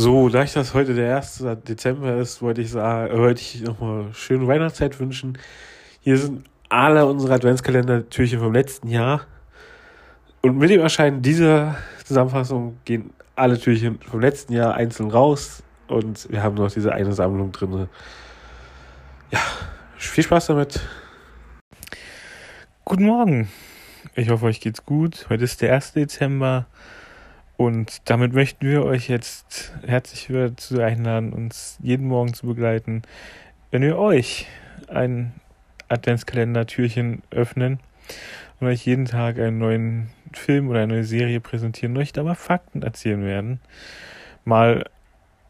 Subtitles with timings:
[0.00, 1.44] So, da ich das heute der 1.
[1.66, 5.36] Dezember ist, wollte ich sagen, wollte ich nochmal schöne Weihnachtszeit wünschen.
[6.02, 9.22] Hier sind alle unsere Adventskalender-Türchen vom letzten Jahr.
[10.40, 15.64] Und mit dem Erscheinen dieser Zusammenfassung gehen alle Türchen vom letzten Jahr einzeln raus.
[15.88, 17.88] Und wir haben noch diese eine Sammlung drin.
[19.32, 19.40] Ja,
[19.96, 20.78] viel Spaß damit.
[22.84, 23.48] Guten Morgen.
[24.14, 25.26] Ich hoffe, euch geht's gut.
[25.28, 25.94] Heute ist der 1.
[25.94, 26.68] Dezember.
[27.58, 33.02] Und damit möchten wir euch jetzt herzlich dazu einladen, uns jeden Morgen zu begleiten,
[33.72, 34.46] wenn wir euch
[34.86, 35.32] ein
[35.88, 37.80] Adventskalender-Türchen öffnen
[38.60, 42.22] und euch jeden Tag einen neuen Film oder eine neue Serie präsentieren und euch da
[42.22, 43.58] mal Fakten erzählen werden.
[44.44, 44.84] Mal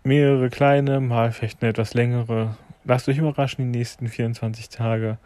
[0.03, 2.57] mehrere kleine, mal vielleicht eine etwas längere.
[2.85, 5.19] Lasst euch überraschen die nächsten 24 Tage.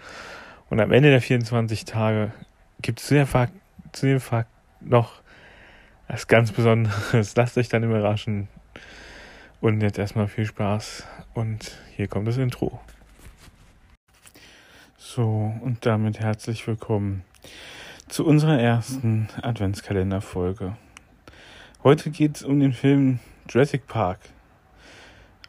[0.68, 2.32] Und am Ende der 24 Tage
[2.80, 5.21] gibt es zu den Fakten noch
[6.12, 7.34] was ganz Besonderes.
[7.36, 8.48] Lasst euch dann überraschen.
[9.60, 11.06] Und jetzt erstmal viel Spaß.
[11.32, 12.80] Und hier kommt das Intro.
[14.98, 17.24] So, und damit herzlich willkommen
[18.08, 20.76] zu unserer ersten Adventskalenderfolge.
[21.82, 24.18] Heute geht es um den Film Jurassic Park.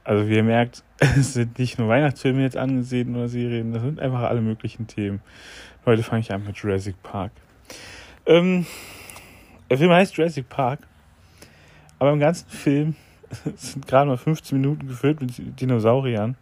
[0.05, 4.00] Also wie ihr merkt, es sind nicht nur Weihnachtsfilme jetzt angesehen oder Serien, das sind
[4.00, 5.22] einfach alle möglichen Themen.
[5.86, 7.31] Heute fange ich an mit Jurassic Park.
[8.25, 8.66] Ähm,
[9.69, 10.80] der Film heißt Jurassic Park,
[12.00, 12.95] aber im ganzen Film
[13.56, 16.36] sind gerade mal 15 Minuten gefüllt mit Dinosauriern.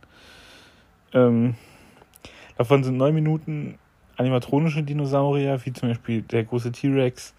[1.13, 1.55] Ähm,
[2.57, 3.77] davon sind 9 Minuten
[4.17, 7.33] animatronische Dinosaurier, wie zum Beispiel der große T-Rex,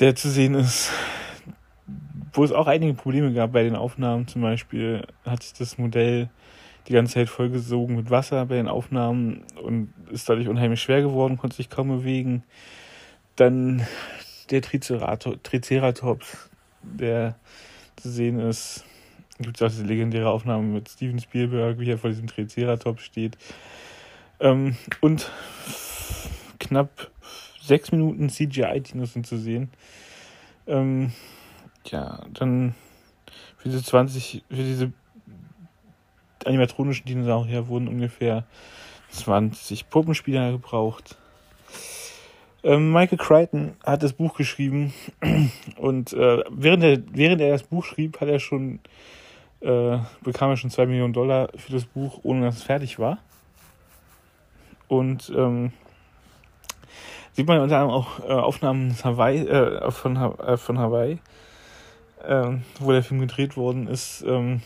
[0.00, 0.90] der zu sehen ist,
[2.32, 4.26] wo es auch einige Probleme gab bei den Aufnahmen.
[4.26, 6.28] Zum Beispiel hat sich das Modell
[6.88, 11.38] die ganze Zeit vollgesogen mit Wasser bei den Aufnahmen und ist dadurch unheimlich schwer geworden,
[11.38, 12.42] konnte sich kaum bewegen.
[13.36, 13.86] Dann
[14.50, 16.50] der Triceratops,
[16.82, 17.36] der
[17.96, 18.84] zu sehen ist.
[19.38, 23.36] Gibt es auch diese legendäre Aufnahme mit Steven Spielberg, wie er vor diesem Triceratops steht.
[24.40, 25.30] Ähm, und
[26.60, 27.10] knapp
[27.60, 29.70] sechs Minuten CGI-Dinos sind zu sehen.
[30.66, 31.12] Ähm,
[31.86, 32.74] ja, dann
[33.56, 34.92] für diese 20, für diese
[36.44, 38.44] animatronischen Dinosaurier wurden ungefähr
[39.10, 41.16] 20 Puppenspieler gebraucht.
[42.64, 44.94] Ähm, Michael Crichton hat das Buch geschrieben
[45.76, 48.80] und äh, während, er, während er das Buch schrieb, hat er schon
[49.60, 53.18] äh, bekam er schon zwei Millionen Dollar für das Buch, ohne dass es fertig war.
[54.88, 55.72] Und ähm,
[57.32, 61.18] sieht man unter anderem auch äh, Aufnahmen Hawaii, äh, von, äh, von Hawaii,
[62.26, 62.50] äh,
[62.80, 64.22] wo der Film gedreht worden ist.
[64.26, 64.60] Ähm,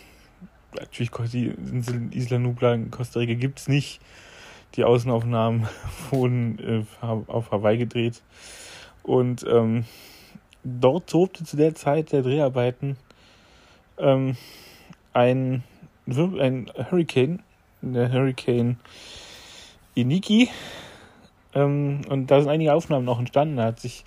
[0.74, 4.00] natürlich die Insel Isla Nubla in Costa Rica gibt es nicht.
[4.76, 5.68] Die Außenaufnahmen
[6.10, 8.22] wurden äh, auf Hawaii gedreht.
[9.02, 9.84] Und ähm,
[10.64, 12.96] dort tobte zu der Zeit der Dreharbeiten
[13.98, 14.36] ähm,
[15.12, 15.64] ein,
[16.06, 17.42] ein Hurricane,
[17.80, 18.78] der Hurricane
[19.94, 20.50] Iniki.
[21.54, 23.56] Ähm, und da sind einige Aufnahmen noch entstanden.
[23.56, 24.04] Da hat sich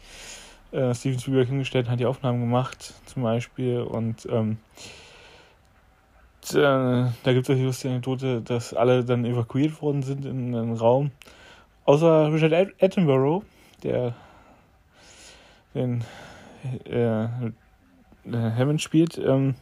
[0.71, 3.81] äh, Steven Spielberg hingestellt und hat die Aufnahmen gemacht, zum Beispiel.
[3.81, 4.57] Und ähm,
[6.49, 6.55] äh,
[7.23, 11.11] da gibt es die Anekdote, dass alle dann evakuiert worden sind in einen Raum.
[11.85, 13.43] Außer Richard Attenborough,
[13.83, 14.15] der
[15.73, 16.03] den
[16.85, 17.27] äh,
[18.31, 19.55] Hammond spielt, ähm,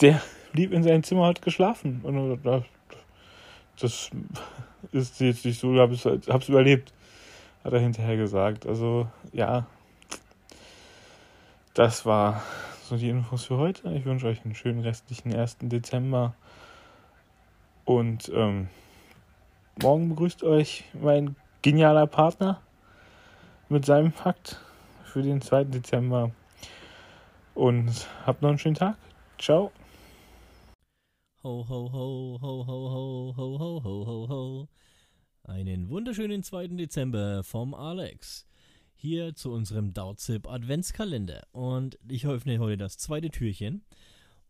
[0.00, 0.20] der
[0.52, 2.00] blieb in seinem Zimmer hat geschlafen.
[2.02, 2.62] Und äh,
[3.80, 4.10] das
[4.92, 6.92] ist jetzt nicht so, ich hab's überlebt,
[7.64, 8.66] hat er hinterher gesagt.
[8.66, 9.66] Also, ja,
[11.74, 12.42] das war
[12.88, 13.92] so die Infos für heute.
[13.92, 15.58] Ich wünsche euch einen schönen restlichen 1.
[15.60, 16.34] Dezember.
[17.84, 18.68] Und ähm,
[19.82, 22.62] morgen begrüßt euch mein genialer Partner
[23.68, 24.58] mit seinem Fakt
[25.04, 25.64] für den 2.
[25.64, 26.30] Dezember.
[27.54, 28.96] Und habt noch einen schönen Tag.
[29.38, 29.70] Ciao.
[31.44, 34.68] Ho, ho, ho, ho, ho, ho, ho, ho, ho, ho, ho.
[35.44, 36.68] Einen wunderschönen 2.
[36.68, 38.47] Dezember vom Alex
[39.00, 41.46] hier zu unserem Dautzip Adventskalender.
[41.52, 43.84] Und ich öffne heute das zweite Türchen.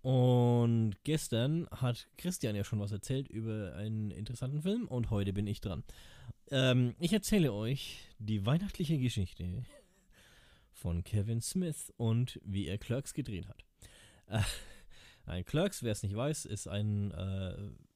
[0.01, 5.47] Und gestern hat Christian ja schon was erzählt über einen interessanten Film und heute bin
[5.47, 5.85] ich dran.
[6.51, 9.65] Ähm, ich erzähle euch die weihnachtliche Geschichte
[10.73, 13.65] von Kevin Smith und wie er Clerks gedreht hat.
[14.29, 14.43] Äh,
[15.27, 17.55] ein Clerks, wer es nicht weiß, ist ein äh,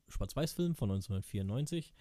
[0.08, 1.94] Schwarz-Weiß-Film von 1994,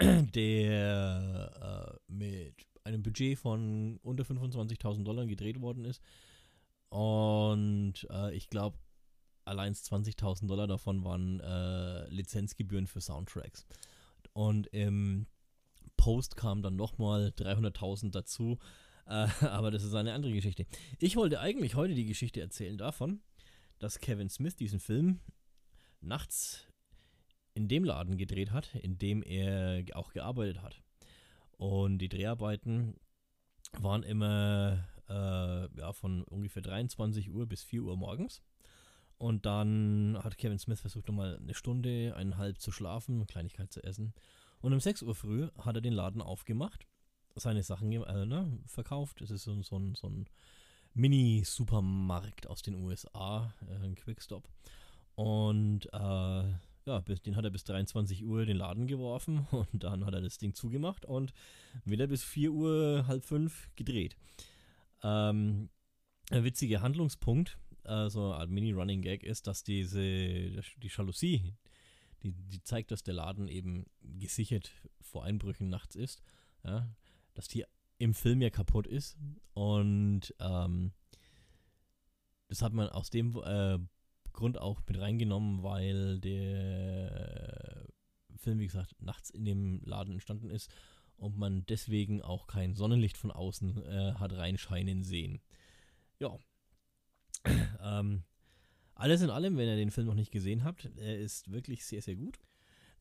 [0.34, 6.02] der äh, mit einem Budget von unter 25.000 Dollar gedreht worden ist.
[6.88, 8.78] Und äh, ich glaube,
[9.44, 13.66] allein 20.000 Dollar davon waren äh, Lizenzgebühren für Soundtracks.
[14.32, 15.26] Und im
[15.96, 18.58] Post kam dann nochmal 300.000 dazu.
[19.06, 20.66] Äh, aber das ist eine andere Geschichte.
[20.98, 23.20] Ich wollte eigentlich heute die Geschichte erzählen davon,
[23.78, 25.20] dass Kevin Smith diesen Film
[26.00, 26.66] nachts
[27.54, 30.82] in dem Laden gedreht hat, in dem er auch gearbeitet hat.
[31.60, 32.94] Und die Dreharbeiten
[33.78, 38.40] waren immer äh, ja, von ungefähr 23 Uhr bis 4 Uhr morgens.
[39.18, 44.14] Und dann hat Kevin Smith versucht, nochmal eine Stunde, eineinhalb zu schlafen, Kleinigkeit zu essen.
[44.62, 46.86] Und um 6 Uhr früh hat er den Laden aufgemacht,
[47.34, 49.20] seine Sachen äh, ne, verkauft.
[49.20, 50.30] Es ist so, so, so ein
[50.94, 54.48] Mini-Supermarkt aus den USA, äh, ein Quickstop.
[55.14, 56.44] Und äh,
[56.86, 60.38] ja, den hat er bis 23 Uhr den Laden geworfen und dann hat er das
[60.38, 61.32] Ding zugemacht und
[61.84, 64.16] wieder bis 4 Uhr, halb fünf gedreht.
[65.02, 65.70] Ähm,
[66.30, 71.54] ein witziger Handlungspunkt, äh, so ein Mini-Running-Gag ist, dass diese, die Jalousie,
[72.22, 76.22] die, die zeigt, dass der Laden eben gesichert vor Einbrüchen nachts ist,
[76.64, 76.88] ja,
[77.34, 77.64] dass die
[77.98, 79.16] im Film ja kaputt ist
[79.54, 80.92] und ähm,
[82.48, 83.78] das hat man aus dem äh,
[84.32, 87.86] Grund auch mit reingenommen, weil der
[88.36, 90.72] Film, wie gesagt, nachts in dem Laden entstanden ist
[91.16, 95.40] und man deswegen auch kein Sonnenlicht von außen äh, hat reinscheinen sehen.
[96.18, 96.38] Ja.
[97.82, 98.24] ähm,
[98.94, 102.02] alles in allem, wenn ihr den Film noch nicht gesehen habt, er ist wirklich sehr,
[102.02, 102.38] sehr gut.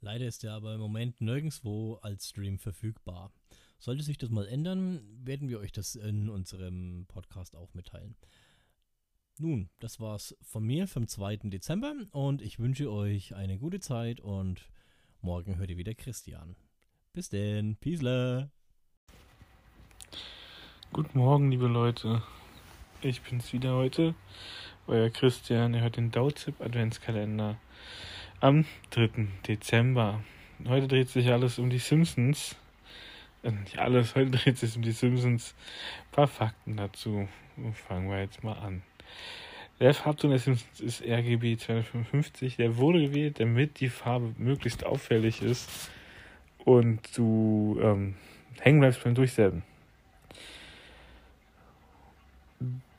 [0.02, 3.34] Leider ist er aber im Moment nirgendwo als Stream verfügbar.
[3.80, 8.16] Sollte sich das mal ändern, werden wir euch das in unserem Podcast auch mitteilen.
[9.41, 11.38] Nun, das war's von mir vom 2.
[11.44, 14.69] Dezember und ich wünsche euch eine gute Zeit und
[15.21, 16.57] morgen hört ihr wieder Christian.
[17.13, 18.01] Bis denn, Peace.
[20.91, 22.21] Guten Morgen, liebe Leute.
[23.01, 24.13] Ich bin's wieder heute,
[24.88, 25.74] euer Christian.
[25.74, 27.57] Ihr hört den Dauzip Adventskalender
[28.41, 29.30] am 3.
[29.47, 30.21] Dezember.
[30.68, 32.57] Heute dreht sich alles um die Simpsons.
[33.44, 35.56] Äh, nicht alles, heute dreht sich um die Simpsons.
[36.07, 37.30] Ein paar Fakten dazu.
[37.88, 38.83] Fangen wir jetzt mal an.
[39.80, 42.58] Der Farbton Simpsons ist RGB 255.
[42.58, 45.90] Der wurde gewählt, damit die Farbe möglichst auffällig ist
[46.66, 48.16] und du ähm,
[48.60, 49.64] hängen bleibst beim Durchsenden.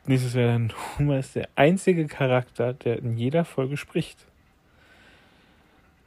[0.07, 4.27] Nächstes wäre dann Homer ist der einzige Charakter, der in jeder Folge spricht.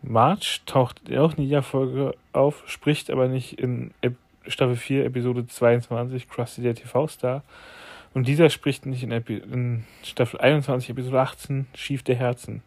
[0.02, 3.92] Marge taucht auch in jeder Folge auf, spricht aber nicht in
[4.48, 7.44] Staffel 4, Episode 22, Krusty der TV-Star
[8.14, 12.62] und dieser spricht nicht in, in Staffel 21, Episode 18, Schief der Herzen.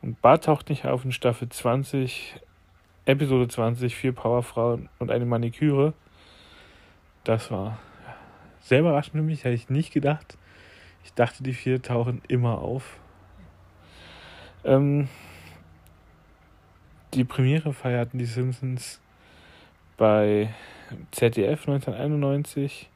[0.00, 2.40] Und Bart taucht nicht auf in Staffel 20,
[3.04, 5.92] Episode 20, vier Powerfrauen und eine Maniküre.
[7.24, 7.78] Das war
[8.60, 10.36] sehr überraschend für mich, hätte ich nicht gedacht.
[11.04, 12.98] Ich dachte, die vier tauchen immer auf.
[14.64, 15.08] Ähm,
[17.14, 19.00] die Premiere feierten die Simpsons
[19.96, 20.52] bei
[21.10, 22.88] ZDF 1991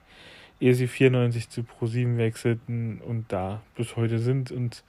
[0.60, 4.82] ehe sie 94 zu Pro7 wechselten und da bis heute sind und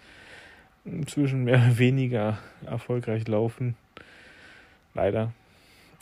[0.86, 3.76] inzwischen mehr oder weniger erfolgreich laufen.
[4.94, 5.34] Leider.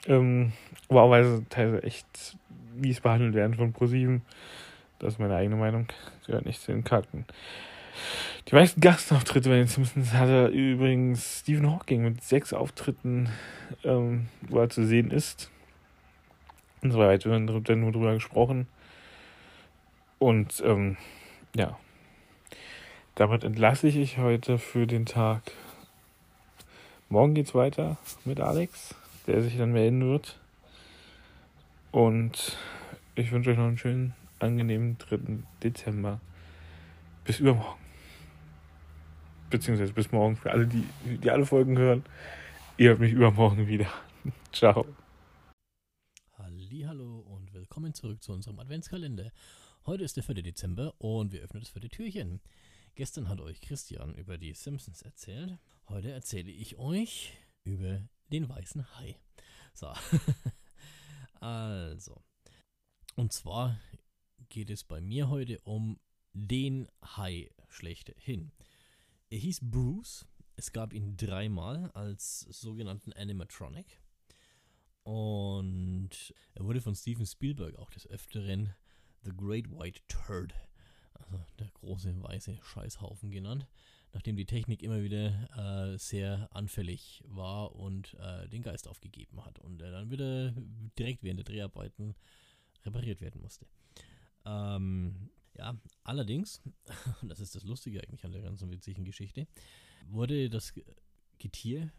[0.07, 0.53] Ähm,
[0.89, 2.37] auch weil teilweise echt
[2.75, 4.21] mies behandelt werden von Pro7.
[4.99, 5.87] Das ist meine eigene Meinung.
[6.25, 7.25] Gehört nicht zu den Karten.
[8.47, 13.29] Die meisten Gastauftritte bei den Simpsons hatte übrigens Stephen Hawking mit sechs Auftritten,
[13.83, 15.49] ähm, wo er zu sehen ist.
[16.81, 17.29] Und so weiter.
[17.29, 18.67] Wir haben nur drüber gesprochen.
[20.19, 20.97] Und ähm,
[21.55, 21.77] ja,
[23.15, 25.51] damit entlasse ich euch heute für den Tag.
[27.09, 28.95] Morgen geht's weiter mit Alex,
[29.27, 30.39] der sich dann melden wird.
[31.91, 32.57] Und
[33.15, 35.19] ich wünsche euch noch einen schönen, angenehmen 3.
[35.63, 36.19] Dezember.
[37.23, 37.79] Bis übermorgen.
[39.49, 42.03] Beziehungsweise bis morgen für alle, die, die alle Folgen hören.
[42.77, 43.87] Ihr hört mich übermorgen wieder.
[44.51, 44.85] Ciao.
[46.87, 49.31] Hallo und willkommen zurück zu unserem Adventskalender.
[49.87, 50.41] Heute ist der 4.
[50.41, 52.41] Dezember und wir öffnen das vierte Türchen.
[52.95, 55.59] Gestern hat euch Christian über die Simpsons erzählt.
[55.89, 58.01] Heute erzähle ich euch über
[58.31, 59.19] den weißen Hai.
[59.75, 59.93] So.
[61.39, 62.19] also.
[63.15, 63.79] Und zwar
[64.49, 65.99] geht es bei mir heute um
[66.33, 68.53] den Hai schlechthin.
[69.29, 70.25] Er hieß Bruce.
[70.55, 74.01] Es gab ihn dreimal als sogenannten Animatronic.
[75.03, 78.73] Und er wurde von Steven Spielberg auch des Öfteren
[79.25, 80.53] The Great White Turd,
[81.13, 83.67] also der große weiße Scheißhaufen genannt,
[84.13, 89.59] nachdem die Technik immer wieder äh, sehr anfällig war und äh, den Geist aufgegeben hat
[89.59, 90.53] und er dann wieder
[90.97, 92.15] direkt während der Dreharbeiten
[92.85, 93.65] repariert werden musste.
[94.45, 96.61] Ähm, ja, allerdings,
[97.21, 99.47] und das ist das Lustige eigentlich an der ganzen witzigen Geschichte,
[100.07, 100.73] wurde das
[101.39, 101.91] Getier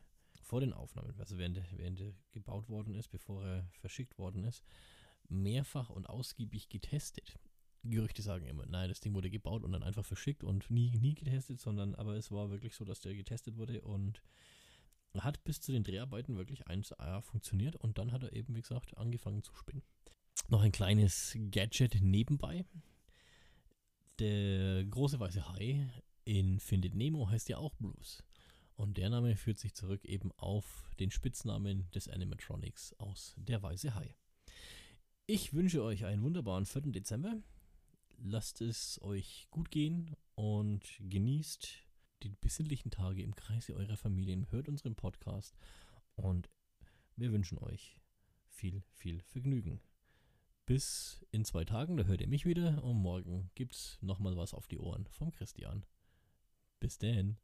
[0.43, 4.65] vor den Aufnahmen, also während, während er gebaut worden ist, bevor er verschickt worden ist,
[5.29, 7.39] mehrfach und ausgiebig getestet.
[7.83, 11.15] Gerüchte sagen immer, nein, das Ding wurde gebaut und dann einfach verschickt und nie, nie
[11.15, 14.23] getestet, sondern aber es war wirklich so, dass der getestet wurde und
[15.17, 18.97] hat bis zu den Dreharbeiten wirklich 1A funktioniert und dann hat er eben, wie gesagt,
[18.99, 19.83] angefangen zu spinnen.
[20.49, 22.65] Noch ein kleines Gadget nebenbei.
[24.19, 25.89] Der große weiße Hai
[26.25, 28.23] in Findet Nemo heißt ja auch Bruce.
[28.75, 33.95] Und der Name führt sich zurück eben auf den Spitznamen des Animatronics aus Der Weiße
[33.95, 34.15] Hai.
[35.29, 36.83] Ich wünsche euch einen wunderbaren 4.
[36.93, 37.35] Dezember.
[38.23, 41.83] Lasst es euch gut gehen und genießt
[42.23, 44.47] die besinnlichen Tage im Kreise eurer Familien.
[44.53, 45.57] Hört unseren Podcast
[46.15, 46.49] und
[47.17, 47.99] wir wünschen euch
[48.47, 49.81] viel, viel Vergnügen.
[50.65, 54.69] Bis in zwei Tagen, da hört ihr mich wieder und morgen gibt's nochmal was auf
[54.69, 55.85] die Ohren vom Christian.
[56.79, 57.37] Bis denn.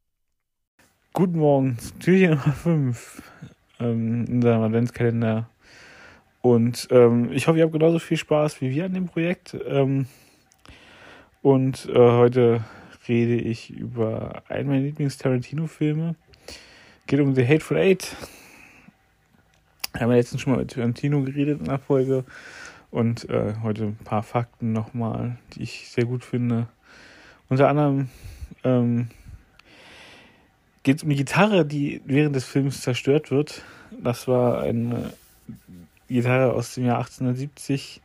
[1.14, 3.22] Guten Morgen, Türchen Nummer 5
[3.80, 5.50] ähm, in unserem Adventskalender.
[6.42, 9.56] Und ähm, ich hoffe, ihr habt genauso viel Spaß wie wir an dem Projekt.
[9.64, 10.06] Ähm,
[11.40, 12.64] und äh, heute
[13.08, 16.16] rede ich über einen meiner Lieblings-Tarantino-Filme.
[17.06, 18.16] Geht um The Hateful Eight.
[19.94, 22.24] Haben wir letztens schon mal mit Tarantino geredet in der Folge.
[22.90, 26.66] Und äh, heute ein paar Fakten nochmal, die ich sehr gut finde.
[27.48, 28.08] Unter anderem
[28.64, 29.10] ähm,
[30.82, 33.62] geht es um die Gitarre, die während des Films zerstört wird.
[34.02, 35.12] Das war eine
[36.12, 38.00] Gitarre aus dem Jahr 1870,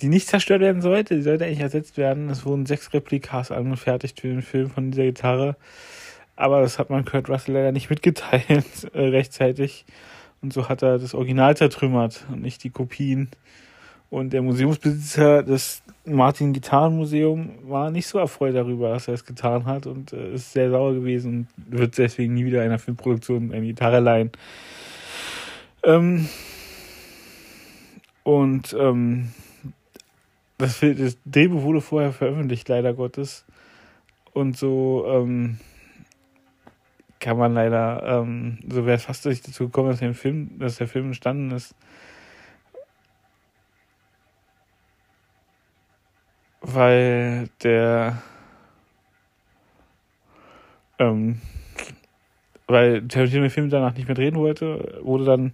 [0.00, 1.16] die nicht zerstört werden sollte.
[1.16, 2.28] Die sollte eigentlich ersetzt werden.
[2.30, 5.56] Es wurden sechs Replikas angefertigt für den Film von dieser Gitarre.
[6.36, 9.84] Aber das hat man Kurt Russell leider nicht mitgeteilt äh, rechtzeitig.
[10.40, 13.30] Und so hat er das Original zertrümmert und nicht die Kopien.
[14.10, 19.64] Und der Museumsbesitzer des Martin Gitarrenmuseum war nicht so erfreut darüber, dass er es getan
[19.64, 23.64] hat und äh, ist sehr sauer gewesen und wird deswegen nie wieder einer Filmproduktion eine
[23.64, 24.30] Gitarre leihen.
[25.84, 26.28] Ähm
[28.22, 29.32] und ähm,
[30.58, 33.44] das, das Drehbuch wurde vorher veröffentlicht, leider Gottes.
[34.32, 35.58] Und so ähm,
[37.20, 40.88] kann man leider, ähm, so wäre es fast dazu gekommen, dass der Film, dass der
[40.88, 41.74] Film entstanden ist.
[46.60, 48.22] Weil der
[50.98, 51.40] ähm,
[52.66, 55.52] weil Tarantino den Film danach nicht mehr drehen wollte, wurde dann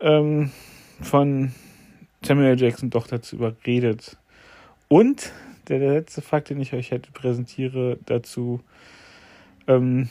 [0.00, 0.50] ähm,
[1.02, 1.52] von
[2.24, 4.16] Samuel Jackson doch dazu überredet.
[4.88, 5.32] Und
[5.68, 8.60] der, der letzte Fakt, den ich euch heute präsentiere, dazu.
[9.66, 10.08] Ähm,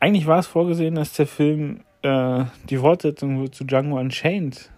[0.00, 4.70] eigentlich war es vorgesehen, dass der Film äh, die Fortsetzung zu Django Unchained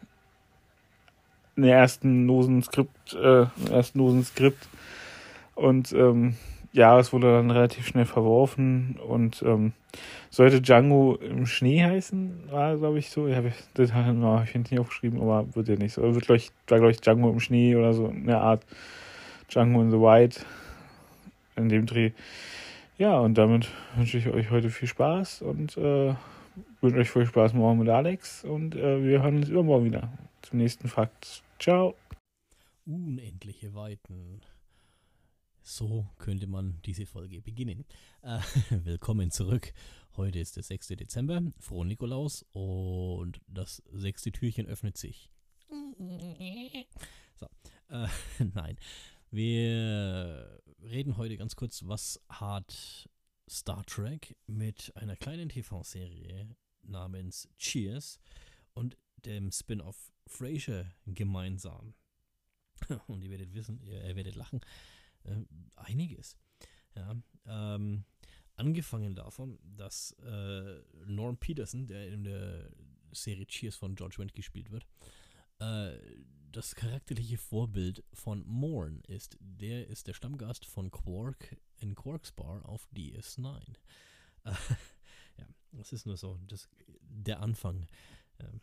[1.56, 4.68] in der ersten losen Skript, äh, ersten losen Skript.
[5.54, 6.36] Und ähm,
[6.76, 9.72] ja, es wurde dann relativ schnell verworfen und ähm,
[10.28, 13.28] sollte Django im Schnee heißen, war glaube ich so.
[13.28, 13.42] Ja,
[13.74, 16.02] das habe ich nicht aufgeschrieben, aber wird ja nicht so.
[16.02, 18.66] Wird, glaub ich, war glaube ich Django im Schnee oder so, eine Art
[19.50, 20.42] Django in the White
[21.56, 22.10] in dem Dreh.
[22.98, 26.14] Ja, und damit wünsche ich euch heute viel Spaß und äh,
[26.82, 30.10] wünsche euch viel Spaß morgen mit Alex und äh, wir hören uns übermorgen wieder
[30.42, 31.42] zum nächsten Fakt.
[31.58, 31.94] Ciao.
[32.84, 34.42] Unendliche Weiten.
[35.68, 37.84] So könnte man diese Folge beginnen.
[38.22, 38.38] Äh,
[38.84, 39.74] willkommen zurück.
[40.16, 40.86] Heute ist der 6.
[40.90, 45.28] Dezember, frohen Nikolaus und das sechste Türchen öffnet sich.
[47.34, 47.48] So,
[47.88, 48.06] äh,
[48.54, 48.78] nein.
[49.32, 53.10] Wir reden heute ganz kurz, was hat
[53.50, 58.20] Star Trek mit einer kleinen TV-Serie namens Cheers
[58.72, 61.94] und dem Spin-off Frasier gemeinsam.
[63.08, 64.60] Und ihr werdet wissen, ihr, ihr werdet lachen
[65.26, 65.44] äh,
[65.76, 66.36] einiges.
[66.94, 67.14] Ja,
[67.46, 68.04] ähm,
[68.56, 72.70] angefangen davon, dass äh, Norm Peterson, der in der
[73.12, 74.86] Serie Cheers von George Wendt gespielt wird,
[75.58, 75.98] äh,
[76.52, 79.36] das charakterliche Vorbild von Morn ist.
[79.40, 83.60] Der ist der Stammgast von Quark in Quark's Bar auf DS9.
[84.44, 84.52] Äh,
[85.38, 86.68] ja, das ist nur so das,
[87.00, 87.86] der Anfang.
[88.38, 88.60] Ähm,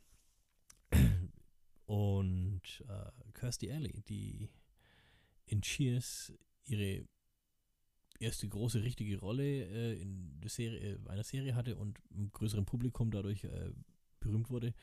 [1.85, 4.49] und äh, Kirstie Alley, die
[5.45, 6.33] in Cheers
[6.65, 7.05] ihre
[8.19, 12.65] erste große richtige Rolle äh, in der Serie, äh, einer Serie hatte und im größeren
[12.65, 13.71] Publikum dadurch äh,
[14.19, 14.73] berühmt wurde,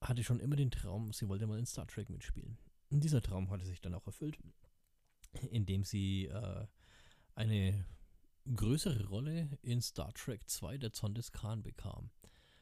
[0.00, 2.58] hatte schon immer den Traum, sie wollte mal in Star Trek mitspielen.
[2.90, 4.38] Und dieser Traum hatte sich dann auch erfüllt,
[5.50, 6.66] indem sie äh,
[7.34, 7.84] eine
[8.54, 12.10] größere Rolle in Star Trek 2 der Zorn des Khan bekam.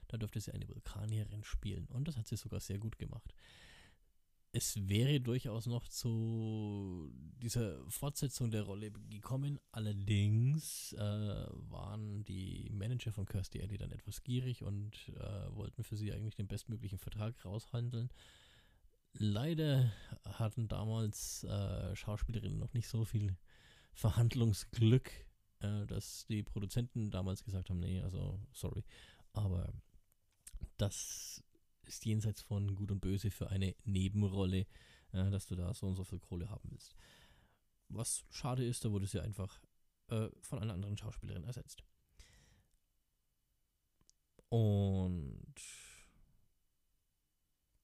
[0.09, 3.35] Da durfte sie eine Vulkanierin spielen und das hat sie sogar sehr gut gemacht
[4.55, 7.11] es wäre durchaus noch zu
[7.43, 9.59] dieser Fortsetzung der Rolle gekommen.
[9.73, 15.97] Allerdings äh, waren die Manager von Kirstie Alley dann etwas gierig und äh, wollten für
[15.97, 18.11] sie eigentlich den bestmöglichen Vertrag raushandeln.
[19.15, 19.91] leider
[20.25, 23.37] hatten damals äh, Schauspielerinnen noch nicht so viel
[23.95, 25.11] Verhandlungsglück,
[25.61, 28.85] äh, dass die Produzenten damals gesagt haben, nee, also sorry,
[29.33, 29.73] aber
[30.77, 31.43] das
[31.93, 34.67] ist jenseits von Gut und Böse für eine Nebenrolle,
[35.13, 36.95] äh, dass du da so und so viel Kohle haben willst.
[37.89, 39.61] Was schade ist, da wurde sie einfach
[40.09, 41.85] äh, von einer anderen Schauspielerin ersetzt.
[44.49, 45.55] Und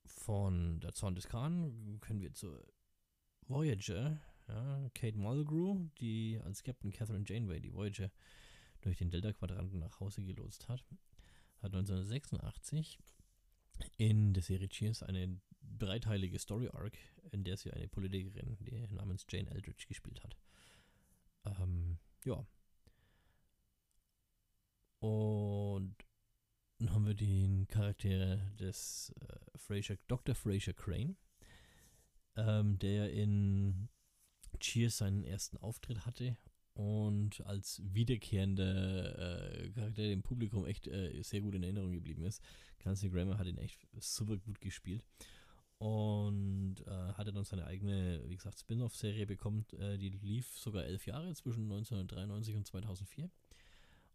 [0.06, 2.66] von der Zorn des Khan können wir zur
[3.46, 8.10] Voyager, ja, Kate Mulgrew, die als Captain Catherine Janeway die Voyager
[8.80, 10.84] durch den Delta-Quadranten nach Hause gelotst hat,
[11.60, 12.98] hat 1986
[13.96, 16.98] in der Serie Cheers eine dreiteilige Story Arc,
[17.30, 20.36] in der sie eine Politikerin die namens Jane Eldridge gespielt hat.
[21.44, 22.46] Ähm, ja.
[25.00, 25.94] Und
[26.78, 30.34] dann haben wir den Charakter des äh, Fraser, Dr.
[30.34, 31.16] Fraser Crane,
[32.36, 33.88] ähm, der in
[34.60, 36.36] Cheers seinen ersten Auftritt hatte
[36.78, 42.40] und als wiederkehrender äh, Charakter dem Publikum echt äh, sehr gut in Erinnerung geblieben ist.
[42.78, 45.04] Kelsey Grammer hat ihn echt super gut gespielt
[45.78, 49.66] und äh, hatte dann seine eigene, wie gesagt, Spin-off-Serie bekommen.
[49.76, 53.28] Äh, die lief sogar elf Jahre zwischen 1993 und 2004.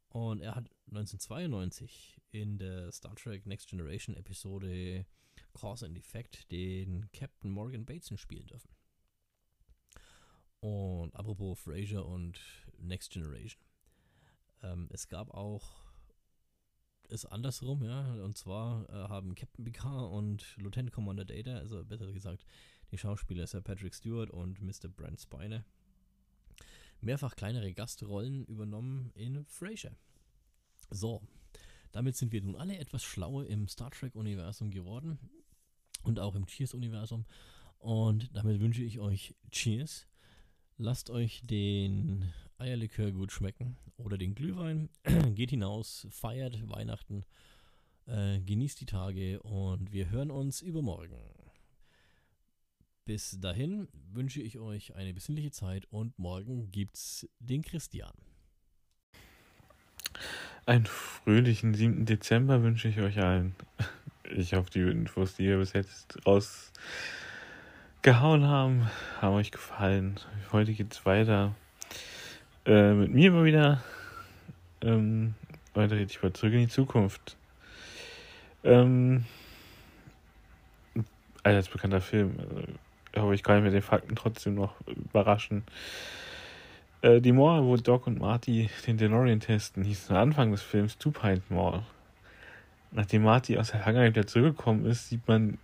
[0.08, 5.06] Und er hat 1992 in der Star Trek Next Generation Episode
[5.54, 8.70] Cause and Effect den Captain Morgan Bateson spielen dürfen.
[10.64, 12.40] Und apropos Fraser und
[12.78, 13.62] Next Generation.
[14.62, 15.84] Ähm, es gab auch
[17.10, 18.14] es andersrum, ja.
[18.24, 22.46] Und zwar äh, haben Captain Picard und Lieutenant Commander Data, also besser gesagt,
[22.92, 24.88] die Schauspieler Sir Patrick Stewart und Mr.
[24.88, 25.66] Brent Spiner,
[27.02, 29.98] mehrfach kleinere Gastrollen übernommen in Frasier.
[30.92, 31.22] So,
[31.92, 35.20] damit sind wir nun alle etwas schlauer im Star Trek-Universum geworden
[36.04, 37.26] und auch im Cheers-Universum.
[37.80, 40.08] Und damit wünsche ich euch Cheers.
[40.78, 44.90] Lasst euch den Eierlikör gut schmecken oder den Glühwein.
[45.36, 47.26] Geht hinaus, feiert Weihnachten,
[48.08, 51.20] äh, genießt die Tage und wir hören uns übermorgen.
[53.06, 58.14] Bis dahin wünsche ich euch eine besinnliche Zeit und morgen gibt's den Christian.
[60.66, 62.06] Einen fröhlichen 7.
[62.06, 63.56] Dezember wünsche ich euch allen.
[64.36, 66.26] Ich hoffe, die Infos, die ihr bis jetzt
[68.04, 68.90] rausgehauen haben,
[69.22, 70.20] haben euch gefallen.
[70.52, 71.56] Heute geht's weiter
[72.66, 73.82] äh, mit mir immer wieder.
[74.82, 75.36] Ähm,
[75.74, 77.38] weiter rede ich mal zurück in die Zukunft.
[78.66, 79.24] Ähm,
[81.44, 82.36] als bekannter Film.
[82.40, 85.64] Also, hoffe, ich kann mit den Fakten trotzdem noch überraschen.
[87.02, 90.98] Äh, die Mall, wo Doc und Marty den DeLorean testen, hieß am Anfang des Films
[90.98, 91.84] Two Pint Mall.
[92.92, 95.58] Nachdem Marty aus der Vergangenheit wieder zurückgekommen ist, sieht man,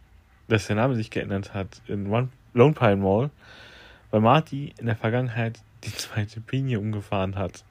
[0.49, 3.29] dass der Name sich geändert hat in One Lone Pine Mall,
[4.11, 7.63] weil Marty in der Vergangenheit die zweite Pinie umgefahren hat.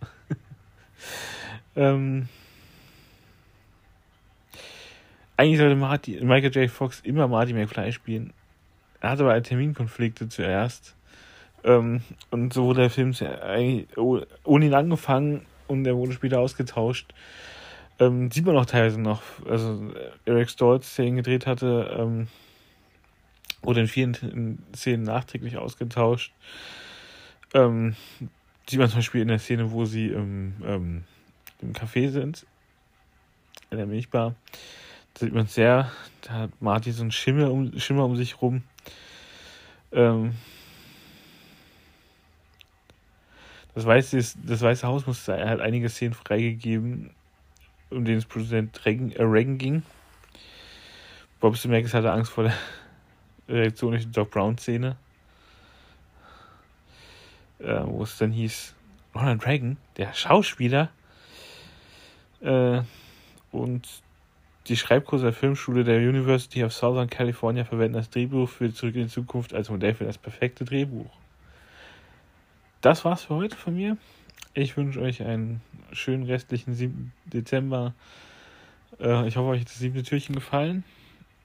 [1.77, 2.29] ähm,
[5.37, 6.71] eigentlich sollte Marty, Michael J.
[6.71, 8.33] Fox immer Marty McFly spielen.
[9.01, 10.97] Er hatte aber Terminkonflikte zuerst.
[11.65, 13.15] Ähm, und so wurde der Film
[13.97, 17.13] ohne ihn angefangen und er wurde später ausgetauscht.
[18.01, 19.23] Ähm, sieht man auch teilweise noch.
[19.49, 19.93] Also
[20.25, 22.29] Eric Stoltz, der ihn gedreht hatte, ähm,
[23.63, 26.33] wurde in vielen Szenen nachträglich ausgetauscht.
[27.55, 27.97] Ähm,
[28.69, 31.05] sieht man zum Beispiel in der Szene, wo sie im, ähm,
[31.61, 32.47] im Café sind,
[33.71, 34.35] in der Milchbar.
[35.15, 35.91] Da sieht man sehr,
[36.23, 38.63] da hat Marty so einen Schimmer um, Schimmer um sich rum.
[39.91, 40.35] Ähm,
[43.75, 47.11] das, Weiße, das Weiße Haus musste halt einige Szenen freigegeben,
[47.91, 49.83] um den es Präsident Reagan, äh, Reagan ging.
[51.41, 52.55] Bob Zemeckis hatte Angst vor der
[53.49, 54.97] Reaktion durch die Doc Brown-Szene
[57.61, 58.75] äh, wo es dann hieß,
[59.15, 60.91] Ronald Reagan, der Schauspieler,
[62.41, 62.81] äh,
[63.51, 63.89] und
[64.67, 69.05] die Schreibkurse der Filmschule der University of Southern California verwenden das Drehbuch für Zurück in
[69.05, 71.11] die Zukunft als Modell für das perfekte Drehbuch.
[72.81, 73.97] Das war's für heute von mir.
[74.55, 77.13] Ich wünsche euch einen schönen restlichen 7.
[77.25, 77.95] Dezember.
[79.01, 80.85] Äh, ich hoffe, euch hat das siebte Türchen gefallen.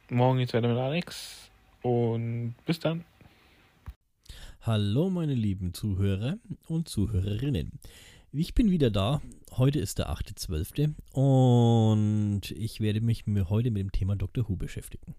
[0.09, 1.42] Morgen geht's weiter mit Alex.
[1.83, 3.03] Und bis dann.
[4.61, 6.37] Hallo meine lieben Zuhörer
[6.69, 7.73] und Zuhörerinnen.
[8.31, 9.21] Ich bin wieder da.
[9.51, 10.93] Heute ist der 8.12.
[11.11, 15.13] und ich werde mich heute mit dem Thema Doctor Who beschäftigen.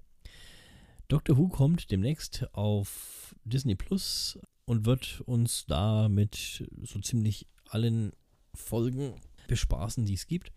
[1.08, 8.12] Doctor Who kommt demnächst auf Disney Plus und wird uns da mit so ziemlich allen
[8.54, 10.50] Folgen bespaßen, die es gibt.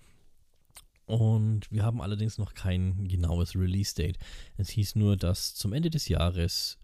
[1.08, 4.18] Und wir haben allerdings noch kein genaues Release-Date.
[4.58, 6.78] Es hieß nur, dass zum Ende des Jahres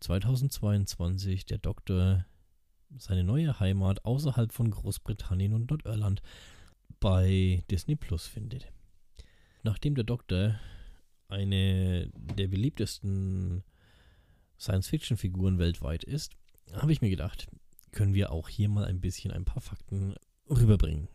[0.00, 2.26] 2022 der Doktor
[2.98, 6.20] seine neue Heimat außerhalb von Großbritannien und Nordirland
[7.00, 8.70] bei Disney Plus findet.
[9.62, 10.60] Nachdem der Doktor
[11.28, 13.64] eine der beliebtesten
[14.58, 16.34] Science-Fiction-Figuren weltweit ist,
[16.74, 17.48] habe ich mir gedacht,
[17.90, 20.14] können wir auch hier mal ein bisschen ein paar Fakten
[20.50, 21.08] rüberbringen.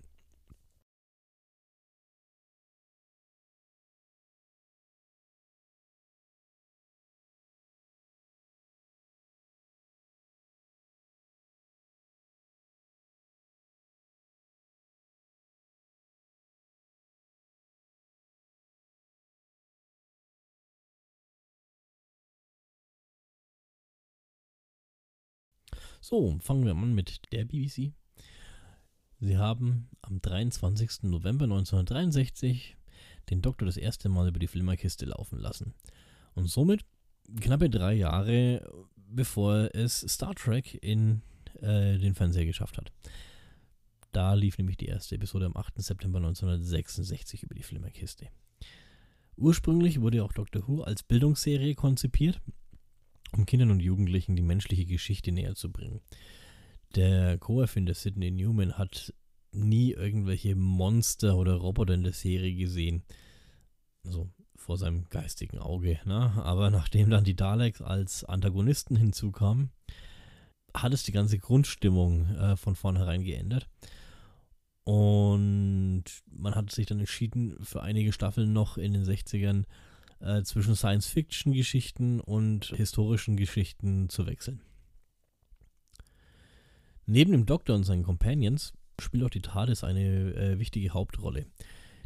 [26.10, 27.92] So, fangen wir an mit der BBC.
[29.20, 31.04] Sie haben am 23.
[31.04, 32.78] November 1963
[33.30, 35.74] den Doktor das erste Mal über die Flimmerkiste laufen lassen.
[36.34, 36.86] Und somit
[37.42, 41.24] knappe drei Jahre bevor es Star Trek in
[41.60, 42.94] äh, den Fernseher geschafft hat.
[44.14, 45.74] Da lief nämlich die erste Episode am 8.
[45.82, 48.30] September 1966 über die Flimmerkiste.
[49.36, 52.40] Ursprünglich wurde auch Doctor Who als Bildungsserie konzipiert
[53.36, 56.02] um Kindern und Jugendlichen die menschliche Geschichte näher zu bringen.
[56.96, 59.14] Der Co-Erfinder Sidney Newman hat
[59.52, 63.04] nie irgendwelche Monster oder Roboter in der Serie gesehen.
[64.04, 66.00] So vor seinem geistigen Auge.
[66.06, 66.34] Ne?
[66.44, 69.72] Aber nachdem dann die Daleks als Antagonisten hinzukamen,
[70.74, 73.68] hat es die ganze Grundstimmung äh, von vornherein geändert.
[74.84, 79.66] Und man hat sich dann entschieden, für einige Staffeln noch in den 60ern
[80.20, 84.62] äh, zwischen Science-Fiction-Geschichten und historischen Geschichten zu wechseln.
[87.06, 91.46] Neben dem Doktor und seinen Companions spielt auch die TARDIS eine äh, wichtige Hauptrolle.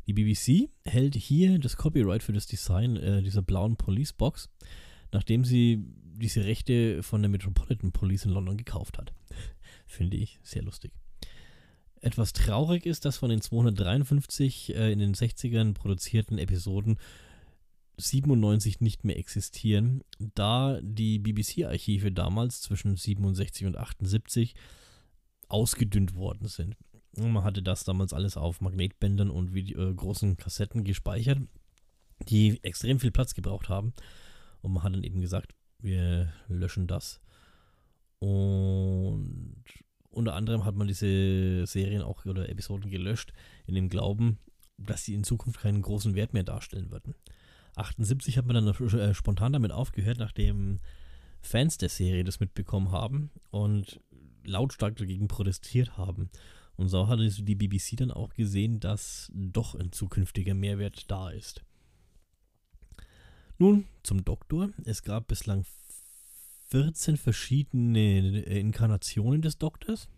[0.08, 4.50] Die BBC hält hier das Copyright für das Design äh, dieser blauen Police Box,
[5.12, 5.84] nachdem sie
[6.22, 9.14] diese Rechte von der Metropolitan Police in London gekauft hat.
[9.86, 10.92] Finde ich sehr lustig.
[12.02, 16.98] Etwas traurig ist, dass von den 253 äh, in den 60ern produzierten Episoden
[18.02, 24.56] 97 nicht mehr existieren, da die BBC-Archive damals zwischen 67 und 78
[25.48, 26.76] ausgedünnt worden sind.
[27.18, 31.40] Man hatte das damals alles auf Magnetbändern und Video, äh, großen Kassetten gespeichert,
[32.30, 33.94] die extrem viel Platz gebraucht haben.
[34.62, 37.20] Und man hat dann eben gesagt, wir löschen das.
[38.20, 39.64] Und
[40.10, 43.34] unter anderem hat man diese Serien auch oder Episoden gelöscht,
[43.66, 44.38] in dem Glauben,
[44.78, 47.16] dass sie in Zukunft keinen großen Wert mehr darstellen würden.
[47.76, 50.80] 78 hat man dann äh, spontan damit aufgehört, nachdem
[51.42, 54.00] Fans der Serie das mitbekommen haben und
[54.44, 56.30] lautstark dagegen protestiert haben.
[56.76, 61.64] Und so hat die BBC dann auch gesehen, dass doch ein zukünftiger Mehrwert da ist.
[63.58, 64.70] Nun zum Doktor.
[64.86, 65.66] Es gab bislang
[66.70, 70.10] 14 verschiedene äh, Inkarnationen des Doktors.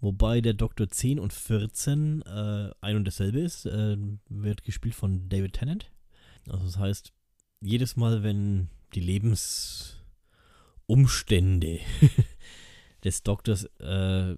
[0.00, 3.64] Wobei der Doktor 10 und 14 äh, ein und dasselbe ist.
[3.64, 3.96] Äh,
[4.28, 5.90] wird gespielt von David Tennant.
[6.48, 7.12] Also das heißt,
[7.60, 11.80] jedes Mal, wenn die Lebensumstände
[13.04, 14.36] des Doktors äh,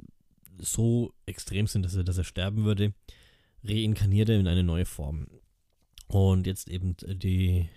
[0.58, 2.94] so extrem sind, dass er, dass er sterben würde,
[3.64, 5.28] reinkarniert er in eine neue Form.
[6.06, 7.68] Und jetzt eben die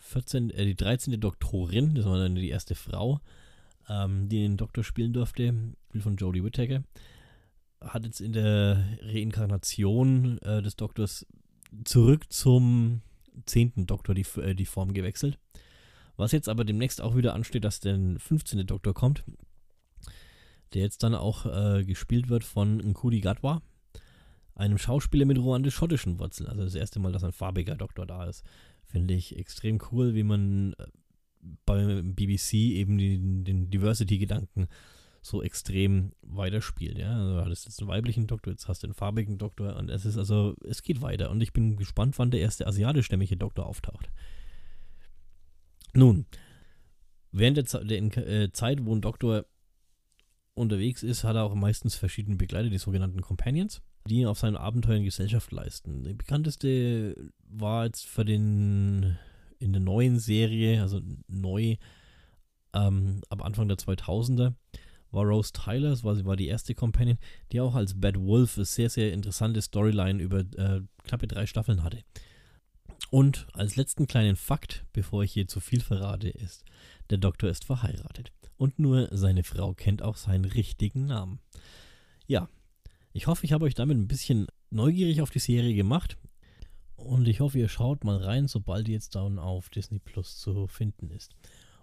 [0.00, 1.20] 14, äh, die 13.
[1.20, 3.20] Doktorin, das war dann die erste Frau,
[3.88, 5.54] ähm, die den Doktor spielen durfte,
[5.88, 6.82] Spiel von Jodie Whittaker,
[7.80, 11.26] hat jetzt in der Reinkarnation äh, des Doktors
[11.84, 13.02] zurück zum
[13.46, 15.38] zehnten Doktor die, äh, die Form gewechselt.
[16.16, 18.66] Was jetzt aber demnächst auch wieder ansteht, dass der 15.
[18.66, 19.24] Doktor kommt,
[20.74, 23.62] der jetzt dann auch äh, gespielt wird von Nkudi Gadwa,
[24.54, 26.48] einem Schauspieler mit ruandisch-schottischen Wurzeln.
[26.48, 28.44] Also das erste Mal, dass ein farbiger Doktor da ist.
[28.84, 30.86] Finde ich extrem cool, wie man äh,
[31.64, 34.66] beim BBC eben den, den Diversity-Gedanken
[35.22, 36.98] so extrem weiterspielt.
[36.98, 37.16] Ja?
[37.16, 40.04] Also du hattest jetzt einen weiblichen Doktor, jetzt hast du einen farbigen Doktor und es
[40.04, 44.10] ist also, es geht weiter und ich bin gespannt, wann der erste asiatischstämmige Doktor auftaucht.
[45.94, 46.26] Nun,
[47.32, 49.46] während der, Ze der äh, Zeit, wo ein Doktor
[50.54, 55.04] unterwegs ist, hat er auch meistens verschiedene Begleiter, die sogenannten Companions, die auf seinen Abenteuern
[55.04, 56.04] Gesellschaft leisten.
[56.04, 59.18] Die bekannteste war jetzt für den
[59.58, 61.76] in der neuen Serie, also neu
[62.74, 64.54] ähm, ab Anfang der 2000er,
[65.10, 67.18] war Rose Tyler, das war, sie war die erste Companion,
[67.52, 71.82] die auch als Bad Wolf eine sehr, sehr interessante Storyline über äh, knappe drei Staffeln
[71.82, 72.02] hatte.
[73.10, 76.64] Und als letzten kleinen Fakt, bevor ich hier zu viel verrate, ist,
[77.10, 78.32] der Doktor ist verheiratet.
[78.56, 81.38] Und nur seine Frau kennt auch seinen richtigen Namen.
[82.26, 82.48] Ja,
[83.12, 86.18] ich hoffe, ich habe euch damit ein bisschen neugierig auf die Serie gemacht.
[86.96, 90.66] Und ich hoffe, ihr schaut mal rein, sobald die jetzt dann auf Disney Plus zu
[90.66, 91.34] finden ist.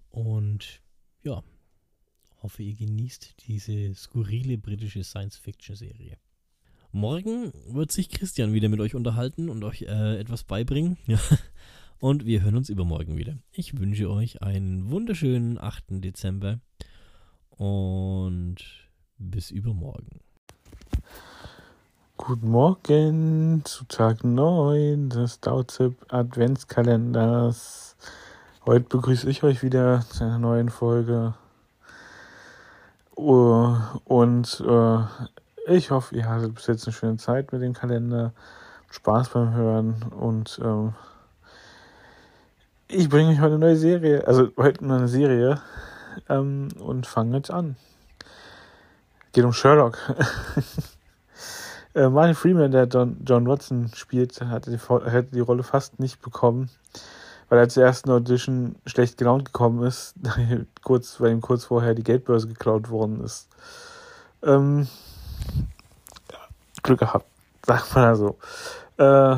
[0.09, 0.81] Und
[1.23, 1.41] ja,
[2.45, 6.17] hoffe, ihr genießt diese skurrile britische Science-Fiction-Serie.
[6.91, 10.97] Morgen wird sich Christian wieder mit euch unterhalten und euch äh, etwas beibringen.
[11.07, 11.17] Ja.
[11.99, 13.37] Und wir hören uns übermorgen wieder.
[13.51, 15.85] Ich wünsche euch einen wunderschönen 8.
[16.03, 16.59] Dezember
[17.51, 18.57] und
[19.17, 20.19] bis übermorgen.
[22.17, 27.95] Guten Morgen zu Tag 9 des Dauzip Adventskalenders.
[28.65, 31.33] Heute begrüße ich euch wieder zu einer neuen Folge.
[33.17, 35.03] Uh, und uh,
[35.67, 38.33] ich hoffe, ihr hattet bis jetzt eine schöne Zeit mit dem Kalender.
[38.95, 40.93] Spaß beim Hören und ähm,
[42.87, 45.61] ich bringe euch heute eine neue Serie, also heute eine Serie
[46.29, 47.75] ähm, und fange jetzt an.
[49.33, 49.97] Geht um Sherlock.
[51.93, 54.77] äh, Martin Freeman, der John, John Watson spielt, hatte die,
[55.11, 56.69] hätte die Rolle fast nicht bekommen,
[57.49, 60.15] weil er zur ersten Audition schlecht gelaunt gekommen ist,
[60.83, 63.49] kurz, weil ihm kurz vorher die Geldbörse geklaut worden ist.
[64.43, 64.87] Ähm,
[66.83, 67.25] Glück gehabt,
[67.65, 68.37] sagt man also.
[68.97, 69.37] Äh,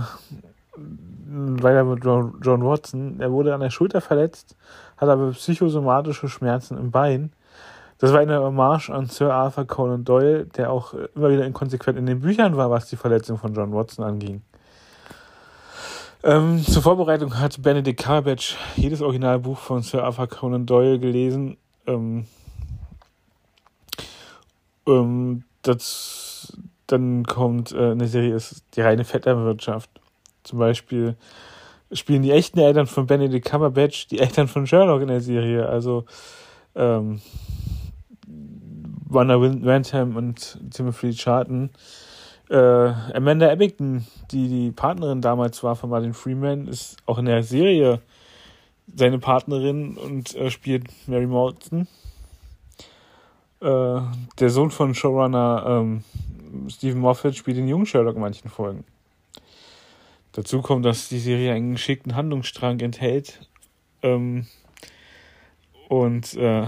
[1.27, 3.19] weiter mit John, John Watson.
[3.19, 4.55] Er wurde an der Schulter verletzt,
[4.97, 7.31] hat aber psychosomatische Schmerzen im Bein.
[7.99, 12.05] Das war eine Hommage an Sir Arthur Conan Doyle, der auch immer wieder inkonsequent in
[12.05, 14.43] den Büchern war, was die Verletzung von John Watson anging.
[16.27, 21.55] Ähm, zur Vorbereitung hat Benedict Cumberbatch jedes Originalbuch von Sir Arthur Conan Doyle gelesen.
[21.85, 22.25] Ähm,
[24.85, 29.89] ähm, das, dann kommt äh, eine Serie, ist die reine Vetternwirtschaft.
[30.43, 31.15] Zum Beispiel
[31.93, 35.69] spielen die echten Eltern von Benedict Cumberbatch die Eltern von Sherlock in der Serie.
[35.69, 36.03] Also
[36.75, 37.21] ähm,
[39.05, 41.69] Wanda Wentham und Timothy Charton.
[42.49, 47.43] Äh, Amanda Abington, die die Partnerin damals war von Martin Freeman, ist auch in der
[47.43, 48.01] Serie
[48.95, 51.87] seine Partnerin und äh, spielt Mary Morton.
[53.59, 53.99] Äh,
[54.39, 56.03] der Sohn von Showrunner ähm,
[56.69, 58.85] Stephen Moffat spielt den jungen Sherlock in manchen Folgen.
[60.31, 63.39] Dazu kommt, dass die Serie einen geschickten Handlungsstrang enthält.
[64.03, 64.45] Ähm,
[65.89, 66.65] und äh,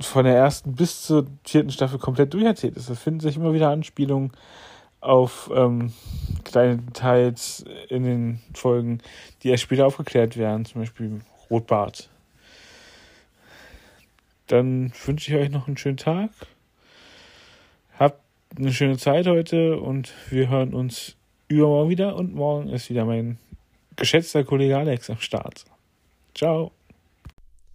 [0.00, 2.90] von der ersten bis zur vierten Staffel komplett durcherzählt ist.
[2.90, 4.32] Es finden sich immer wieder Anspielungen
[5.00, 5.92] auf ähm,
[6.44, 9.00] kleine Details in den Folgen,
[9.42, 12.08] die erst später aufgeklärt werden, zum Beispiel Rotbart.
[14.46, 16.30] Dann wünsche ich euch noch einen schönen Tag.
[17.98, 18.20] Habt
[18.56, 21.16] eine schöne Zeit heute und wir hören uns
[21.48, 23.38] übermorgen wieder und morgen ist wieder mein
[23.96, 25.64] geschätzter Kollege Alex am Start.
[26.34, 26.72] Ciao.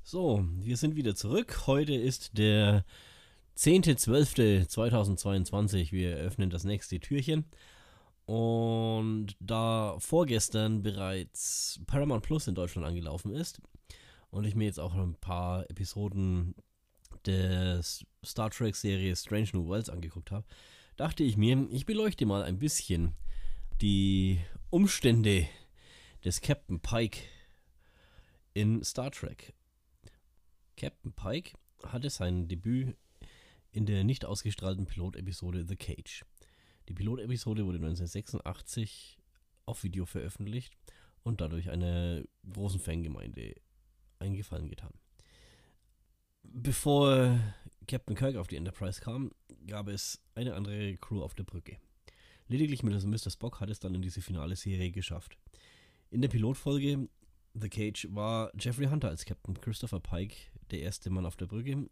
[0.03, 1.63] So, wir sind wieder zurück.
[1.67, 2.83] Heute ist der
[3.57, 5.91] 10.12.2022.
[5.91, 7.45] Wir öffnen das nächste Türchen.
[8.25, 13.61] Und da vorgestern bereits Paramount Plus in Deutschland angelaufen ist
[14.29, 16.55] und ich mir jetzt auch ein paar Episoden
[17.25, 17.81] der
[18.23, 20.45] Star Trek Serie Strange New Worlds angeguckt habe,
[20.95, 23.15] dachte ich mir, ich beleuchte mal ein bisschen
[23.81, 25.47] die Umstände
[26.23, 27.19] des Captain Pike
[28.53, 29.53] in Star Trek.
[30.77, 31.53] Captain Pike
[31.85, 32.95] hatte sein Debüt
[33.71, 36.25] in der nicht ausgestrahlten Pilotepisode The Cage.
[36.89, 39.17] Die Pilotepisode wurde 1986
[39.65, 40.75] auf Video veröffentlicht
[41.23, 43.55] und dadurch einer großen Fangemeinde
[44.19, 44.93] eingefallen getan.
[46.43, 47.39] Bevor
[47.87, 49.31] Captain Kirk auf die Enterprise kam,
[49.67, 51.77] gab es eine andere Crew auf der Brücke.
[52.47, 53.29] Lediglich mit Mr.
[53.29, 55.37] Spock hat es dann in diese finale Serie geschafft.
[56.09, 57.07] In der Pilotfolge
[57.53, 60.35] The Cage war Jeffrey Hunter als Captain Christopher Pike
[60.71, 61.87] der erste Mann auf der Brücke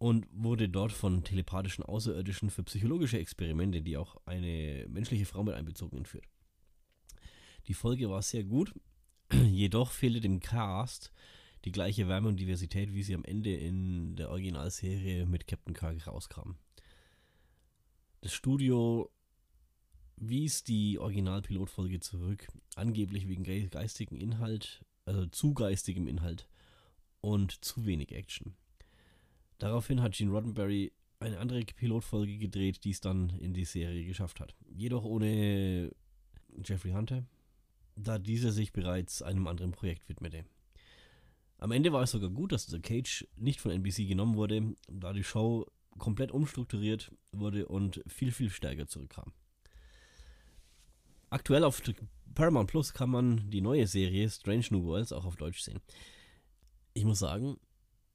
[0.00, 5.54] und wurde dort von telepathischen Außerirdischen für psychologische Experimente, die auch eine menschliche Frau mit
[5.54, 6.24] einbezogen entführt.
[7.68, 8.72] Die Folge war sehr gut,
[9.32, 11.12] jedoch fehlte dem Cast
[11.66, 16.06] die gleiche Wärme und Diversität, wie sie am Ende in der Originalserie mit Captain Kirk
[16.06, 16.54] rauskam.
[18.22, 19.12] Das Studio
[20.16, 26.48] wies die Originalpilotfolge zurück, angeblich wegen geistigen Inhalt, also zu geistigem Inhalt
[27.20, 28.56] und zu wenig Action.
[29.60, 34.40] Daraufhin hat Gene Roddenberry eine andere Pilotfolge gedreht, die es dann in die Serie geschafft
[34.40, 34.54] hat.
[34.74, 35.94] Jedoch ohne
[36.64, 37.24] Jeffrey Hunter,
[37.94, 40.46] da dieser sich bereits einem anderen Projekt widmete.
[41.58, 45.12] Am Ende war es sogar gut, dass The Cage nicht von NBC genommen wurde, da
[45.12, 45.66] die Show
[45.98, 49.34] komplett umstrukturiert wurde und viel, viel stärker zurückkam.
[51.28, 51.82] Aktuell auf
[52.34, 55.80] Paramount Plus kann man die neue Serie Strange New Worlds auch auf Deutsch sehen.
[56.94, 57.58] Ich muss sagen,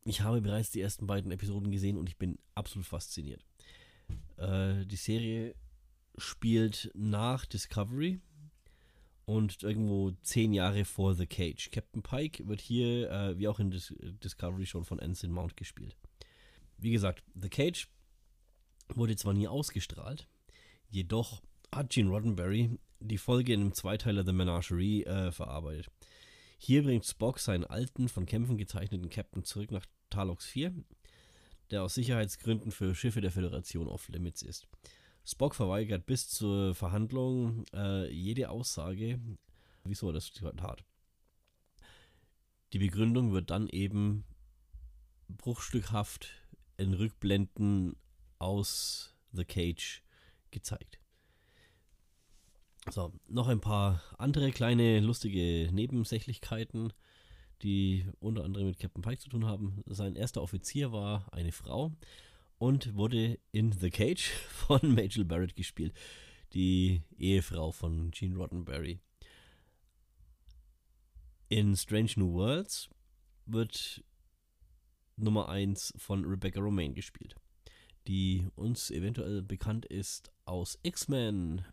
[0.05, 3.43] ich habe bereits die ersten beiden Episoden gesehen und ich bin absolut fasziniert.
[4.37, 5.55] Äh, die Serie
[6.17, 8.21] spielt nach Discovery
[9.25, 11.71] und irgendwo zehn Jahre vor The Cage.
[11.71, 15.97] Captain Pike wird hier, äh, wie auch in Dis Discovery schon von Ensign Mount gespielt.
[16.77, 17.87] Wie gesagt, The Cage
[18.93, 20.27] wurde zwar nie ausgestrahlt,
[20.89, 21.41] jedoch
[21.73, 25.89] hat Gene Roddenberry die Folge in einem Zweiteiler The Menagerie äh, verarbeitet.
[26.57, 30.73] Hier bringt Spock seinen alten, von Kämpfen gezeichneten Captain zurück nach Talox 4,
[31.71, 34.67] der aus Sicherheitsgründen für Schiffe der Föderation off limits ist.
[35.25, 39.19] Spock verweigert bis zur Verhandlung äh, jede Aussage,
[39.83, 40.83] wieso er das tat.
[42.73, 44.25] Die Begründung wird dann eben
[45.27, 46.29] bruchstückhaft
[46.77, 47.95] in Rückblenden
[48.37, 50.03] aus The Cage
[50.51, 50.99] gezeigt.
[52.91, 56.93] So, noch ein paar andere kleine lustige Nebensächlichkeiten,
[57.61, 59.83] die unter anderem mit Captain Pike zu tun haben.
[59.85, 61.91] Sein erster Offizier war eine Frau
[62.57, 65.93] und wurde in The Cage von Majel Barrett gespielt,
[66.53, 68.99] die Ehefrau von Gene Roddenberry.
[71.49, 72.89] In Strange New Worlds
[73.45, 74.03] wird
[75.17, 77.35] Nummer 1 von Rebecca Romaine gespielt,
[78.07, 81.63] die uns eventuell bekannt ist aus X-Men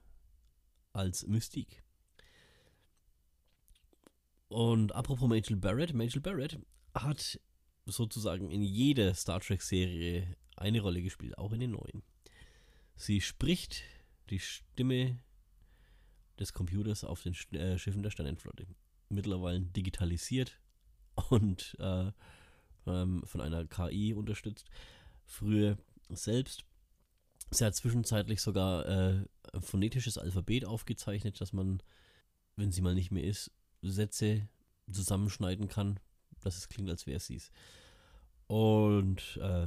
[0.93, 1.82] als Mystique.
[4.53, 6.59] Und apropos Majel Barrett, Majel Barrett
[6.95, 7.41] hat
[7.87, 12.03] sozusagen in jeder Star Trek-Serie eine Rolle gespielt, auch in den neuen.
[12.95, 13.83] Sie spricht
[14.29, 15.19] die Stimme
[16.39, 18.67] des Computers auf den äh, Schiffen der Sternenflotte.
[19.09, 20.61] Mittlerweile digitalisiert
[21.31, 22.13] und äh,
[22.87, 24.69] ähm, von einer KI unterstützt.
[25.25, 25.79] Früher
[26.11, 26.67] selbst.
[27.51, 31.83] Sie hat zwischenzeitlich sogar äh, ein phonetisches Alphabet aufgezeichnet, dass man,
[32.57, 33.51] wenn sie mal nicht mehr ist,
[33.83, 34.49] Sätze
[34.91, 36.01] zusammenschneiden kann,
[36.41, 37.51] dass es klingt, als wäre es.
[38.47, 39.67] Und äh,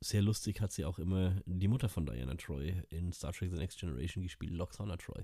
[0.00, 3.58] sehr lustig hat sie auch immer die Mutter von Diana Troy in Star Trek The
[3.58, 5.22] Next Generation gespielt, Loxana Troy,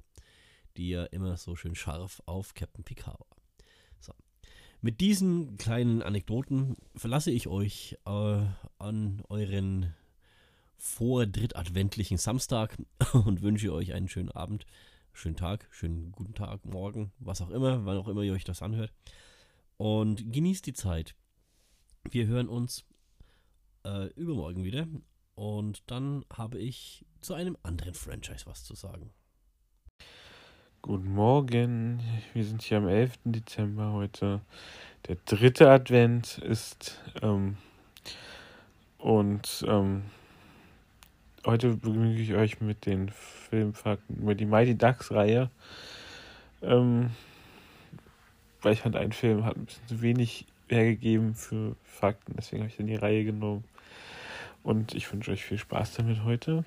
[0.77, 3.37] die ja immer so schön scharf auf Captain Picard war.
[4.01, 4.15] So.
[4.81, 8.43] Mit diesen kleinen Anekdoten verlasse ich euch äh,
[8.79, 9.95] an euren
[10.79, 12.79] vordrittadventlichen Samstag
[13.13, 14.67] und wünsche euch einen schönen Abend,
[15.13, 18.63] schönen Tag, schönen guten Tag, morgen, was auch immer, wann auch immer ihr euch das
[18.63, 18.93] anhört.
[19.77, 21.15] Und genießt die Zeit.
[22.11, 22.85] Wir hören uns
[23.85, 24.87] äh, übermorgen wieder.
[25.35, 29.11] Und dann habe ich zu einem anderen Franchise was zu sagen.
[30.83, 32.01] Guten Morgen,
[32.33, 33.19] wir sind hier am 11.
[33.25, 34.41] Dezember heute.
[35.09, 37.59] Der dritte Advent ist ähm,
[38.97, 40.05] und ähm,
[41.47, 45.51] heute begnüge ich euch mit den Filmfakten über die Mighty Ducks Reihe.
[46.63, 47.11] Ähm,
[48.63, 52.71] weil ich fand, ein Film hat ein bisschen zu wenig hergegeben für Fakten, deswegen habe
[52.71, 53.65] ich dann die Reihe genommen.
[54.63, 56.65] Und ich wünsche euch viel Spaß damit heute.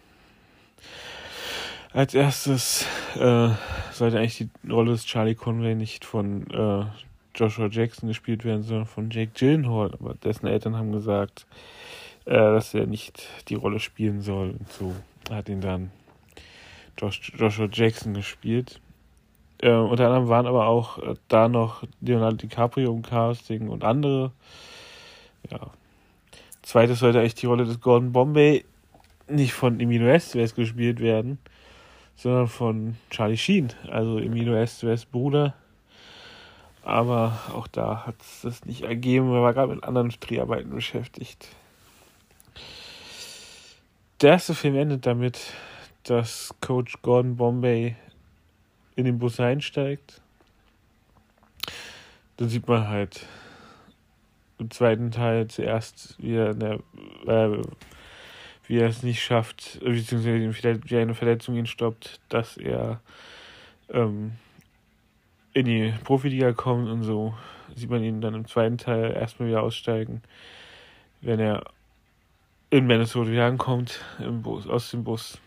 [1.94, 3.50] Als erstes äh,
[3.92, 6.86] sollte eigentlich die Rolle des Charlie Conway nicht von äh,
[7.36, 9.94] Joshua Jackson gespielt werden, sondern von Jake Gyllenhaal.
[9.94, 11.46] Aber dessen Eltern haben gesagt,
[12.32, 14.52] dass er nicht die Rolle spielen soll.
[14.52, 14.94] Und so
[15.30, 15.92] hat ihn dann
[16.98, 18.80] Josh, Joshua Jackson gespielt.
[19.62, 24.32] Äh, unter anderem waren aber auch äh, da noch Leonardo DiCaprio im Casting und andere.
[25.50, 25.72] Ja,
[26.64, 28.64] Zweites sollte eigentlich die Rolle des Gordon Bombay
[29.28, 31.38] nicht von Emilio Estevez gespielt werden,
[32.16, 35.54] sondern von Charlie Sheen, also Emilio Estevez Bruder.
[36.84, 41.50] Aber auch da hat es das nicht ergeben, er war gerade mit anderen Dreharbeiten beschäftigt.
[44.24, 45.52] Der erste Film endet damit,
[46.04, 47.98] dass Coach Gordon Bombay
[48.96, 50.22] in den Bus einsteigt.
[52.38, 53.26] Dann sieht man halt
[54.60, 56.80] im zweiten Teil zuerst, wie er, der,
[57.28, 57.62] äh,
[58.68, 63.02] wie er es nicht schafft, beziehungsweise wie eine Verletzung ihn stoppt, dass er
[63.90, 64.36] ähm,
[65.52, 67.34] in die Profiliga kommt und so
[67.76, 70.22] sieht man ihn dann im zweiten Teil erstmal wieder aussteigen,
[71.20, 71.66] wenn er
[72.74, 75.40] in Minnesota wieder ankommt, Bus, aus dem Bus.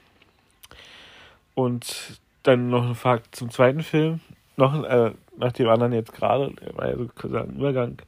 [1.54, 4.20] Und dann noch ein Fakt zum zweiten Film,
[4.56, 7.98] noch äh, nach dem anderen jetzt gerade, der war ja sozusagen ein Übergang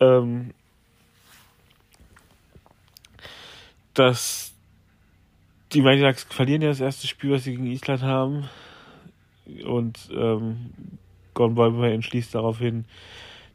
[0.00, 0.52] ähm,
[3.94, 4.52] dass
[5.72, 8.48] die Mighty verlieren ja das erste Spiel, was sie gegen Island haben.
[9.64, 10.72] Und ähm,
[11.34, 12.86] Gordon Boyber entschließt daraufhin,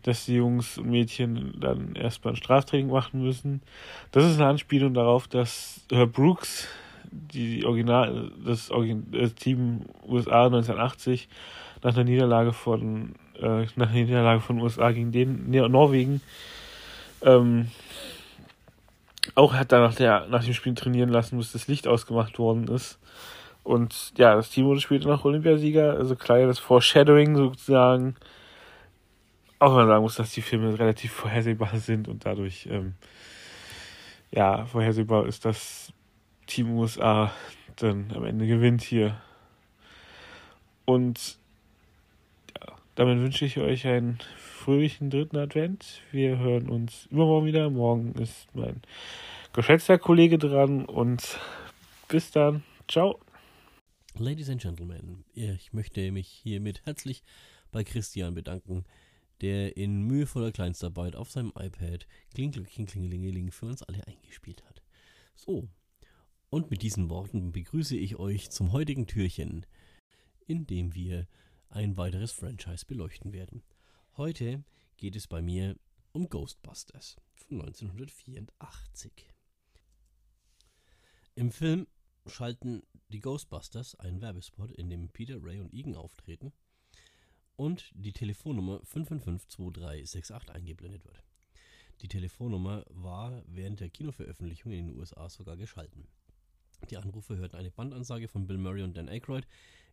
[0.03, 3.61] dass die Jungs und Mädchen dann erstmal ein Straftraining machen müssen.
[4.11, 6.67] Das ist eine Anspielung darauf, dass Herb Brooks,
[7.11, 8.69] die Original, das,
[9.11, 11.27] das Team USA 1980,
[11.83, 16.21] nach einer Niederlage von äh, nach der Niederlage von USA gegen den Norwegen
[17.21, 17.67] ähm,
[19.35, 22.67] auch hat er nach, der, nach dem Spiel trainieren lassen, bis das Licht ausgemacht worden
[22.67, 22.99] ist.
[23.63, 28.15] und ja, das Team wurde später noch Olympiasieger, also kleines Foreshadowing sozusagen.
[29.59, 32.95] Auch man sagen muss, dass die Filme relativ vorhersehbar sind und dadurch ähm,
[34.31, 35.91] ja vorhersehbar ist, dass
[36.47, 37.31] Team USA
[37.75, 39.21] dann am Ende gewinnt hier.
[40.85, 41.37] Und
[42.57, 46.01] ja, damit wünsche ich euch einen fröhlichen dritten Advent.
[46.11, 47.69] Wir hören uns übermorgen wieder.
[47.69, 48.81] Morgen ist mein
[49.53, 51.37] geschätzter Kollege dran und
[52.07, 52.63] bis dann.
[52.87, 53.19] Ciao.
[54.17, 57.23] Ladies and Gentlemen, ich möchte mich hiermit herzlich
[57.71, 58.83] bei Christian bedanken,
[59.41, 64.83] der in mühevoller Kleinstarbeit auf seinem iPad Klingeling, Klingelingeling für uns alle eingespielt hat.
[65.35, 65.69] So,
[66.49, 69.65] und mit diesen Worten begrüße ich euch zum heutigen Türchen,
[70.47, 71.27] in dem wir
[71.69, 73.63] ein weiteres Franchise beleuchten werden.
[74.17, 74.63] Heute
[74.97, 75.77] geht es bei mir
[76.11, 79.31] um Ghostbusters von 1984.
[81.35, 81.87] Im Film
[82.25, 86.51] schalten die Ghostbusters einen Werbespot, in dem Peter, Ray und Egan auftreten
[87.59, 91.21] und die Telefonnummer 5552368 eingeblendet wird.
[91.99, 96.07] Die Telefonnummer war während der Kinoveröffentlichung in den USA sogar geschalten.
[96.89, 99.45] Die Anrufer hörten eine Bandansage von Bill Murray und Dan Aykroyd,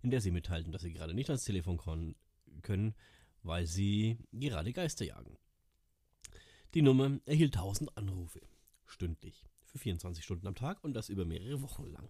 [0.03, 2.15] in der sie mitteilten, dass sie gerade nicht ans Telefon
[2.63, 2.95] können,
[3.43, 5.37] weil sie gerade Geister jagen.
[6.75, 8.43] Die Nummer erhielt 1000 Anrufe,
[8.85, 12.09] stündlich, für 24 Stunden am Tag und das über mehrere Wochen lang.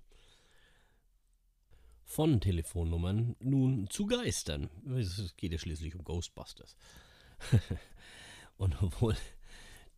[2.09, 4.71] Von Telefonnummern nun zu Geistern.
[4.97, 6.77] Es geht ja schließlich um Ghostbusters.
[8.57, 9.17] und obwohl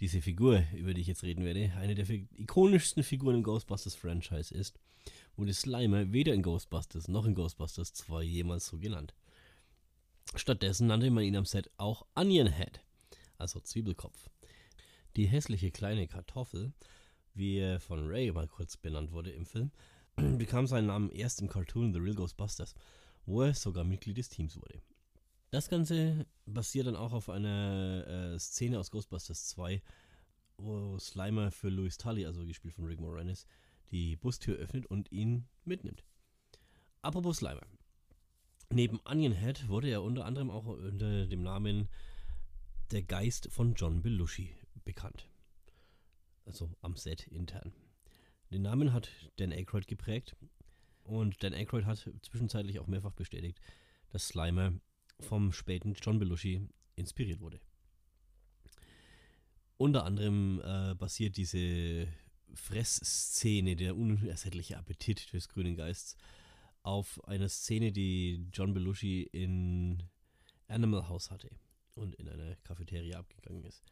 [0.00, 4.80] diese Figur, über die ich jetzt reden werde, eine der ikonischsten Figuren im Ghostbusters-Franchise ist,
[5.36, 9.14] wurde Slimer weder in Ghostbusters noch in Ghostbusters 2 jemals so genannt.
[10.34, 12.80] Stattdessen nannte man ihn am Set auch Onion Head,
[13.36, 14.28] also Zwiebelkopf.
[15.16, 16.72] Die hässliche kleine Kartoffel,
[17.34, 19.70] wie er von Ray mal kurz benannt wurde im Film,
[20.38, 22.74] bekam seinen Namen erst im Cartoon The Real Ghostbusters,
[23.26, 24.80] wo er sogar Mitglied des Teams wurde.
[25.50, 29.82] Das Ganze basiert dann auch auf einer äh, Szene aus Ghostbusters 2,
[30.58, 33.46] wo Slimer für Louis Tully, also gespielt von Rick Moranis,
[33.90, 36.04] die Bustür öffnet und ihn mitnimmt.
[37.00, 37.66] Apropos Slimer.
[38.70, 41.88] Neben Onion Head wurde er unter anderem auch unter dem Namen
[42.90, 44.54] Der Geist von John Belushi
[44.84, 45.28] bekannt.
[46.44, 47.72] Also am Set intern.
[48.50, 50.36] Den Namen hat Dan Aykroyd geprägt
[51.04, 53.60] und Dan Aykroyd hat zwischenzeitlich auch mehrfach bestätigt,
[54.10, 54.72] dass Slimer
[55.20, 57.60] vom späten John Belushi inspiriert wurde.
[59.76, 62.08] Unter anderem äh, basiert diese
[62.54, 66.16] Fressszene, der unersättliche Appetit des grünen Geists,
[66.82, 70.02] auf einer Szene, die John Belushi in
[70.68, 71.50] Animal House hatte
[71.94, 73.82] und in einer Cafeteria abgegangen ist.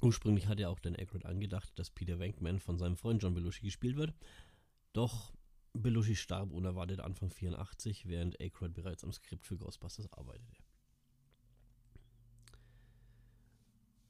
[0.00, 3.96] Ursprünglich hatte auch Dan Aykroyd angedacht, dass Peter Venkman von seinem Freund John Belushi gespielt
[3.96, 4.14] wird,
[4.92, 5.34] doch
[5.72, 10.56] Belushi starb unerwartet Anfang 84, während Aykroyd bereits am Skript für Ghostbusters arbeitete.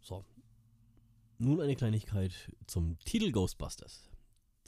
[0.00, 0.24] So.
[1.38, 4.08] Nun eine Kleinigkeit zum Titel Ghostbusters.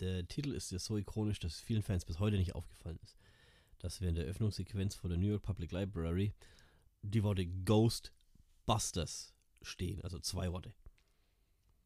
[0.01, 3.17] Der Titel ist ja so ikonisch, dass vielen Fans bis heute nicht aufgefallen ist,
[3.79, 6.35] dass während der Öffnungssequenz vor der New York Public Library
[7.03, 10.75] die Worte Ghostbusters stehen, also zwei Worte.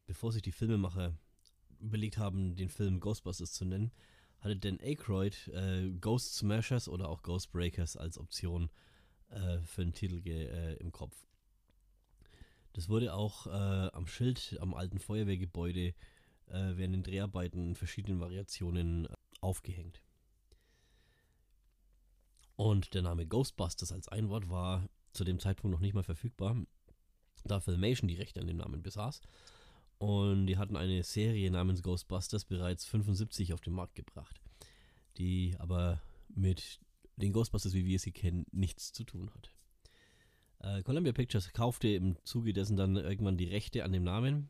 [0.05, 1.17] Bevor sich die Filmemacher
[1.79, 3.91] überlegt haben, den Film Ghostbusters zu nennen,
[4.39, 8.69] hatte Dan Aykroyd äh, Ghost Smashers oder auch Ghost Breakers als Option
[9.29, 11.15] äh, für den Titel äh, im Kopf.
[12.73, 15.93] Das wurde auch äh, am Schild am alten Feuerwehrgebäude
[16.47, 19.09] äh, während den Dreharbeiten in verschiedenen Variationen äh,
[19.41, 20.01] aufgehängt.
[22.55, 26.55] Und der Name Ghostbusters als Einwort war zu dem Zeitpunkt noch nicht mal verfügbar,
[27.43, 29.21] da Filmation die Rechte an dem Namen besaß.
[30.03, 34.41] Und die hatten eine Serie namens Ghostbusters bereits 75 auf den Markt gebracht,
[35.17, 36.81] die aber mit
[37.15, 39.55] den Ghostbusters, wie wir sie kennen, nichts zu tun hat.
[40.59, 44.49] Äh, Columbia Pictures kaufte im Zuge dessen dann irgendwann die Rechte an dem Namen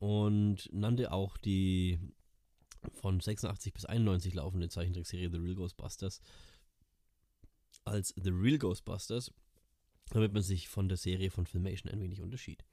[0.00, 2.00] und nannte auch die
[2.94, 6.22] von 86 bis 91 laufende Zeichentrickserie The Real Ghostbusters
[7.84, 9.32] als The Real Ghostbusters,
[10.08, 12.64] damit man sich von der Serie von Filmation ein wenig unterschied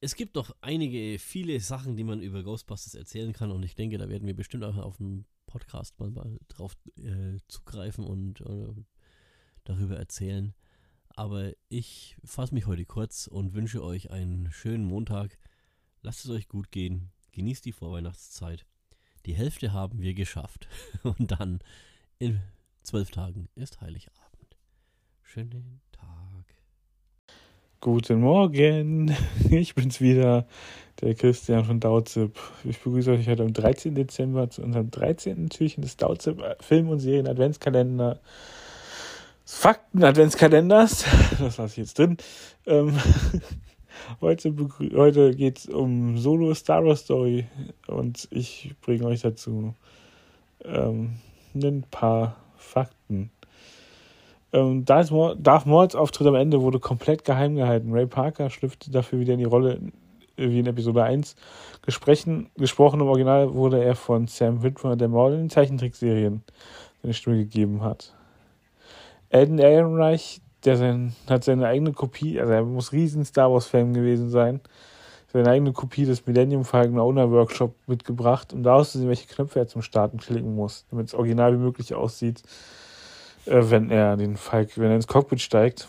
[0.00, 3.98] es gibt doch einige, viele Sachen, die man über Ghostbusters erzählen kann und ich denke,
[3.98, 8.74] da werden wir bestimmt auch auf dem Podcast mal, mal drauf äh, zugreifen und äh,
[9.64, 10.54] darüber erzählen.
[11.16, 15.36] Aber ich fasse mich heute kurz und wünsche euch einen schönen Montag.
[16.02, 17.10] Lasst es euch gut gehen.
[17.32, 18.66] Genießt die Vorweihnachtszeit.
[19.26, 20.68] Die Hälfte haben wir geschafft.
[21.02, 21.58] Und dann
[22.18, 22.40] in
[22.82, 24.56] zwölf Tagen ist Heiligabend.
[25.22, 25.80] Schönen.
[27.80, 29.14] Guten Morgen,
[29.50, 30.46] ich bin's wieder,
[31.00, 32.36] der Christian von Dauzip.
[32.64, 33.94] Ich begrüße euch heute am 13.
[33.94, 35.48] Dezember zu unserem 13.
[35.48, 38.18] Türchen des Dauzip Film- und Serien-Adventskalender.
[39.44, 41.04] Fakten-Adventskalenders,
[41.38, 42.16] das lasse ich jetzt drin.
[42.66, 42.98] Ähm,
[44.20, 44.52] heute
[44.96, 47.46] heute geht es um Solo Star Wars Story
[47.86, 49.72] und ich bringe euch dazu
[50.64, 51.20] ähm,
[51.54, 53.30] ein paar Fakten.
[54.52, 55.10] Ähm, Darth
[55.66, 57.92] Mauls Auftritt am Ende wurde komplett geheim gehalten.
[57.92, 59.80] Ray Parker schlüpfte dafür wieder in die Rolle
[60.36, 61.36] wie in Episode 1.
[61.82, 66.42] Gesprochen, gesprochen im Original wurde er von Sam Witwer, der Maul in den Zeichentrickserien
[67.02, 68.14] seine Stimme gegeben hat.
[69.30, 74.30] Elden Ehrenreich, der sein, hat seine eigene Kopie, also er muss riesen Star Wars-Fan gewesen
[74.30, 74.60] sein,
[75.32, 79.58] seine eigene Kopie des Millennium Falcon Owner Workshop mitgebracht, um daraus zu sehen, welche Knöpfe
[79.58, 82.87] er zum Starten klicken muss, damit es original wie möglich aussieht äh,
[83.50, 85.88] wenn er den Falk, wenn er ins Cockpit steigt.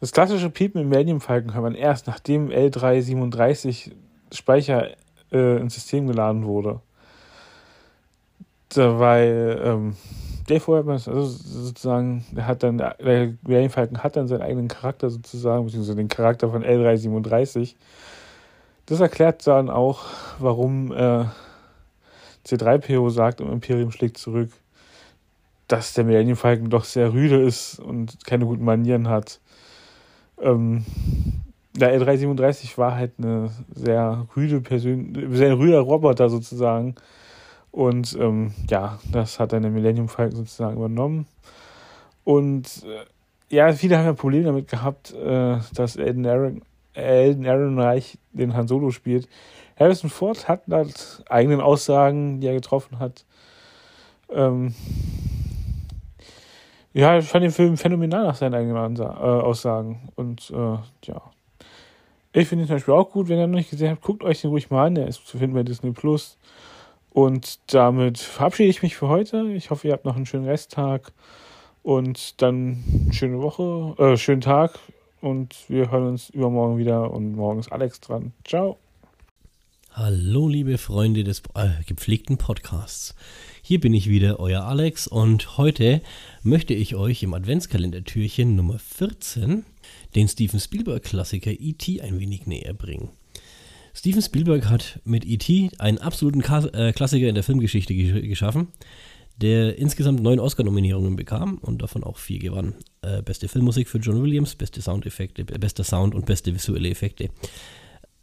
[0.00, 3.92] Das klassische Piepen im Medium Falken hört man erst, nachdem L337
[4.32, 4.88] Speicher
[5.30, 6.80] äh, ins System geladen wurde.
[8.70, 9.96] Da, weil ähm,
[10.48, 15.08] der vorher also sozusagen, der hat dann, der Medium Falken hat dann seinen eigenen Charakter
[15.08, 17.76] sozusagen, beziehungsweise den Charakter von L337.
[18.86, 20.00] Das erklärt dann auch,
[20.40, 21.26] warum äh,
[22.44, 24.50] C3PO sagt, im Imperium schlägt zurück
[25.72, 29.40] dass der Millennium Falcon doch sehr rüde ist und keine guten Manieren hat.
[30.38, 30.84] Ähm,
[31.74, 36.94] der L337 war halt eine sehr rüde Persön sehr rüder Roboter sozusagen.
[37.70, 41.26] Und ähm, ja, das hat dann der Millennium Falcon sozusagen übernommen.
[42.22, 46.60] Und äh, ja, viele haben ja Probleme damit gehabt, äh, dass Elden Aaron,
[46.92, 49.26] Elden Ehrenreich den Han Solo spielt.
[49.80, 53.24] Harrison Ford hat laut eigenen Aussagen, die er getroffen hat,
[54.28, 54.74] ähm,
[56.94, 60.08] ja, ich fand den Film phänomenal nach seinen eigenen Ansa äh, Aussagen.
[60.14, 61.22] Und äh, ja.
[62.34, 63.28] Ich finde ihn zum Beispiel auch gut.
[63.28, 64.94] Wenn ihr noch nicht gesehen habt, guckt euch den ruhig mal an.
[64.94, 66.38] Der ist zu finden bei Disney Plus.
[67.10, 69.52] Und damit verabschiede ich mich für heute.
[69.52, 71.12] Ich hoffe, ihr habt noch einen schönen Resttag.
[71.82, 74.78] Und dann schöne Woche, äh, schönen Tag.
[75.20, 77.10] Und wir hören uns übermorgen wieder.
[77.10, 78.32] Und morgen ist Alex dran.
[78.44, 78.78] Ciao.
[79.92, 83.14] Hallo, liebe Freunde des äh, gepflegten Podcasts.
[83.64, 86.02] Hier bin ich wieder, euer Alex, und heute
[86.42, 89.62] möchte ich euch im Adventskalendertürchen Nummer 14
[90.16, 92.00] den Steven Spielberg-Klassiker E.T.
[92.00, 93.10] ein wenig näher bringen.
[93.94, 95.70] Steven Spielberg hat mit E.T.
[95.78, 96.40] einen absoluten
[96.74, 98.66] äh, Klassiker in der Filmgeschichte geschaffen,
[99.36, 102.74] der insgesamt neun Oscar-Nominierungen bekam und davon auch vier gewann.
[103.02, 107.30] Äh, beste Filmmusik für John Williams, beste Soundeffekte, bester Sound und beste visuelle Effekte.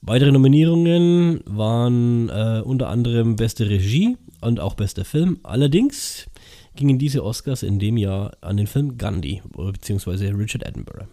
[0.01, 5.39] Weitere Nominierungen waren äh, unter anderem beste Regie und auch bester Film.
[5.43, 6.27] Allerdings
[6.75, 10.29] gingen diese Oscars in dem Jahr an den Film Gandhi bzw.
[10.29, 11.07] Richard Attenborough.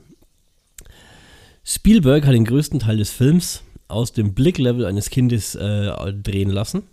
[1.65, 6.85] Spielberg hat den größten Teil des Films aus dem Blicklevel eines Kindes äh, drehen lassen,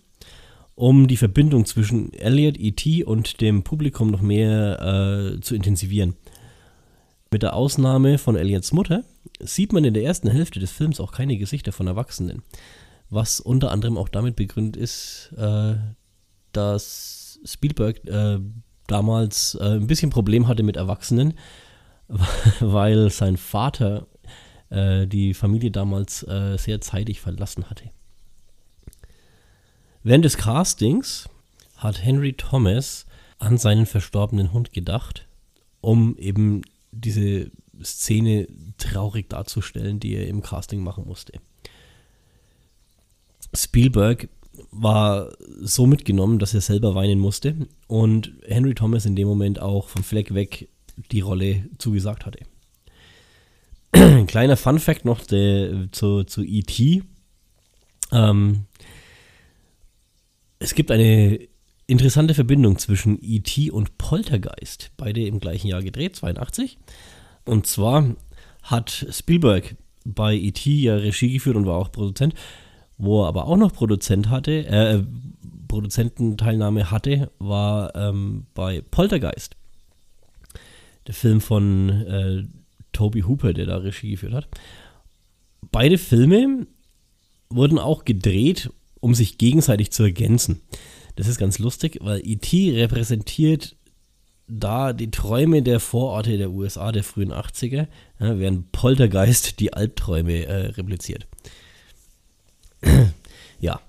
[0.75, 3.03] um die Verbindung zwischen Elliot, E.T.
[3.03, 6.15] und dem Publikum noch mehr äh, zu intensivieren.
[7.31, 9.03] Mit der Ausnahme von Elliots Mutter
[9.39, 12.43] sieht man in der ersten Hälfte des Films auch keine Gesichter von Erwachsenen.
[13.09, 15.75] Was unter anderem auch damit begründet ist, äh,
[16.53, 18.39] dass Spielberg äh,
[18.87, 21.33] damals äh, ein bisschen Problem hatte mit Erwachsenen,
[22.59, 24.07] weil sein Vater
[24.69, 27.89] äh, die Familie damals äh, sehr zeitig verlassen hatte.
[30.03, 31.29] Während des Castings
[31.77, 33.05] hat Henry Thomas
[33.39, 35.27] an seinen verstorbenen Hund gedacht,
[35.81, 37.51] um eben diese
[37.81, 38.47] Szene
[38.77, 41.33] traurig darzustellen, die er im Casting machen musste.
[43.53, 44.29] Spielberg
[44.71, 47.55] war so mitgenommen, dass er selber weinen musste
[47.87, 50.69] und Henry Thomas in dem Moment auch vom Fleck weg
[51.11, 52.39] die Rolle zugesagt hatte.
[54.27, 57.03] Kleiner Fun Fact noch der, zu, zu E.T.
[58.11, 58.65] Ähm,
[60.59, 61.39] es gibt eine
[61.87, 63.71] interessante Verbindung zwischen E.T.
[63.71, 66.77] und Poltergeist, beide im gleichen Jahr gedreht, 82.
[67.45, 68.15] Und zwar
[68.63, 69.75] hat Spielberg
[70.05, 70.69] bei E.T.
[70.69, 72.33] ja Regie geführt und war auch Produzent.
[73.03, 75.03] Wo er aber auch noch Produzent hatte, äh,
[75.67, 79.57] Produzententeilnahme hatte, war ähm, bei Poltergeist.
[81.05, 82.43] Der Film von äh,
[82.93, 84.47] Toby Hooper, der da Regie geführt hat.
[85.69, 86.65] Beide Filme
[87.49, 88.69] wurden auch gedreht,
[89.01, 90.61] um sich gegenseitig zu ergänzen.
[91.17, 92.71] Das ist ganz lustig, weil E.T.
[92.71, 93.75] repräsentiert
[94.47, 97.87] da die Träume der Vororte der USA der frühen 80er,
[98.21, 101.27] ja, während Poltergeist die Albträume äh, repliziert.
[103.59, 103.79] ja,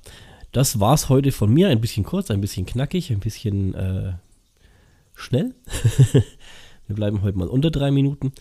[0.52, 1.68] das war's heute von mir.
[1.68, 4.12] Ein bisschen kurz, ein bisschen knackig, ein bisschen äh,
[5.14, 5.54] schnell.
[6.86, 8.32] Wir bleiben heute mal unter drei Minuten.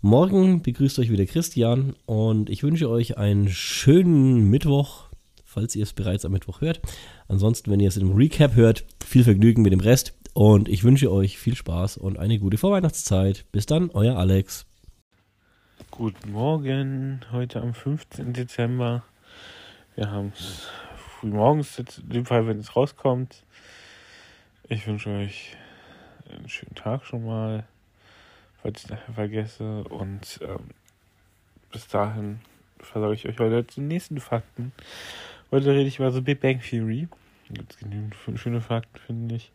[0.00, 5.04] Morgen begrüßt euch wieder Christian und ich wünsche euch einen schönen Mittwoch,
[5.44, 6.80] falls ihr es bereits am Mittwoch hört.
[7.28, 11.12] Ansonsten, wenn ihr es im Recap hört, viel Vergnügen mit dem Rest und ich wünsche
[11.12, 13.44] euch viel Spaß und eine gute Vorweihnachtszeit.
[13.52, 14.66] Bis dann, euer Alex.
[15.90, 18.32] Guten Morgen, heute am 15.
[18.32, 19.04] Dezember.
[19.94, 23.44] Wir haben es früh morgens, in dem Fall, wenn es rauskommt.
[24.66, 25.54] Ich wünsche euch
[26.30, 27.64] einen schönen Tag schon mal,
[28.62, 29.84] falls ich es nachher vergesse.
[29.84, 30.70] Und ähm,
[31.70, 32.40] bis dahin
[32.78, 34.72] versorge ich euch heute zu den nächsten Fakten.
[35.50, 37.06] Heute rede ich über so Big Bang Theory.
[37.48, 39.52] Da gibt es genügend schöne Fakten, finde ich.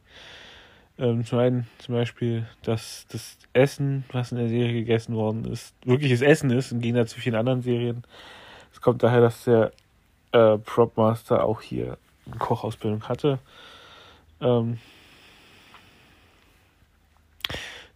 [0.99, 5.73] Ähm, zum einen zum Beispiel, dass das Essen, was in der Serie gegessen worden ist,
[5.83, 8.03] wirkliches Essen ist, im Gegensatz zu vielen anderen Serien.
[8.71, 9.71] Es kommt daher, dass der
[10.31, 13.39] äh, Propmaster auch hier eine Kochausbildung hatte.
[14.41, 14.77] Ähm,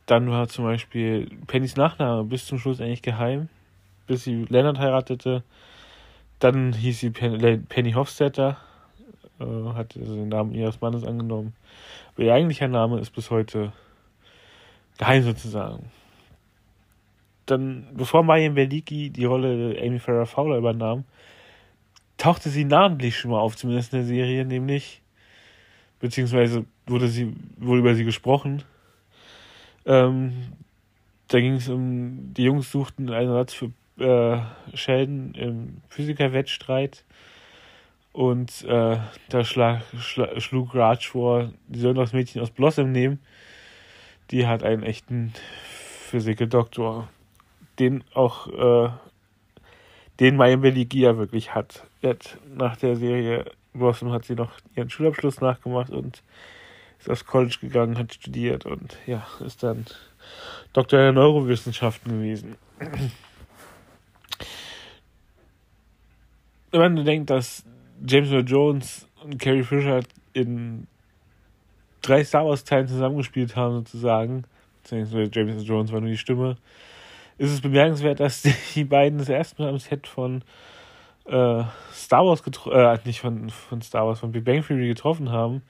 [0.06, 3.50] dann war zum Beispiel Pennys Nachname bis zum Schluss eigentlich geheim,
[4.08, 5.44] bis sie Leonard heiratete.
[6.40, 8.58] Dann hieß sie Penny Hofstetter,
[9.40, 11.54] äh, hat also den Namen ihres Mannes angenommen.
[12.14, 13.72] Aber ihr eigentlicher Name ist bis heute
[14.98, 15.92] geheim sozusagen.
[17.46, 21.06] Dann, bevor Marion Berlicki die Rolle Amy Farrah Fowler übernahm,
[22.22, 25.02] tauchte sie namentlich schon mal auf, zumindest in der Serie, nämlich,
[26.00, 28.62] beziehungsweise wurde sie, wurde über sie gesprochen.
[29.88, 30.54] Ähm,
[31.30, 37.06] da ging es um, die Jungs suchten einen Ersatz für äh, Sheldon im Physiker-Wettstreit
[38.14, 38.98] und äh,
[39.30, 43.20] da schlag, schlag, schlug Raj vor, die sollen das Mädchen aus Blossom nehmen.
[44.30, 45.34] Die hat einen echten
[46.10, 47.10] Physikerdoktor,
[47.80, 48.92] den auch äh,
[50.22, 51.84] den Miami Gia wirklich hat.
[52.02, 56.22] Jetzt nach der Serie Blossom hat sie noch ihren Schulabschluss nachgemacht und
[57.00, 59.88] ist aufs College gegangen, hat studiert und ja, ist dann
[60.74, 62.56] Doktor der Neurowissenschaften gewesen.
[66.70, 67.66] Wenn man denkt, dass
[68.06, 70.02] James Earl Jones und Carrie Fisher
[70.34, 70.86] in
[72.04, 74.44] drei Star Wars Teilen zusammengespielt haben, sozusagen,
[74.88, 76.58] James Earl Jones war nur die Stimme,
[77.42, 78.44] ist es bemerkenswert, dass
[78.76, 80.44] die beiden das erste Mal am Set von
[81.26, 85.32] äh, Star Wars getroffen, äh, nicht von, von Star Wars, von Big Bang Theory getroffen
[85.32, 85.64] haben,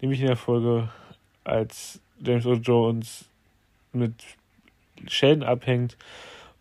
[0.00, 0.88] nämlich in der Folge,
[1.44, 3.24] als James Earl Jones
[3.92, 4.14] mit
[5.06, 5.96] Sheldon abhängt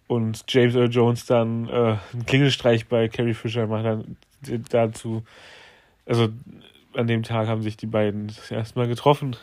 [0.07, 4.18] und James Earl Jones dann äh, einen Klingelstreich bei Carrie Fisher macht, dann
[4.70, 5.24] dazu,
[6.05, 6.30] also
[6.93, 9.36] an dem Tag haben sich die beiden das erste Mal getroffen.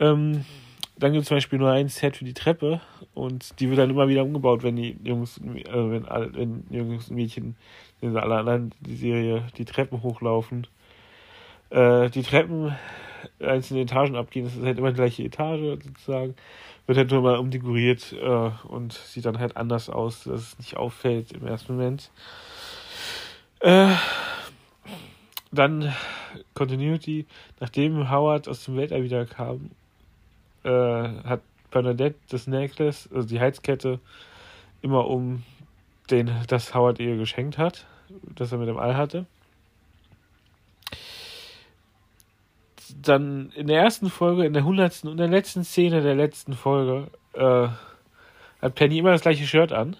[0.00, 0.44] Ähm,
[0.98, 2.80] dann gibt es zum Beispiel nur ein Set für die Treppe
[3.14, 5.40] und die wird dann immer wieder umgebaut, wenn die Jungs,
[5.70, 7.56] also wenn, alle, wenn Jungs und Mädchen,
[8.00, 10.66] wenn alle anderen die Serie die Treppen hochlaufen.
[11.70, 12.74] Äh, die Treppen
[13.40, 16.34] einzelne Etagen abgehen, das ist halt immer die gleiche Etage sozusagen,
[16.86, 20.76] wird halt nur mal umdekoriert äh, und sieht dann halt anders aus, dass es nicht
[20.76, 22.10] auffällt im ersten Moment.
[23.60, 23.94] Äh,
[25.50, 25.92] dann
[26.54, 27.26] Continuity.
[27.60, 29.70] Nachdem Howard aus dem Weltall wieder kam,
[30.68, 31.40] äh, hat
[31.70, 34.00] Bernadette das Necklace, also die Heizkette,
[34.82, 35.42] immer um
[36.10, 37.86] den, das Howard ihr geschenkt hat,
[38.34, 39.26] das er mit dem All hatte.
[43.02, 47.08] Dann in der ersten Folge, in der hundertsten und der letzten Szene der letzten Folge,
[47.34, 47.68] äh,
[48.62, 49.96] hat Penny immer das gleiche Shirt an.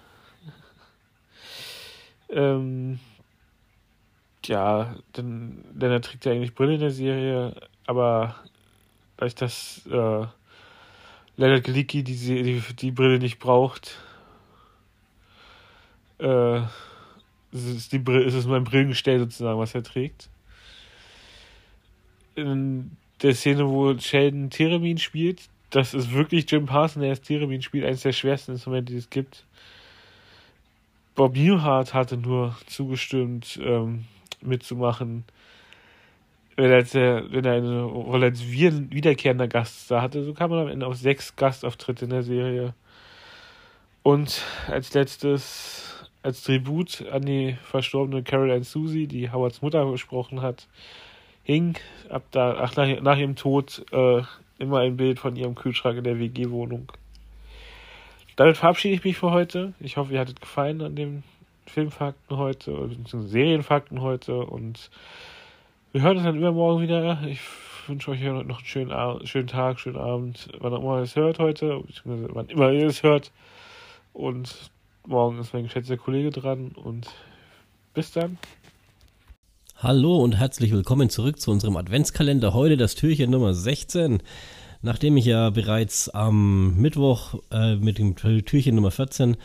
[2.30, 2.98] ähm,
[4.44, 7.54] ja, denn, denn er trägt ja eigentlich Brille in der Serie,
[7.86, 8.36] aber
[9.18, 10.26] weil ich das äh,
[11.38, 13.96] Leonard Galicki die, die, die Brille nicht braucht,
[16.18, 16.62] äh,
[17.52, 20.28] ist, die Brille, ist es mein Brillengestell sozusagen, was er trägt.
[22.34, 22.90] In
[23.22, 27.84] der Szene, wo Sheldon Theremin spielt, das ist wirklich Jim Parson, der das Theremin spielt,
[27.84, 29.44] eines der schwersten Instrumente, die es gibt.
[31.14, 34.06] Bob Newhart hatte nur zugestimmt, ähm,
[34.40, 35.22] mitzumachen.
[36.58, 40.66] Wenn er, wenn er eine Rolle als wiederkehrender Gast da hatte, so kam man am
[40.66, 42.74] Ende auf sechs Gastauftritte in der Serie.
[44.02, 50.66] Und als letztes, als Tribut an die verstorbene Caroline Susie, die Howards Mutter gesprochen hat,
[51.44, 51.76] hing
[52.08, 54.22] ab da, ach, nach, nach ihrem Tod äh,
[54.58, 56.90] immer ein Bild von ihrem Kühlschrank in der WG-Wohnung.
[58.34, 59.74] Damit verabschiede ich mich für heute.
[59.78, 61.22] Ich hoffe, ihr hattet gefallen an dem
[61.66, 64.90] Filmfakten heute, beziehungsweise Serienfakten heute und
[65.92, 67.22] wir hören uns dann übermorgen wieder.
[67.26, 67.40] Ich
[67.86, 71.38] wünsche euch noch einen schönen, schönen Tag, schönen Abend, wann auch immer ihr es hört
[71.38, 73.32] heute, wann immer ihr es hört.
[74.12, 74.70] Und
[75.06, 77.08] morgen ist mein geschätzter Kollege dran und
[77.94, 78.36] bis dann.
[79.76, 82.52] Hallo und herzlich willkommen zurück zu unserem Adventskalender.
[82.52, 84.22] Heute das Türchen Nummer 16.
[84.82, 89.36] Nachdem ich ja bereits am Mittwoch äh, mit dem Türchen Nummer 14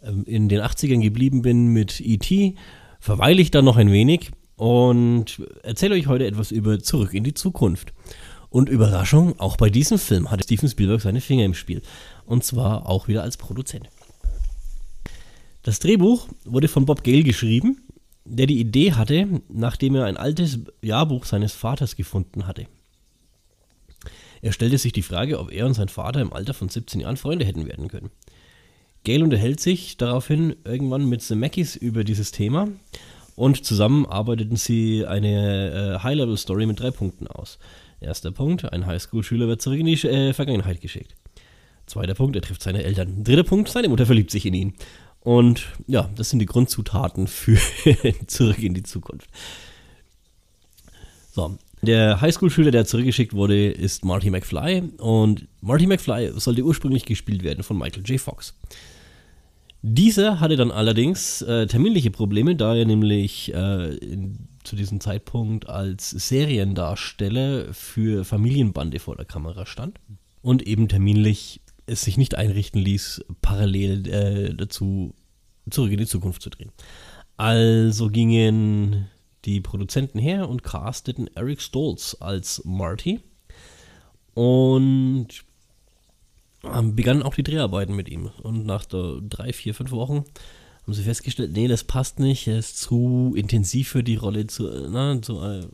[0.00, 2.54] äh, in den 80ern geblieben bin mit E.T.,
[2.98, 7.34] verweile ich da noch ein wenig und erzähle euch heute etwas über Zurück in die
[7.34, 7.92] Zukunft.
[8.50, 11.80] Und Überraschung, auch bei diesem Film hatte Steven Spielberg seine Finger im Spiel.
[12.26, 13.88] Und zwar auch wieder als Produzent.
[15.62, 17.82] Das Drehbuch wurde von Bob Gale geschrieben,
[18.24, 22.66] der die Idee hatte, nachdem er ein altes Jahrbuch seines Vaters gefunden hatte.
[24.42, 27.16] Er stellte sich die Frage, ob er und sein Vater im Alter von 17 Jahren
[27.16, 28.10] Freunde hätten werden können.
[29.04, 32.68] Gale unterhält sich daraufhin irgendwann mit The Mackies über dieses Thema
[33.36, 37.58] und zusammen arbeiteten sie eine äh, High-Level-Story mit drei Punkten aus.
[38.00, 41.14] Erster Punkt, ein Highschool-Schüler wird zurück in die äh, Vergangenheit geschickt.
[41.86, 43.24] Zweiter Punkt, er trifft seine Eltern.
[43.24, 44.74] Dritter Punkt, seine Mutter verliebt sich in ihn.
[45.20, 47.58] Und ja, das sind die Grundzutaten für
[48.26, 49.28] Zurück in die Zukunft.
[51.32, 54.82] So, der Highschool-Schüler, der zurückgeschickt wurde, ist Marty McFly.
[54.98, 58.20] Und Marty McFly sollte ursprünglich gespielt werden von Michael J.
[58.20, 58.54] Fox.
[59.82, 65.68] Dieser hatte dann allerdings äh, terminliche Probleme, da er nämlich äh, in, zu diesem Zeitpunkt
[65.68, 69.98] als Seriendarsteller für Familienbande vor der Kamera stand
[70.40, 75.14] und eben terminlich es sich nicht einrichten ließ, parallel äh, dazu
[75.68, 76.70] zurück in die Zukunft zu drehen.
[77.36, 79.08] Also gingen
[79.44, 83.20] die Produzenten her und casteten Eric Stoltz als Marty
[84.34, 85.28] und
[86.62, 88.30] begannen auch die Dreharbeiten mit ihm.
[88.42, 90.24] Und nach drei, vier, fünf Wochen
[90.82, 94.68] haben sie festgestellt, nee, das passt nicht, er ist zu intensiv für die Rolle, zu,
[94.90, 95.66] na, zu, äh,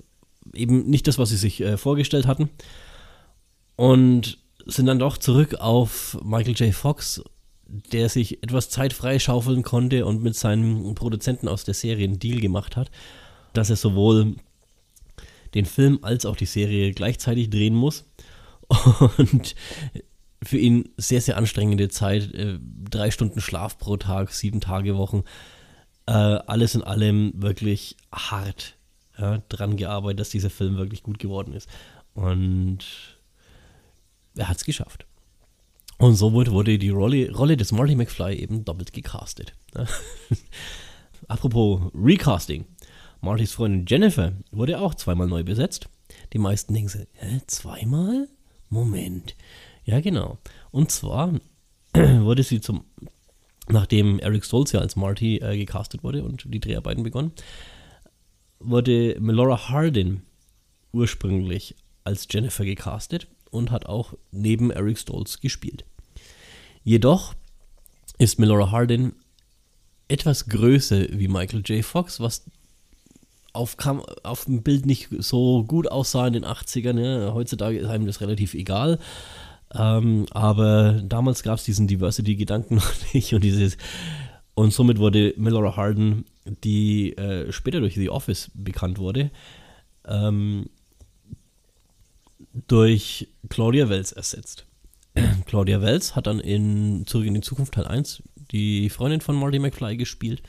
[0.54, 2.50] eben nicht das, was sie sich äh, vorgestellt hatten.
[3.76, 6.74] Und sind dann doch zurück auf Michael J.
[6.74, 7.22] Fox,
[7.66, 12.40] der sich etwas Zeit freischaufeln konnte und mit seinem Produzenten aus der Serie einen Deal
[12.40, 12.90] gemacht hat
[13.52, 14.36] dass er sowohl
[15.54, 18.04] den Film als auch die Serie gleichzeitig drehen muss.
[19.18, 19.54] Und
[20.48, 22.32] für ihn sehr, sehr anstrengende Zeit.
[22.32, 22.58] Äh,
[22.90, 25.24] drei Stunden Schlaf pro Tag, sieben Tage Wochen.
[26.06, 28.78] Äh, alles in allem wirklich hart
[29.18, 31.68] ja, dran gearbeitet, dass dieser Film wirklich gut geworden ist.
[32.14, 32.78] Und
[34.36, 35.04] er hat es geschafft.
[35.98, 39.52] Und so wurde die Rolle, Rolle des Marty McFly eben doppelt gecastet.
[41.28, 42.64] Apropos Recasting.
[43.20, 45.90] Martys Freundin Jennifer wurde auch zweimal neu besetzt.
[46.32, 48.28] Die meisten denken sich, hä, zweimal?
[48.70, 49.34] Moment.
[49.88, 50.36] Ja, genau.
[50.70, 51.32] Und zwar
[51.94, 52.84] wurde sie zum,
[53.68, 57.32] nachdem Eric Stolz ja als Marty äh, gecastet wurde und die Dreharbeiten begonnen,
[58.60, 60.24] wurde Melora Hardin
[60.92, 61.74] ursprünglich
[62.04, 65.86] als Jennifer gecastet und hat auch neben Eric Stolz gespielt.
[66.84, 67.32] Jedoch
[68.18, 69.14] ist Melora Hardin
[70.08, 71.82] etwas größer wie Michael J.
[71.82, 72.44] Fox, was
[73.54, 76.92] auf, Kam auf dem Bild nicht so gut aussah in den 80ern.
[76.92, 77.30] Ne?
[77.32, 78.98] Heutzutage ist einem das relativ egal.
[79.74, 83.76] Ähm, aber damals gab es diesen Diversity-Gedanken noch nicht und dieses
[84.54, 86.24] und somit wurde Melora Harden,
[86.64, 89.30] die äh, später durch The Office bekannt wurde,
[90.04, 90.68] ähm,
[92.66, 94.66] durch Claudia Wells ersetzt.
[95.46, 99.60] Claudia Wells hat dann in Zurück in die Zukunft Teil 1 die Freundin von Marty
[99.60, 100.42] McFly gespielt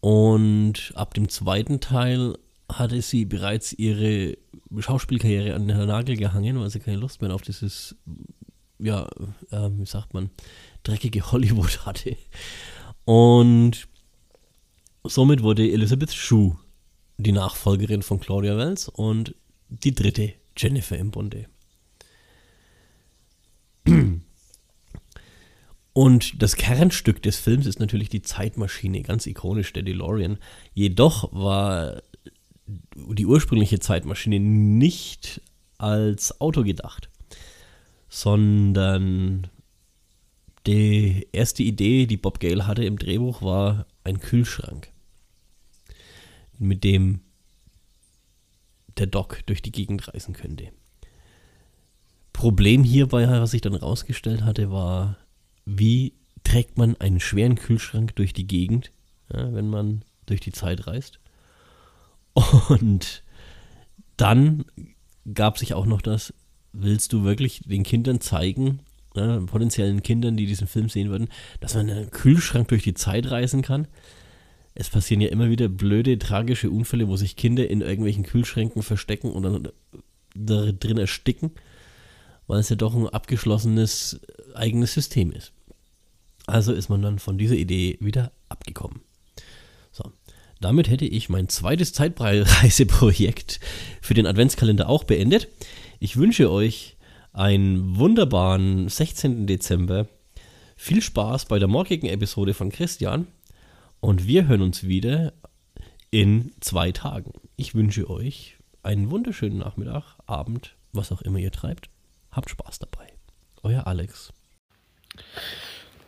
[0.00, 2.38] und ab dem zweiten Teil
[2.78, 4.36] hatte sie bereits ihre
[4.78, 7.96] Schauspielkarriere an den Nagel gehangen, weil sie keine Lust mehr auf dieses,
[8.78, 9.08] ja,
[9.50, 10.30] äh, wie sagt man,
[10.82, 12.16] dreckige Hollywood hatte.
[13.04, 13.88] Und
[15.04, 16.56] somit wurde Elizabeth Shue
[17.18, 19.34] die Nachfolgerin von Claudia Wells und
[19.68, 21.46] die dritte Jennifer im Bunde.
[25.92, 30.38] Und das Kernstück des Films ist natürlich die Zeitmaschine, ganz ikonisch der DeLorean.
[30.72, 32.02] Jedoch war
[32.94, 35.40] die ursprüngliche Zeitmaschine nicht
[35.78, 37.08] als Auto gedacht,
[38.08, 39.48] sondern
[40.66, 44.90] die erste Idee, die Bob Gale hatte im Drehbuch, war ein Kühlschrank,
[46.58, 47.20] mit dem
[48.98, 50.68] der Doc durch die Gegend reisen könnte.
[52.32, 55.16] Problem hierbei, was sich dann rausgestellt hatte, war
[55.64, 56.14] wie
[56.44, 58.90] trägt man einen schweren Kühlschrank durch die Gegend,
[59.32, 61.20] ja, wenn man durch die Zeit reist.
[62.34, 63.22] Und
[64.16, 64.64] dann
[65.32, 66.32] gab sich auch noch das,
[66.72, 68.80] willst du wirklich den Kindern zeigen,
[69.14, 71.28] ja, potenziellen Kindern, die diesen Film sehen würden,
[71.60, 73.88] dass man einen Kühlschrank durch die Zeit reisen kann?
[74.74, 79.32] Es passieren ja immer wieder blöde, tragische Unfälle, wo sich Kinder in irgendwelchen Kühlschränken verstecken
[79.32, 79.68] und dann
[80.34, 81.50] da drin ersticken,
[82.46, 84.20] weil es ja doch ein abgeschlossenes
[84.54, 85.52] eigenes System ist.
[86.46, 89.00] Also ist man dann von dieser Idee wieder abgekommen.
[90.60, 93.60] Damit hätte ich mein zweites Zeitreiseprojekt
[94.02, 95.48] für den Adventskalender auch beendet.
[96.00, 96.98] Ich wünsche euch
[97.32, 99.46] einen wunderbaren 16.
[99.46, 100.06] Dezember.
[100.76, 103.26] Viel Spaß bei der morgigen Episode von Christian
[104.00, 105.32] und wir hören uns wieder
[106.10, 107.32] in zwei Tagen.
[107.56, 111.88] Ich wünsche euch einen wunderschönen Nachmittag, Abend, was auch immer ihr treibt.
[112.30, 113.06] Habt Spaß dabei.
[113.62, 114.32] Euer Alex.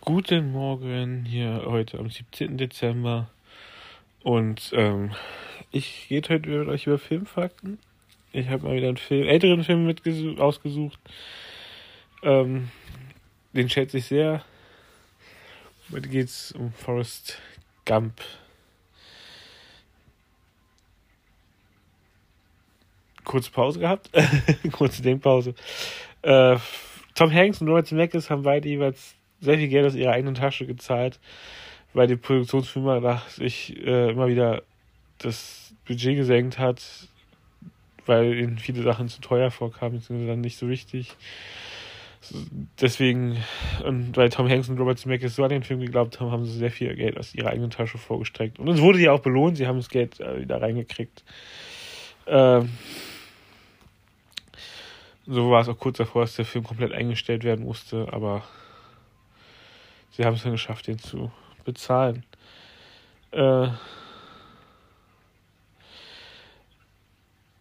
[0.03, 2.59] Guten Morgen hier heute am 17.
[2.59, 3.31] Dezember
[4.23, 5.13] und ähm,
[5.71, 7.79] ich rede heute mit euch über Filmfakten.
[8.33, 10.01] Ich habe mal wieder einen Film, älteren Film mit
[10.39, 10.99] ausgesucht.
[12.23, 12.71] Ähm,
[13.53, 14.45] den schätze ich sehr.
[15.93, 17.39] Heute geht es um Forrest
[17.85, 18.21] Gump.
[23.25, 24.11] Kurze Pause gehabt.
[24.73, 25.55] Kurze Denkpause.
[26.23, 26.57] Äh,
[27.15, 30.67] Tom Hanks und Robert Zemeckis haben beide jeweils sehr viel Geld aus ihrer eigenen Tasche
[30.67, 31.19] gezahlt,
[31.95, 34.63] weil die Produktionsfirma sich äh, immer wieder
[35.19, 36.83] das Budget gesenkt hat,
[38.07, 41.17] weil ihnen viele Sachen zu teuer vorkamen, beziehungsweise dann nicht so wichtig.
[42.81, 43.37] Deswegen,
[43.85, 46.57] und weil Tom Hanks und Robert Zemeckis so an den Film geglaubt haben, haben sie
[46.57, 48.61] sehr viel Geld aus ihrer eigenen Tasche vorgestreckt.
[48.61, 51.25] Und es wurde ja auch belohnt, sie haben das Geld äh, wieder reingekriegt.
[52.27, 52.71] Ähm,
[55.27, 58.45] so war es auch kurz davor, dass der Film komplett eingestellt werden musste, aber
[60.13, 61.33] sie haben es dann geschafft, den zu
[61.65, 62.25] bezahlen.
[63.33, 63.69] Äh,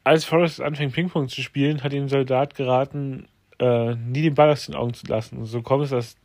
[0.04, 3.28] als Forrest anfängt, Ping-Pong zu spielen, hat ihm Soldat geraten,
[3.60, 5.38] äh, nie den Ball aus den Augen zu lassen.
[5.38, 6.18] Und so kommt es, dass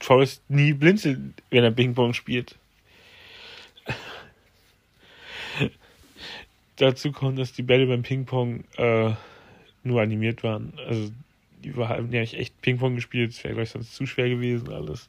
[0.00, 1.20] Forrest nie blinzelt,
[1.50, 2.56] wenn er Ping-Pong spielt.
[6.76, 9.12] Dazu kommt, dass die Bälle beim Ping-Pong äh,
[9.82, 10.72] nur animiert waren.
[10.86, 11.10] Also
[11.62, 15.08] die haben ja echt Ping-Pong gespielt, das wäre gleich sonst zu schwer gewesen alles.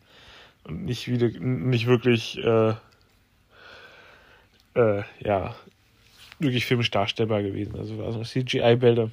[0.69, 2.73] Nicht wieder nicht wirklich äh,
[4.75, 5.55] äh, ja
[6.39, 7.77] wirklich filmisch darstellbar gewesen.
[7.77, 9.11] Also war so CGI-Bilder.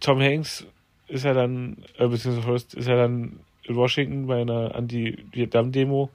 [0.00, 0.66] Tom Hanks
[1.08, 6.10] ist ja dann, äh, beziehungsweise ist ja dann in Washington bei einer Anti-Vietnam-Demo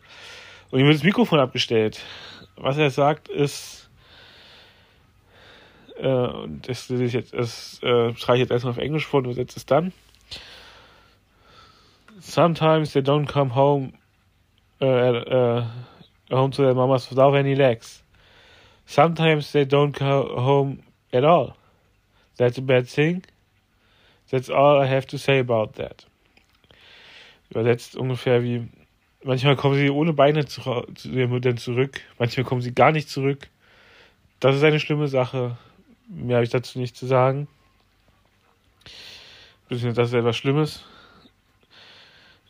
[0.71, 2.03] und ihm wird das Mikrofon abgestellt.
[2.55, 3.86] Was er sagt ist,
[5.99, 9.57] äh, das, das, jetzt, das äh, schreibe ich jetzt erstmal auf Englisch vor und übersetze
[9.57, 9.93] es dann.
[12.19, 13.93] Sometimes they don't come home
[14.81, 15.65] uh, uh,
[16.31, 18.03] home to their mamas without any legs.
[18.85, 20.83] Sometimes they don't go home
[21.13, 21.55] at all.
[22.37, 23.23] That's a bad thing.
[24.29, 26.05] That's all I have to say about that.
[27.49, 28.67] Übersetzt ungefähr wie,
[29.23, 30.61] manchmal kommen sie ohne Beine zu,
[30.95, 33.49] zu ihren Müttern zurück, manchmal kommen sie gar nicht zurück.
[34.39, 35.57] Das ist eine schlimme Sache.
[36.07, 37.47] Mehr habe ich dazu nicht zu sagen.
[39.69, 40.85] Das ist etwas Schlimmes.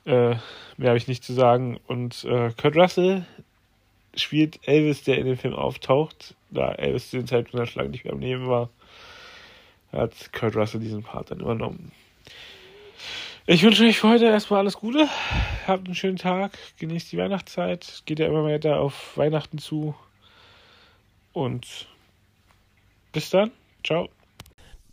[0.05, 0.35] Äh,
[0.77, 1.79] mehr habe ich nicht zu sagen.
[1.87, 3.25] Und äh, Kurt Russell
[4.15, 6.35] spielt Elvis, der in dem Film auftaucht.
[6.51, 8.69] Da Elvis zu den Zeitpunkt der Schlange nicht mehr am Leben war,
[9.91, 11.91] hat Kurt Russell diesen Part dann übernommen.
[13.47, 15.07] Ich wünsche euch für heute erstmal alles Gute.
[15.65, 16.57] Habt einen schönen Tag.
[16.79, 18.03] Genießt die Weihnachtszeit.
[18.05, 19.95] Geht ja immer weiter auf Weihnachten zu.
[21.33, 21.87] Und
[23.17, 23.49] bis dann.
[23.83, 24.09] Ciao.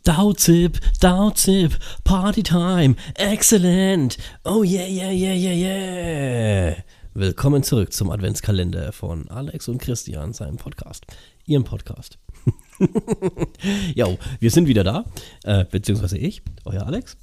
[0.03, 4.17] Dauzip, Dauzip, Party Time, excellent.
[4.43, 6.75] Oh yeah, yeah, yeah, yeah, yeah.
[7.13, 11.05] Willkommen zurück zum Adventskalender von Alex und Christian, seinem Podcast.
[11.45, 12.17] Ihrem Podcast.
[13.93, 15.05] jo, wir sind wieder da,
[15.43, 17.17] äh, beziehungsweise ich, euer Alex.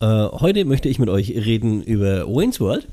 [0.00, 2.88] Äh, heute möchte ich mit euch reden über Wayne's World,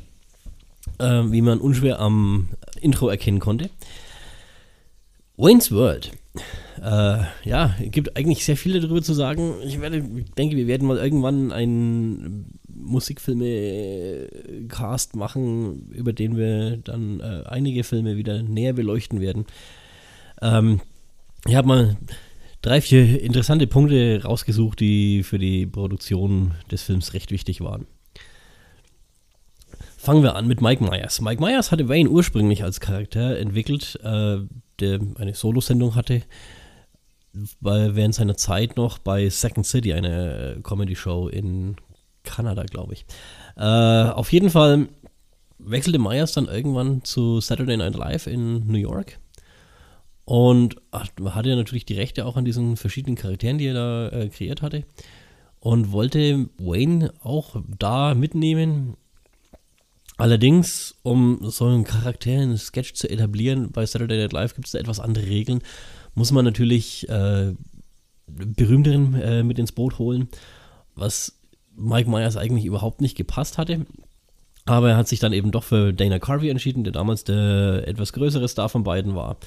[1.00, 2.50] äh, wie man unschwer am
[2.82, 3.72] Intro erkennen konnte.
[5.38, 6.12] Wayne's World
[6.82, 9.54] äh, ja, gibt eigentlich sehr viel darüber zu sagen.
[9.64, 17.44] Ich werde, denke, wir werden mal irgendwann einen Musikfilme-Cast machen, über den wir dann äh,
[17.46, 19.46] einige Filme wieder näher beleuchten werden.
[20.42, 20.82] Ähm,
[21.46, 21.98] ich habe mal
[22.64, 27.86] drei, vier interessante Punkte rausgesucht, die für die Produktion des Films recht wichtig waren.
[29.98, 31.22] Fangen wir an mit Mike Myers.
[31.22, 34.38] Mike Myers hatte Wayne ursprünglich als Charakter entwickelt, äh,
[34.80, 36.24] der eine Solosendung hatte
[37.62, 41.76] während seiner Zeit noch bei Second City, eine äh, Comedy-Show in
[42.24, 43.06] Kanada, glaube ich.
[43.58, 44.90] Äh, auf jeden Fall
[45.58, 49.20] wechselte Myers dann irgendwann zu Saturday Night Live in New York
[50.26, 54.62] und hatte natürlich die Rechte auch an diesen verschiedenen Charakteren, die er da äh, kreiert
[54.62, 54.84] hatte
[55.60, 58.98] und wollte Wayne auch da mitnehmen.
[60.18, 64.74] Allerdings, um so einen Charakter, einen Sketch zu etablieren, bei Saturday Night Live gibt es
[64.74, 65.62] da etwas andere Regeln
[66.16, 67.54] muss man natürlich äh,
[68.28, 70.30] Berühmteren äh, mit ins Boot holen,
[70.96, 71.38] was
[71.76, 73.86] Mike Myers eigentlich überhaupt nicht gepasst hatte.
[74.66, 78.14] Aber er hat sich dann eben doch für Dana Carvey entschieden, der damals der etwas
[78.14, 79.38] größere Star von beiden war.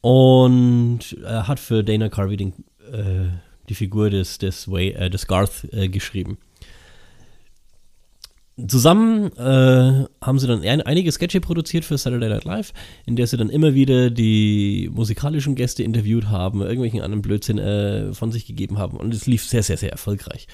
[0.00, 2.52] Und er hat für Dana Carvey den,
[2.90, 3.28] äh,
[3.68, 6.38] die Figur des, des, Way, äh, des Garth äh, geschrieben.
[8.68, 12.72] Zusammen äh, haben sie dann einige Sketche produziert für Saturday Night Live,
[13.06, 18.12] in der sie dann immer wieder die musikalischen Gäste interviewt haben, irgendwelchen anderen Blödsinn äh,
[18.14, 18.96] von sich gegeben haben.
[18.96, 20.46] Und es lief sehr, sehr, sehr erfolgreich.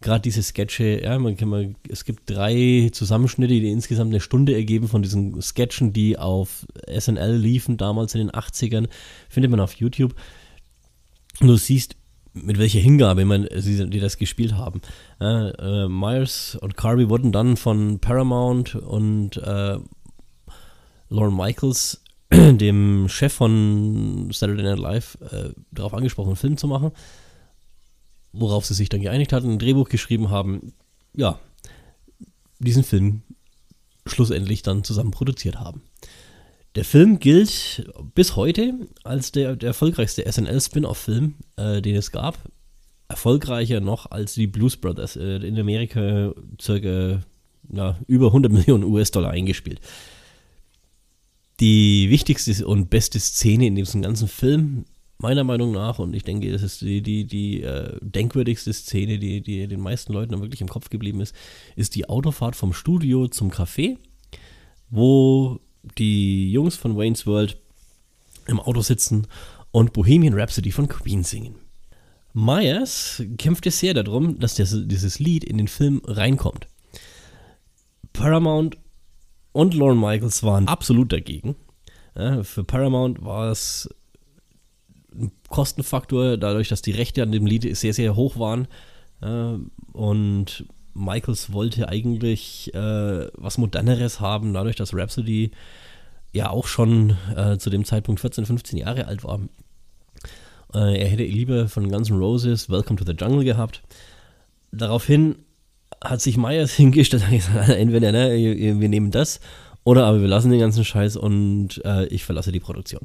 [0.00, 4.54] Gerade diese Sketche, ja, man kann mal, es gibt drei Zusammenschnitte, die insgesamt eine Stunde
[4.54, 8.88] ergeben von diesen Sketchen, die auf SNL liefen, damals in den 80ern,
[9.28, 10.14] findet man auf YouTube.
[11.40, 11.96] Und du siehst,
[12.34, 14.80] mit welcher Hingabe man, sie, die das gespielt haben.
[15.20, 19.78] Äh, äh, Myers und Carvey wurden dann von Paramount und äh,
[21.08, 22.02] Lauren Michaels,
[22.32, 26.92] dem Chef von Saturday Night Live, äh, darauf angesprochen, einen Film zu machen,
[28.32, 30.72] worauf sie sich dann geeinigt hatten, ein Drehbuch geschrieben haben,
[31.14, 31.38] ja,
[32.58, 33.22] diesen Film
[34.06, 35.82] schlussendlich dann zusammen produziert haben.
[36.74, 42.38] Der Film gilt bis heute als der, der erfolgreichste SNL-Spin-off-Film, äh, den es gab.
[43.08, 45.16] Erfolgreicher noch als die Blues Brothers.
[45.16, 47.20] Äh, in Amerika circa
[47.70, 49.80] ja, über 100 Millionen US-Dollar eingespielt.
[51.60, 54.86] Die wichtigste und beste Szene in diesem ganzen Film,
[55.18, 59.42] meiner Meinung nach, und ich denke, das ist die, die, die äh, denkwürdigste Szene, die,
[59.42, 61.34] die den meisten Leuten wirklich im Kopf geblieben ist,
[61.76, 63.98] ist die Autofahrt vom Studio zum Café,
[64.90, 65.60] wo
[65.98, 67.56] die Jungs von Wayne's World
[68.46, 69.26] im Auto sitzen
[69.70, 71.56] und Bohemian Rhapsody von Queen singen.
[72.34, 76.66] Myers kämpfte sehr darum, dass das, dieses Lied in den Film reinkommt.
[78.12, 78.78] Paramount
[79.52, 81.56] und Lorne Michaels waren absolut dagegen.
[82.16, 83.88] Ja, für Paramount war es
[85.14, 88.66] ein Kostenfaktor, dadurch, dass die Rechte an dem Lied sehr, sehr hoch waren.
[89.20, 89.58] Ja,
[89.92, 95.50] und Michaels wollte eigentlich äh, was Moderneres haben, dadurch, dass Rhapsody
[96.32, 99.40] ja auch schon äh, zu dem Zeitpunkt 14, 15 Jahre alt war.
[100.74, 103.82] Äh, er hätte lieber von Guns N' Roses Welcome to the Jungle gehabt.
[104.70, 105.36] Daraufhin
[106.02, 108.30] hat sich Myers hingestellt und gesagt, entweder ne,
[108.80, 109.40] wir nehmen das
[109.84, 113.02] oder aber wir lassen den ganzen Scheiß und äh, ich verlasse die Produktion.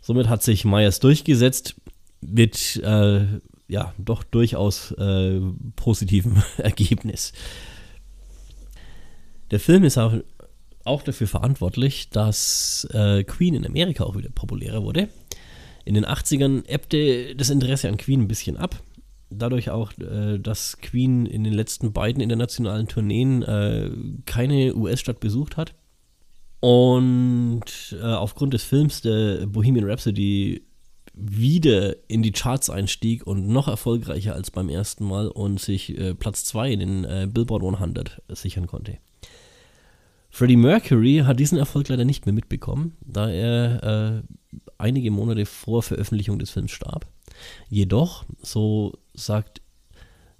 [0.00, 1.74] Somit hat sich Myers durchgesetzt
[2.20, 3.24] mit äh,
[3.68, 5.40] ja, doch durchaus äh,
[5.74, 7.32] positiven Ergebnis.
[9.50, 10.14] Der Film ist auch,
[10.84, 15.08] auch dafür verantwortlich, dass äh, Queen in Amerika auch wieder populärer wurde.
[15.84, 18.82] In den 80ern ebbte das Interesse an Queen ein bisschen ab.
[19.30, 23.90] Dadurch auch, äh, dass Queen in den letzten beiden internationalen Tourneen äh,
[24.26, 25.74] keine US-Stadt besucht hat.
[26.60, 30.65] Und äh, aufgrund des Films der Bohemian Rhapsody
[31.16, 36.14] wieder in die Charts einstieg und noch erfolgreicher als beim ersten Mal und sich äh,
[36.14, 38.98] Platz 2 in den äh, Billboard 100 sichern konnte.
[40.28, 45.82] Freddie Mercury hat diesen Erfolg leider nicht mehr mitbekommen, da er äh, einige Monate vor
[45.82, 47.06] Veröffentlichung des Films starb.
[47.70, 49.62] Jedoch, so sagt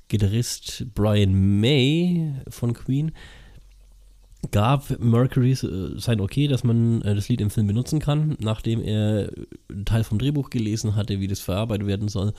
[0.08, 3.12] Gitarrist Brian May von Queen,
[4.50, 8.82] gab Mercury äh, sein Okay, dass man äh, das Lied im Film benutzen kann, nachdem
[8.82, 9.30] er
[9.70, 12.32] einen Teil vom Drehbuch gelesen hatte, wie das verarbeitet werden soll.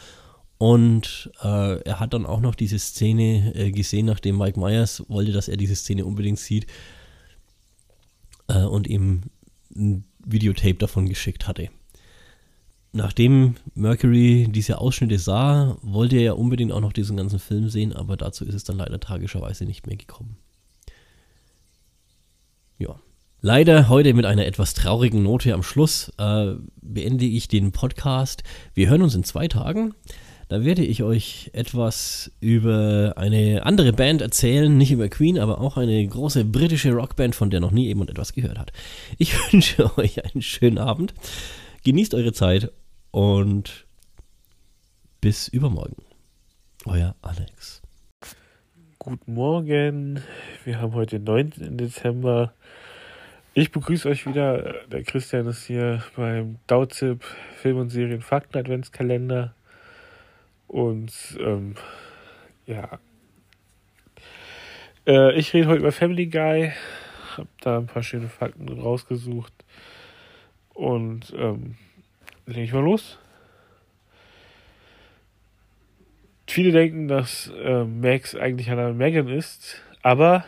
[0.58, 5.32] Und äh, er hat dann auch noch diese Szene äh, gesehen, nachdem Mike Myers wollte,
[5.32, 6.68] dass er diese Szene unbedingt sieht
[8.50, 9.24] und ihm
[9.76, 11.68] ein Videotape davon geschickt hatte.
[12.94, 17.92] Nachdem Mercury diese Ausschnitte sah, wollte er ja unbedingt auch noch diesen ganzen Film sehen,
[17.92, 20.38] aber dazu ist es dann leider tragischerweise nicht mehr gekommen.
[22.78, 22.96] Ja.
[23.42, 28.44] Leider heute mit einer etwas traurigen Note am Schluss äh, beende ich den Podcast.
[28.74, 29.94] Wir hören uns in zwei Tagen.
[30.50, 35.78] Da werde ich euch etwas über eine andere Band erzählen, nicht über Queen, aber auch
[35.78, 38.72] eine große britische Rockband, von der noch nie jemand etwas gehört hat.
[39.18, 41.14] Ich wünsche euch einen schönen Abend.
[41.84, 42.72] Genießt eure Zeit
[43.12, 43.86] und
[45.20, 45.98] bis übermorgen.
[46.86, 47.82] Euer Alex.
[49.00, 50.22] Guten Morgen.
[50.64, 51.78] Wir haben heute den 9.
[51.78, 52.54] Dezember.
[53.60, 54.86] Ich begrüße euch wieder.
[54.86, 57.24] Der Christian ist hier beim Dauzip
[57.56, 59.56] Film und Serien Fakten Adventskalender.
[60.68, 61.74] Und ähm,
[62.68, 63.00] ja.
[65.08, 66.72] Äh, ich rede heute über Family Guy.
[67.36, 69.54] Hab da ein paar schöne Fakten rausgesucht.
[70.76, 71.78] Und ähm,
[72.46, 73.18] lege ich mal los.
[76.46, 80.46] Viele denken, dass äh, Max eigentlich eine Megan ist, aber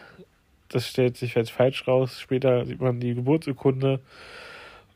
[0.70, 2.20] das stellt sich als falsch raus.
[2.20, 4.00] Später sieht man die Geburtsurkunde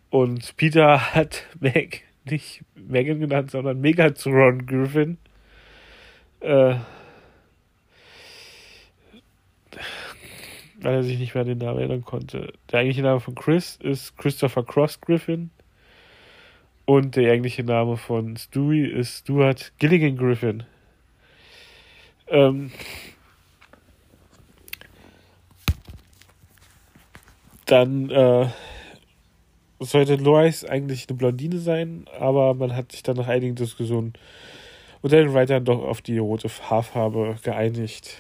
[0.10, 5.18] und Peter hat Meg nicht Megan genannt, sondern Megatron Griffin.
[6.40, 6.76] Äh,
[10.82, 12.54] weil er sich nicht mehr an den Namen erinnern konnte.
[12.72, 15.50] Der eigentliche Name von Chris ist Christopher Cross Griffin.
[16.86, 20.64] Und der eigentliche Name von Stewie ist Stuart Gilligan Griffin.
[22.28, 22.72] Ähm,
[27.66, 28.48] dann äh,
[29.80, 34.14] sollte Lois eigentlich eine Blondine sein, aber man hat sich dann nach einigen Diskussionen
[35.02, 38.18] unter den Writern doch auf die rote Haarfarbe geeinigt.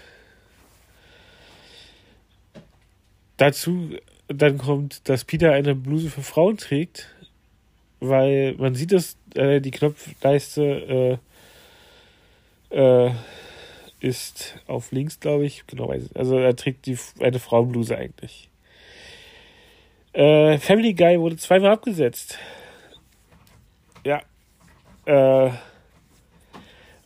[3.37, 3.89] Dazu
[4.27, 7.09] dann kommt, dass Peter eine Bluse für Frauen trägt,
[7.99, 11.19] weil man sieht es, äh, die Knopfleiste
[12.71, 13.11] äh, äh,
[13.99, 15.65] ist auf links, glaube ich.
[15.67, 18.49] Genau, also er trägt die, eine Frauenbluse eigentlich.
[20.13, 22.37] Äh, Family Guy wurde zweimal abgesetzt.
[24.05, 24.21] Ja.
[25.05, 25.49] Äh,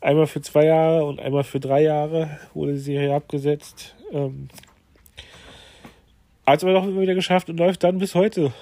[0.01, 3.95] einmal für zwei Jahre und einmal für drei Jahre wurde die Serie abgesetzt.
[4.11, 4.49] Ähm,
[6.45, 8.53] hat es aber doch immer wieder geschafft und läuft dann bis heute.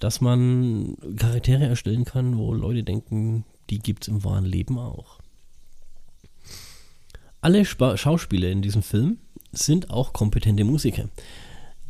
[0.00, 5.20] dass man Charaktere erstellen kann, wo Leute denken, die gibt es im wahren Leben auch.
[7.40, 9.18] Alle Sp Schauspieler in diesem Film
[9.52, 11.08] sind auch kompetente Musiker,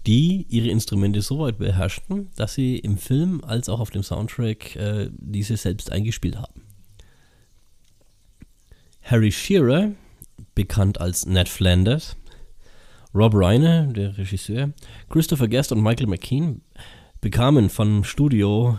[0.07, 4.77] die ihre Instrumente so weit beherrschten, dass sie im Film als auch auf dem Soundtrack
[4.77, 6.65] äh, diese selbst eingespielt haben.
[9.01, 9.93] Harry Shearer,
[10.55, 12.17] bekannt als Ned Flanders,
[13.15, 14.73] Rob Reiner, der Regisseur,
[15.09, 16.63] Christopher Guest und Michael McKean
[17.21, 18.79] bekamen vom Studio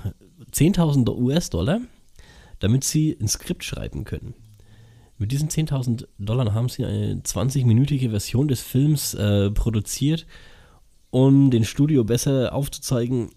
[0.51, 1.81] 10.000 US-Dollar,
[2.59, 4.35] damit sie ein Skript schreiben können.
[5.17, 10.27] Mit diesen 10.000 Dollar haben sie eine 20-minütige Version des Films äh, produziert,
[11.09, 13.29] um den Studio besser aufzuzeigen,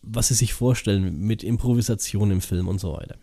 [0.00, 3.16] was sie sich vorstellen mit Improvisation im Film und so weiter.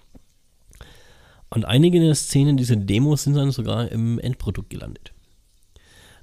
[1.49, 5.13] Und einige der Szenen dieser Demos sind dann sogar im Endprodukt gelandet.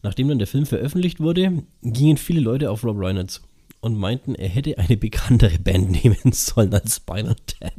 [0.03, 3.41] Nachdem dann der Film veröffentlicht wurde, gingen viele Leute auf Rob Reiner zu
[3.81, 7.73] und meinten, er hätte eine bekanntere Band nehmen sollen als Spinal Tap.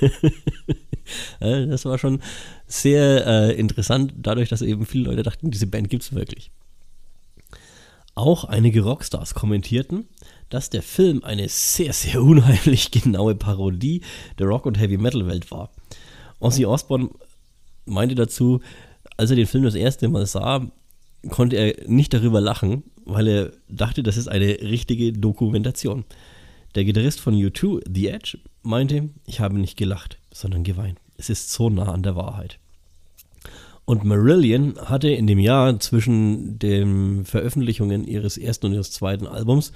[1.40, 2.22] das war schon
[2.66, 6.50] sehr äh, interessant, dadurch, dass eben viele Leute dachten, diese Band gibt es wirklich.
[8.14, 10.08] Auch einige Rockstars kommentierten,
[10.48, 14.02] dass der Film eine sehr, sehr unheimlich genaue Parodie
[14.38, 15.70] der Rock- und Heavy-Metal-Welt war.
[16.40, 17.10] Ozzy Osbourne
[17.84, 18.60] meinte dazu,
[19.16, 20.66] als er den Film das erste Mal sah,
[21.28, 26.04] konnte er nicht darüber lachen, weil er dachte, das ist eine richtige Dokumentation.
[26.74, 30.98] Der Gitarrist von U2, The Edge, meinte, ich habe nicht gelacht, sondern geweint.
[31.16, 32.58] Es ist so nah an der Wahrheit.
[33.84, 39.72] Und Marillion hatte in dem Jahr zwischen den Veröffentlichungen ihres ersten und ihres zweiten Albums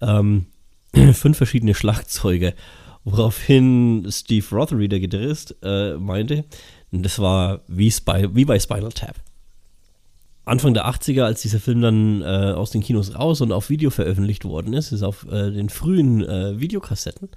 [0.00, 0.46] ähm,
[1.12, 2.54] fünf verschiedene Schlagzeuge,
[3.04, 6.44] woraufhin Steve Rothery, der Gitarrist, äh, meinte,
[6.92, 9.16] das war wie, Spy wie bei Spinal Tap.
[10.44, 13.90] Anfang der 80er, als dieser Film dann äh, aus den Kinos raus und auf Video
[13.90, 17.28] veröffentlicht worden ist, ist auf äh, den frühen äh, Videokassetten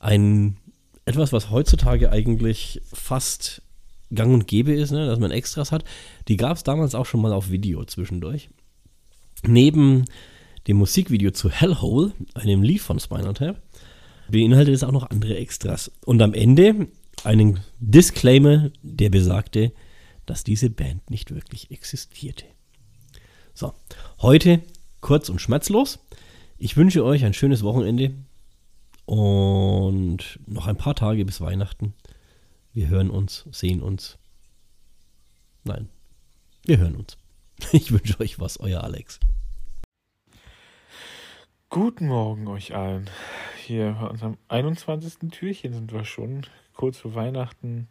[0.00, 0.56] ein
[1.04, 3.62] etwas, was heutzutage eigentlich fast
[4.12, 5.84] gang und gäbe ist, ne, dass man Extras hat.
[6.26, 8.48] Die gab es damals auch schon mal auf Video zwischendurch.
[9.46, 10.04] Neben
[10.66, 13.62] dem Musikvideo zu Hellhole, einem Lied von Spinal Tap,
[14.30, 15.90] beinhaltet es auch noch andere Extras.
[16.04, 16.88] Und am Ende
[17.24, 19.72] einen Disclaimer, der besagte,
[20.26, 22.44] dass diese Band nicht wirklich existierte.
[23.54, 23.74] So,
[24.20, 24.62] heute
[25.00, 25.98] kurz und schmerzlos.
[26.58, 28.12] Ich wünsche euch ein schönes Wochenende
[29.06, 31.94] und noch ein paar Tage bis Weihnachten.
[32.72, 34.18] Wir hören uns, sehen uns.
[35.64, 35.88] Nein,
[36.64, 37.16] wir hören uns.
[37.72, 39.20] Ich wünsche euch was, euer Alex.
[41.72, 43.08] Guten Morgen euch allen.
[43.56, 45.30] Hier bei unserem 21.
[45.30, 46.44] Türchen sind wir schon.
[46.74, 47.86] Kurz vor Weihnachten.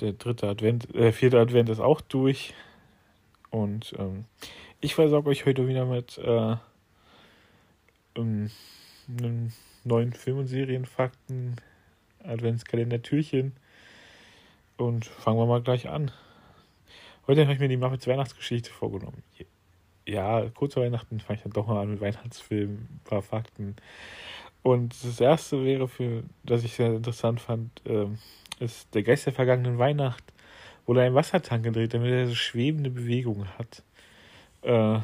[0.00, 2.54] Der dritte Advent, äh, vierte Advent ist auch durch.
[3.50, 4.24] Und ähm,
[4.80, 6.56] ich versorge euch heute wieder mit äh,
[8.16, 8.50] ähm,
[9.16, 9.52] einem
[9.84, 11.60] neuen Film- und Serienfakten,
[12.24, 13.52] Adventskalender Türchen.
[14.76, 16.10] Und fangen wir mal gleich an.
[17.28, 19.22] Heute habe ich mir die Muppets Weihnachtsgeschichte vorgenommen.
[20.06, 23.74] Ja, kurz vor Weihnachten fange ich dann doch mal an mit Weihnachtsfilmen, ein paar Fakten.
[24.62, 28.06] Und das erste wäre, für das ich sehr interessant fand, äh,
[28.60, 30.24] ist der Geist der vergangenen Weihnacht,
[30.86, 33.82] wo er einen Wassertank gedreht, damit er so schwebende Bewegungen hat.
[34.62, 35.00] Äh,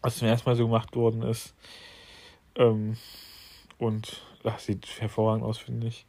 [0.00, 1.54] was zum ersten Mal so gemacht worden ist.
[2.54, 2.96] Ähm,
[3.78, 6.06] und das sieht hervorragend aus, finde ich.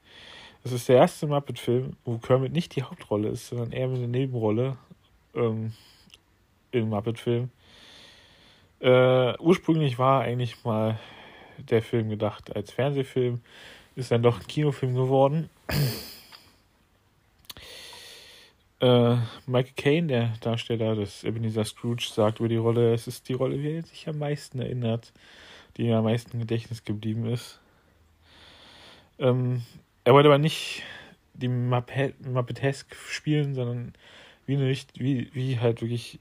[0.63, 4.77] Das ist der erste Muppet-Film, wo Kermit nicht die Hauptrolle ist, sondern eher eine Nebenrolle
[5.33, 5.73] ähm,
[6.77, 7.49] im Muppet-Film.
[8.79, 10.99] Äh, ursprünglich war eigentlich mal
[11.57, 13.41] der Film gedacht als Fernsehfilm,
[13.95, 15.49] ist dann doch ein Kinofilm geworden.
[18.79, 19.15] äh,
[19.47, 23.61] Michael Caine, der Darsteller des Ebenezer Scrooge, sagt über die Rolle, es ist die Rolle,
[23.61, 25.13] wie er sich am meisten erinnert,
[25.75, 27.59] die ihm am meisten Gedächtnis geblieben ist.
[29.19, 29.63] Ähm,
[30.03, 30.83] er wollte aber nicht
[31.33, 33.93] die Muppet Muppetesk spielen, sondern
[34.47, 36.19] wie, eine, wie, wie halt wirklich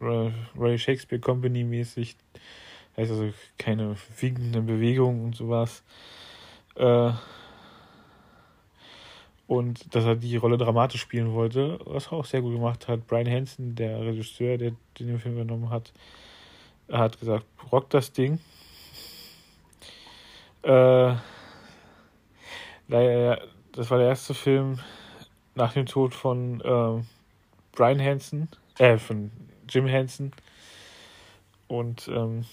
[0.00, 2.16] äh, Royal Shakespeare Company mäßig.
[2.96, 5.84] Heißt also keine wiegenden Bewegungen und sowas.
[6.74, 7.12] Äh,
[9.46, 13.06] und dass er die Rolle dramatisch spielen wollte, was er auch sehr gut gemacht hat.
[13.06, 15.92] Brian Hansen, der Regisseur, der den Film übernommen hat,
[16.90, 18.40] hat gesagt, rock das Ding.
[20.62, 21.14] Äh,
[22.88, 24.80] das war der erste Film
[25.54, 27.02] nach dem Tod von äh,
[27.76, 28.48] Brian Hansen,
[28.78, 29.30] äh, von
[29.68, 30.32] Jim Hansen.
[31.68, 32.44] Und ähm,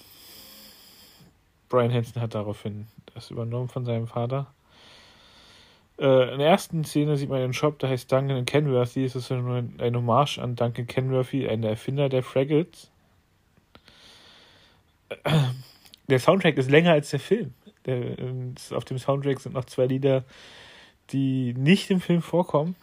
[1.69, 4.53] Brian Hansen hat daraufhin das übernommen von seinem Vater.
[5.97, 9.05] Äh, in der ersten Szene sieht man einen Shop, der heißt Duncan Kenworthy.
[9.05, 12.91] Es ist ein, ein Hommage an Duncan Kenworthy, einen Erfinder der Fraggles.
[16.09, 17.53] Der Soundtrack ist länger als der Film.
[17.85, 18.15] Der,
[18.71, 20.23] auf dem Soundtrack sind noch zwei Lieder,
[21.11, 22.75] die nicht im Film vorkommen.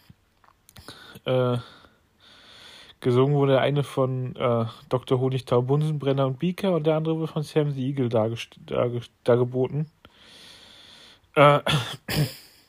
[1.25, 1.57] Äh,
[3.01, 5.19] gesungen wurde der eine von äh, Dr.
[5.19, 8.09] Honigtau, Bunsenbrenner und Beaker und der andere wurde von Sam the Eagle
[9.23, 9.87] dargeboten.
[11.35, 11.59] Äh,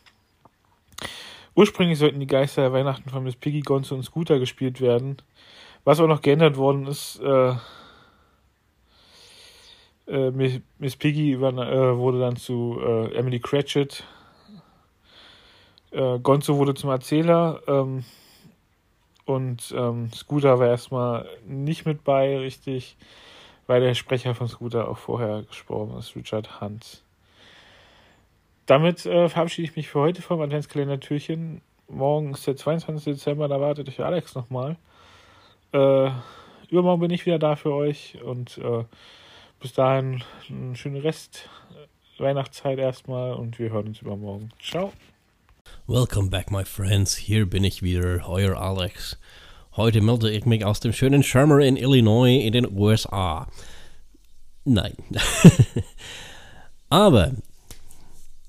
[1.55, 5.19] ursprünglich sollten die Geister der Weihnachten von Miss Piggy, Gonzo und Scooter gespielt werden.
[5.85, 7.55] Was auch noch geändert worden ist, äh,
[10.07, 10.31] äh,
[10.79, 14.05] Miss, Piggy über, äh, wurde dann zu äh, Emily Cratchit.
[15.91, 17.61] Äh, Gonzo wurde zum Erzähler.
[17.67, 18.05] Ähm,
[19.25, 22.97] und ähm, Scooter war erstmal nicht mit bei, richtig,
[23.67, 27.03] weil der Sprecher von Scooter auch vorher gesprochen ist, Richard Hunt.
[28.67, 31.61] Damit äh, verabschiede ich mich für heute vom Adventskalender-Türchen.
[31.89, 33.05] Morgen ist der 22.
[33.05, 34.77] Dezember, da wartet euch Alex nochmal.
[35.73, 36.11] Äh,
[36.71, 38.85] übermorgen bin ich wieder da für euch und äh,
[39.61, 41.49] bis dahin eine schöne Rest
[42.19, 44.51] Weihnachtszeit erstmal und wir hören uns übermorgen.
[44.61, 44.93] Ciao.
[45.89, 47.17] Welcome back, my friends.
[47.17, 49.19] Hier bin ich wieder, euer Alex.
[49.73, 53.47] Heute melde ich mich aus dem schönen Shermer in Illinois in den USA.
[54.65, 54.95] Nein.
[56.89, 57.33] Aber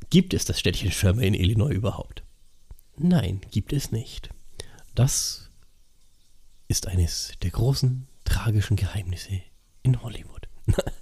[0.10, 2.23] gibt es das Städtchen Shermer in Illinois überhaupt?
[2.98, 4.30] Nein, gibt es nicht.
[4.95, 5.49] Das
[6.69, 9.41] ist eines der großen, tragischen Geheimnisse
[9.81, 10.48] in Hollywood.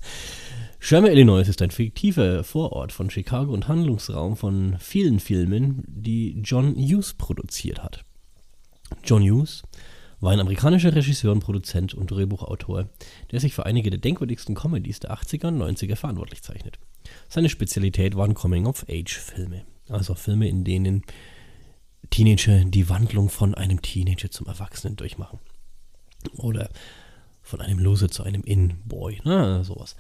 [0.84, 6.76] Sherman, Illinois ist ein fiktiver Vorort von Chicago und Handlungsraum von vielen Filmen, die John
[6.76, 8.04] Hughes produziert hat.
[9.04, 9.62] John Hughes
[10.22, 12.90] war ein amerikanischer Regisseur und Produzent und Drehbuchautor,
[13.32, 16.80] der sich für einige der denkwürdigsten Comedies der 80er und 90er verantwortlich zeichnet.
[17.30, 21.04] Seine Spezialität waren Coming-of-Age-Filme, also Filme, in denen
[22.10, 25.38] Teenager die Wandlung von einem Teenager zum Erwachsenen durchmachen.
[26.38, 26.72] Oder
[27.44, 29.96] von einem Loser zu einem In-Boy, ne, sowas.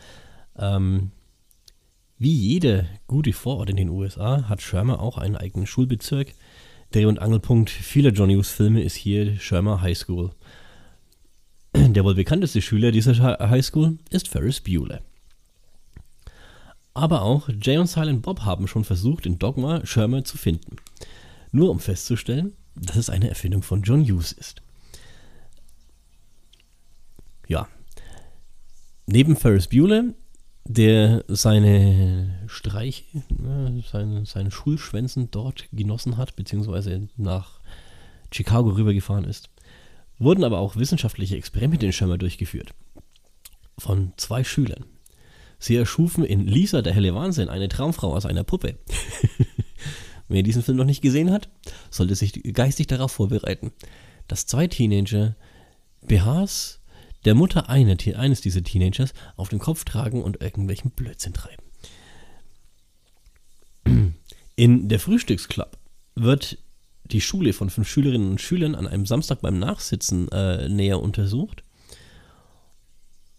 [0.57, 1.11] Ähm,
[2.17, 6.33] wie jede gute Vorort in den USA hat Shermer auch einen eigenen Schulbezirk.
[6.91, 10.31] Dreh- und Angelpunkt vieler John Hughes-Filme ist hier Shermer High School.
[11.75, 13.15] Der wohl bekannteste Schüler dieser
[13.49, 15.01] High School ist Ferris Bueller.
[16.93, 20.75] Aber auch Jay und Silent Bob haben schon versucht, in Dogma Shermer zu finden.
[21.51, 24.61] Nur um festzustellen, dass es eine Erfindung von John Hughes ist.
[27.47, 27.67] Ja.
[29.07, 30.13] Neben Ferris Bueller
[30.73, 37.59] der seine Streiche, ne, seine, seine Schulschwänzen dort genossen hat, beziehungsweise nach
[38.31, 39.49] Chicago rübergefahren ist,
[40.17, 42.73] wurden aber auch wissenschaftliche Experimente in Schirmer durchgeführt.
[43.77, 44.85] Von zwei Schülern.
[45.59, 48.77] Sie erschufen in Lisa, der helle Wahnsinn, eine Traumfrau aus einer Puppe.
[50.27, 51.49] Wer diesen Film noch nicht gesehen hat,
[51.89, 53.71] sollte sich geistig darauf vorbereiten,
[54.27, 55.35] dass zwei Teenager
[56.01, 56.80] BHs
[57.25, 61.63] der Mutter eine, eines dieser Teenagers auf dem Kopf tragen und irgendwelchen Blödsinn treiben.
[64.55, 65.77] In der Frühstücksclub
[66.15, 66.57] wird
[67.05, 71.63] die Schule von fünf Schülerinnen und Schülern an einem Samstag beim Nachsitzen äh, näher untersucht.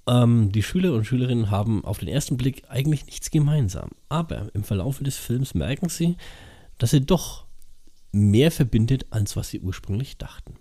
[0.06, 4.64] Ähm, die Schüler und Schülerinnen haben auf den ersten Blick eigentlich nichts gemeinsam, aber im
[4.64, 6.16] Verlauf des Films merken sie,
[6.78, 7.44] dass sie doch
[8.10, 10.54] mehr verbindet, als was sie ursprünglich dachten.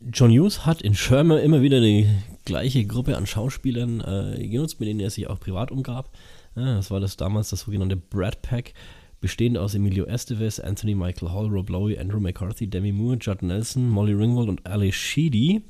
[0.00, 2.06] John Hughes hat in Shermer immer wieder die
[2.44, 6.10] gleiche Gruppe an Schauspielern äh, genutzt, mit denen er sich auch privat umgab.
[6.54, 8.74] Ja, das war das damals das sogenannte Brad Pack,
[9.20, 13.88] bestehend aus Emilio Estevez, Anthony Michael Hall, Rob Lowe, Andrew McCarthy, Demi Moore, Judd Nelson,
[13.88, 15.62] Molly Ringwald und Ali Sheedy.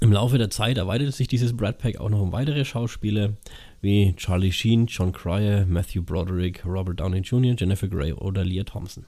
[0.00, 3.32] Im Laufe der Zeit erweiterte sich dieses Brad Pack auch noch um weitere Schauspieler
[3.80, 9.06] wie Charlie Sheen, John Cryer, Matthew Broderick, Robert Downey Jr., Jennifer Grey oder Leah Thompson.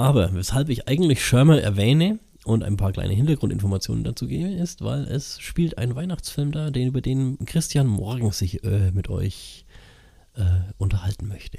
[0.00, 5.04] Aber weshalb ich eigentlich Shermer erwähne und ein paar kleine Hintergrundinformationen dazu gebe, ist, weil
[5.04, 9.66] es spielt ein Weihnachtsfilm da, den, über den Christian morgen sich äh, mit euch
[10.36, 10.42] äh,
[10.78, 11.58] unterhalten möchte.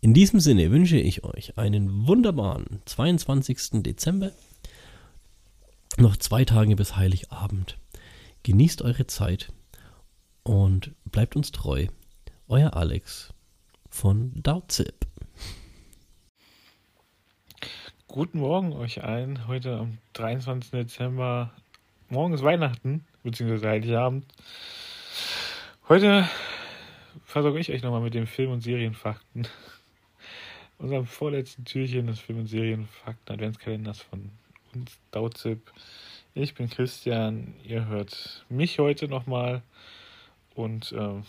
[0.00, 3.82] In diesem Sinne wünsche ich euch einen wunderbaren 22.
[3.82, 4.30] Dezember.
[5.96, 7.78] Noch zwei Tage bis Heiligabend.
[8.44, 9.52] Genießt eure Zeit
[10.44, 11.88] und bleibt uns treu.
[12.46, 13.34] Euer Alex
[13.90, 15.03] von Dauzip.
[18.14, 19.48] Guten Morgen euch allen.
[19.48, 20.70] Heute am 23.
[20.70, 21.50] Dezember.
[22.08, 24.24] Morgen ist Weihnachten, beziehungsweise Heiligabend.
[25.88, 26.28] Heute
[27.24, 29.48] versorge ich euch nochmal mit den Film- und Serienfakten.
[30.78, 34.30] Unserem vorletzten Türchen des Film- und Serienfakten Adventskalenders von
[34.72, 35.72] uns, Dauzip.
[36.34, 37.52] Ich bin Christian.
[37.64, 39.60] Ihr hört mich heute nochmal.
[40.54, 41.24] Und ähm,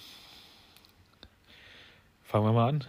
[2.25, 2.83] fangen wir mal an.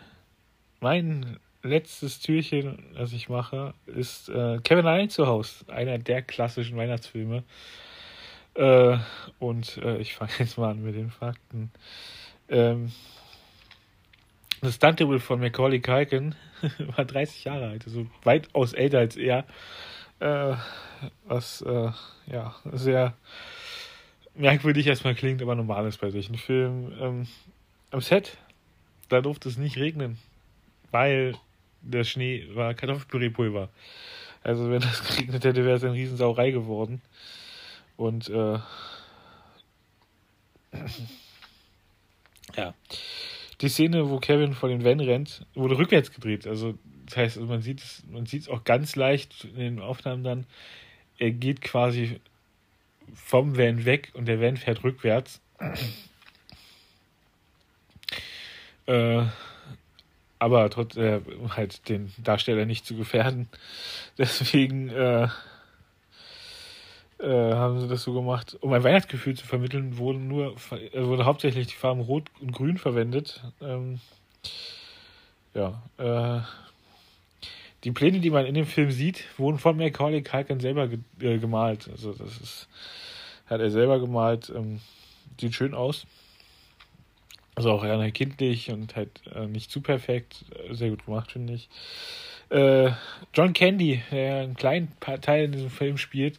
[0.80, 6.76] Mein letztes Türchen, das ich mache, ist äh, Kevin allein zu Hause, einer der klassischen
[6.76, 7.42] Weihnachtsfilme.
[8.54, 8.98] Äh,
[9.38, 11.70] und äh, ich fange jetzt mal an mit den Fakten.
[12.48, 12.92] Ähm,
[14.62, 16.34] das Stuntable von Macaulay Culkin
[16.96, 19.44] war 30 Jahre alt, also weitaus älter als er.
[20.18, 20.54] Äh,
[21.26, 21.90] was äh,
[22.26, 23.14] ja sehr
[24.34, 26.96] merkwürdig erstmal klingt, aber normal ist bei solchen Filmen.
[27.00, 27.26] Ähm,
[27.90, 28.38] am Set,
[29.08, 30.18] da durfte es nicht regnen,
[30.90, 31.34] weil
[31.90, 33.68] der Schnee war Kartoffelpüree-Pulver.
[34.42, 37.02] Also wenn das geregnet hätte, wäre es eine Riesensauerei geworden.
[37.96, 38.58] Und äh,
[42.56, 42.74] ja.
[43.60, 46.46] Die Szene, wo Kevin vor den Van rennt, wurde rückwärts gedreht.
[46.46, 50.24] Also das heißt, man sieht es, man sieht es auch ganz leicht in den Aufnahmen
[50.24, 50.46] dann.
[51.18, 52.20] Er geht quasi
[53.14, 55.40] vom Van weg und der Van fährt rückwärts.
[58.86, 59.24] äh,
[60.38, 63.48] aber trotz äh, halt den Darsteller nicht zu gefährden.
[64.18, 65.28] Deswegen äh,
[67.18, 68.56] äh, haben sie das so gemacht.
[68.60, 72.78] Um ein Weihnachtsgefühl zu vermitteln, wurden nur äh, wurde hauptsächlich die Farben Rot und Grün
[72.78, 73.42] verwendet.
[73.60, 74.00] Ähm,
[75.54, 76.40] ja, äh,
[77.84, 81.38] die Pläne, die man in dem Film sieht, wurden von Macaulay Culkin selber ge äh,
[81.38, 81.88] gemalt.
[81.90, 82.68] Also das ist
[83.46, 84.52] hat er selber gemalt.
[84.54, 84.80] Ähm,
[85.40, 86.06] sieht schön aus.
[87.56, 90.44] Also auch eher kindlich und halt äh, nicht zu perfekt.
[90.70, 91.70] Sehr gut gemacht, finde ich.
[92.50, 92.90] Äh,
[93.32, 94.92] John Candy, der einen kleinen
[95.22, 96.38] Teil in diesem Film spielt,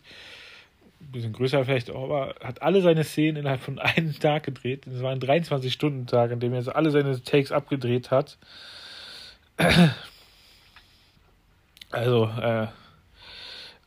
[1.02, 4.86] ein bisschen größer vielleicht, aber hat alle seine Szenen innerhalb von einem Tag gedreht.
[4.86, 8.38] Es war ein 23-Stunden-Tag, in dem er alle seine Takes abgedreht hat.
[11.90, 12.68] Also, äh,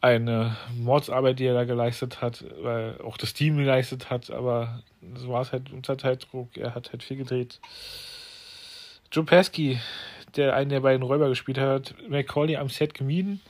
[0.00, 4.82] eine Mordsarbeit, die er da geleistet hat, weil auch das Team geleistet hat, aber
[5.14, 6.56] so war es halt unter Zeitdruck.
[6.56, 7.60] Er hat halt viel gedreht.
[9.12, 9.78] Joe Pesky,
[10.36, 13.40] der einen der beiden Räuber gespielt hat, Macaulay am Set gemieden,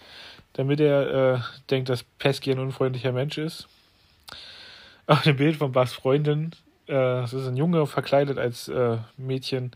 [0.55, 1.40] damit er äh,
[1.70, 3.68] denkt, dass Pesky ein unfreundlicher Mensch ist.
[5.06, 6.52] Auf dem Bild von Bas Freundin,
[6.89, 9.72] äh, ist ein Junge verkleidet als äh, Mädchen,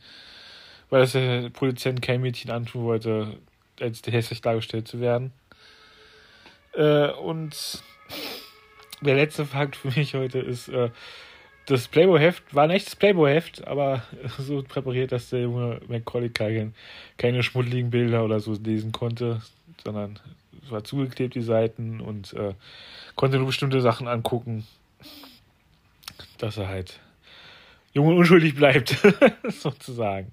[0.90, 3.38] weil das der Produzent kein Mädchen antun wollte,
[3.80, 5.32] als hässlich dargestellt zu werden.
[6.76, 7.82] Äh, und
[9.00, 10.90] der letzte Fakt für mich heute ist, äh,
[11.66, 14.02] das Playboy-Heft war ein echtes Playboy-Heft, aber
[14.38, 16.74] so präpariert, dass der junge Macaulay Culkin
[17.16, 19.40] keine schmuddeligen Bilder oder so lesen konnte,
[19.82, 20.18] sondern
[20.62, 22.54] es war zugeklebt, die Seiten, und äh,
[23.16, 24.66] konnte nur bestimmte Sachen angucken,
[26.38, 27.00] dass er halt
[27.92, 28.96] jung und unschuldig bleibt,
[29.48, 30.32] sozusagen.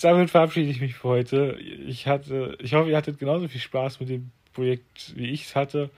[0.00, 1.58] Damit verabschiede ich mich für heute.
[1.58, 5.56] Ich hatte, ich hoffe, ihr hattet genauso viel Spaß mit dem Projekt, wie ich es
[5.56, 5.90] hatte.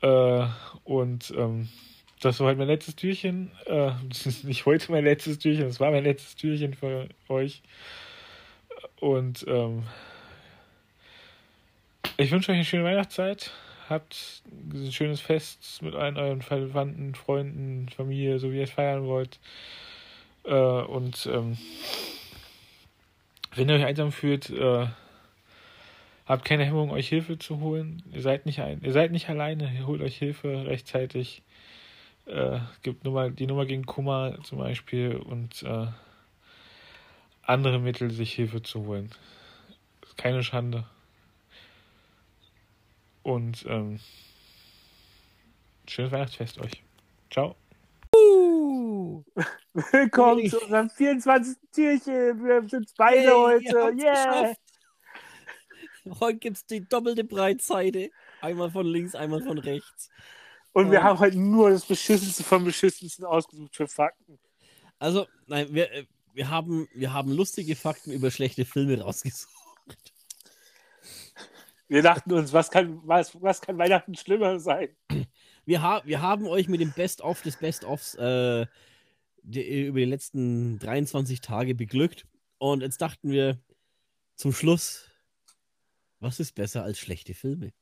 [0.00, 0.46] Äh,
[0.84, 1.68] und ähm,
[2.20, 3.50] das war halt mein letztes Türchen.
[3.66, 7.62] Äh, das ist nicht heute mein letztes Türchen, das war mein letztes Türchen für euch.
[9.00, 9.84] Und ähm,
[12.16, 13.52] ich wünsche euch eine schöne Weihnachtszeit.
[13.88, 19.04] Habt ein schönes Fest mit allen euren Verwandten, Freunden, Familie, so wie ihr es feiern
[19.04, 19.38] wollt.
[20.44, 21.56] Äh, und ähm,
[23.54, 24.86] wenn ihr euch einsam fühlt, äh,
[26.28, 28.02] habt keine Hemmung, euch Hilfe zu holen.
[28.12, 29.72] Ihr seid nicht ein, ihr seid nicht alleine.
[29.74, 31.42] Ihr holt euch Hilfe rechtzeitig.
[32.26, 35.86] Äh, gibt Nummer, die Nummer gegen Kummer zum Beispiel und äh,
[37.42, 39.10] andere Mittel, sich Hilfe zu holen.
[40.18, 40.84] Keine Schande.
[43.22, 43.98] Und ähm,
[45.88, 46.82] schönes Weihnachtsfest euch.
[47.30, 47.56] Ciao.
[48.14, 49.22] Uh,
[49.92, 51.56] willkommen zu unserem 24.
[51.72, 52.44] Türchen.
[52.44, 53.96] Wir sind beide hey, heute.
[53.98, 54.54] Yeah.
[56.20, 58.10] Heute gibt es die doppelte Breitseite.
[58.40, 60.10] Einmal von links, einmal von rechts.
[60.72, 64.38] Und um, wir haben heute nur das Beschissenste vom Beschissensten ausgesucht für Fakten.
[64.98, 69.52] Also, nein, wir, äh, wir, haben, wir haben lustige Fakten über schlechte Filme rausgesucht.
[71.88, 74.88] Wir dachten uns, was kann, was, was kann Weihnachten schlimmer sein?
[75.64, 78.66] Wir, ha wir haben euch mit dem Best-of des Best-ofs äh,
[79.42, 82.26] über die letzten 23 Tage beglückt.
[82.58, 83.58] Und jetzt dachten wir
[84.34, 85.07] zum Schluss,
[86.20, 87.72] was ist besser als schlechte Filme?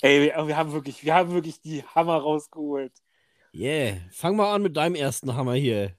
[0.00, 2.92] Ey, wir, wir haben wirklich, wir haben wirklich die Hammer rausgeholt.
[3.54, 5.94] Yeah, fang mal an mit deinem ersten Hammer hier.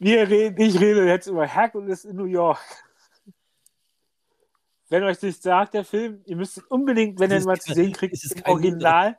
[0.00, 2.60] Wir reden, ich rede jetzt über Hercules in New York.
[4.88, 7.92] Wenn euch das sagt, der Film, ihr müsst unbedingt, wenn ihr ihn mal zu sehen
[7.92, 9.18] kriegt, im Original,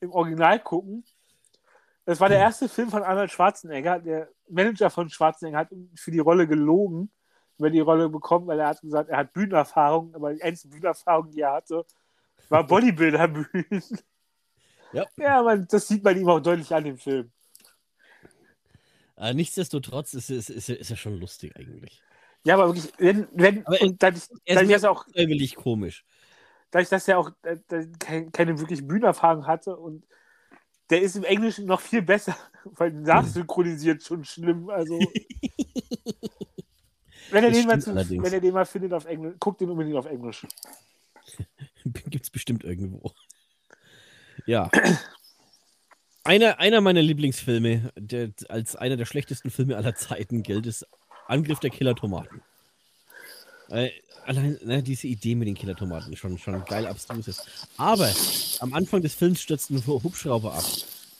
[0.00, 1.04] im Original gucken.
[2.04, 3.98] Das war der erste Film von Arnold Schwarzenegger.
[3.98, 7.10] Der Manager von Schwarzenegger hat für die Rolle gelogen,
[7.58, 11.30] über die Rolle bekommen, weil er hat gesagt, er hat Bühnenerfahrung, aber die einzige Bühnenerfahrung,
[11.30, 11.84] die er hatte,
[12.48, 13.82] war Bodybuilder-Bühnen.
[14.92, 17.30] Ja, ja man, das sieht man ihm auch deutlich an dem Film.
[19.16, 22.02] Äh, nichtsdestotrotz ist es ist, ist, ist ja schon lustig eigentlich.
[22.44, 26.04] Ja, aber wirklich, wenn, wenn aber und dadurch, er ist auch freiwillig komisch.
[26.70, 27.56] Dadurch, dass er auch äh,
[27.98, 30.06] keine, keine wirklich Bühnenerfahrung hatte und
[30.90, 34.70] der ist im Englischen noch viel besser, weil nachsynchronisiert schon schlimm.
[34.70, 34.98] Also.
[37.30, 39.96] wenn, er den mal zu, wenn er den mal findet auf Englisch, guckt den unbedingt
[39.96, 40.46] auf Englisch.
[41.84, 43.12] Gibt es bestimmt irgendwo.
[44.46, 44.70] Ja.
[46.24, 50.86] einer, einer meiner Lieblingsfilme, der als einer der schlechtesten Filme aller Zeiten gilt, ist
[51.26, 52.42] Angriff der Killer-Tomaten.
[53.68, 53.90] Äh,
[54.24, 57.68] allein ne, diese Idee mit den Killer-Tomaten schon, schon geil abstrus ist.
[57.76, 58.10] Aber
[58.60, 60.64] am Anfang des Films stürzt ein Hubschrauber ab.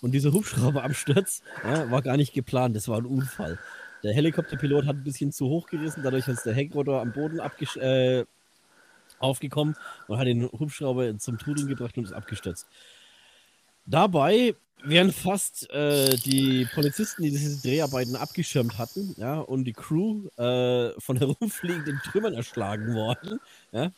[0.00, 3.58] Und dieser Hubschrauberabsturz ja, war gar nicht geplant, das war ein Unfall.
[4.02, 7.40] Der Helikopterpilot hat ein bisschen zu hoch gerissen, dadurch ist der Heckrotor am Boden
[7.76, 8.24] äh,
[9.18, 9.76] aufgekommen
[10.06, 12.66] und hat den Hubschrauber zum Trudeln gebracht und ist abgestürzt.
[13.86, 14.54] Dabei
[14.84, 20.92] während fast äh, die Polizisten, die diese Dreharbeiten abgeschirmt hatten, ja, und die Crew äh,
[21.00, 23.40] von herumfliegenden Trümmern erschlagen worden.
[23.72, 23.90] Ja.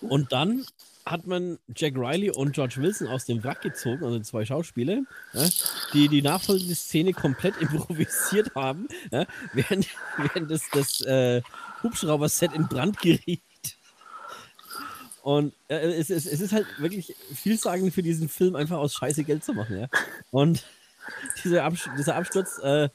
[0.00, 0.64] Und dann
[1.06, 5.02] hat man Jack Riley und George Wilson aus dem Wrack gezogen, also zwei Schauspieler,
[5.32, 5.48] ja,
[5.92, 9.86] die die nachfolgende Szene komplett improvisiert haben, ja, während,
[10.18, 11.42] während das, das äh,
[11.82, 13.42] Hubschrauber-Set in Brand geriet.
[15.22, 19.24] Und äh, es, es, es, ist halt wirklich vielsagend für diesen Film, einfach aus Scheiße
[19.24, 19.78] Geld zu machen.
[19.78, 19.88] Ja?
[20.30, 20.64] Und
[21.44, 22.88] dieser, Abs dieser Absturz äh,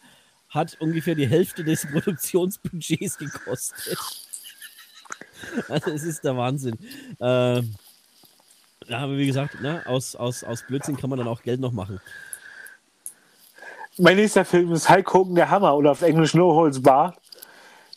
[0.50, 3.98] hat ungefähr die Hälfte des Produktionsbudgets gekostet.
[5.70, 6.78] Also es ist der Wahnsinn.
[7.20, 7.62] Äh,
[8.88, 11.72] ja, aber wie gesagt, ne, aus, aus, aus Blödsinn kann man dann auch Geld noch
[11.72, 12.00] machen.
[13.98, 17.16] Mein nächster Film ist Hulk Hogan der Hammer oder auf Englisch No Holds Bar.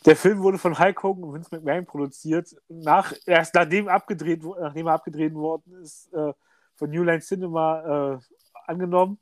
[0.05, 2.55] Der Film wurde von Hulk Hogan und Vince McMahon produziert.
[2.69, 6.33] Nach, erst nachdem, abgedreht, nachdem er abgedreht worden ist, äh,
[6.75, 8.19] von New Line Cinema äh,
[8.65, 9.19] angenommen.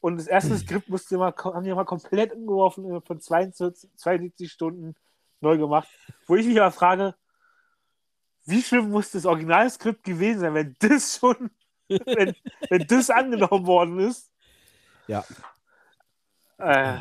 [0.00, 4.94] Und das erste Skript musste mal, haben die mal komplett umgeworfen, von 42, 72 Stunden
[5.40, 5.88] neu gemacht.
[6.26, 7.14] Wo ich mich aber frage,
[8.44, 11.50] wie schlimm muss das Originalskript gewesen sein, wenn das schon,
[11.88, 12.34] wenn,
[12.68, 14.30] wenn das angenommen worden ist?
[15.06, 15.24] Ja.
[16.58, 17.00] Äh,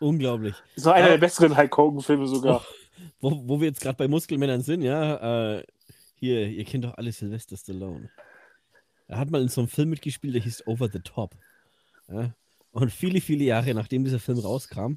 [0.00, 0.54] Unglaublich.
[0.76, 1.12] So einer ja.
[1.12, 2.64] der besseren Hulk Hogan-Filme sogar.
[3.20, 5.64] Wo, wo, wo, wir jetzt gerade bei Muskelmännern sind, ja, äh,
[6.14, 8.10] hier, ihr kennt doch alle Sylvester Stallone.
[9.08, 11.34] Er hat mal in so einem Film mitgespielt, der hieß Over the Top.
[12.08, 12.34] Ja?
[12.72, 14.94] Und viele, viele Jahre nachdem dieser Film rauskam,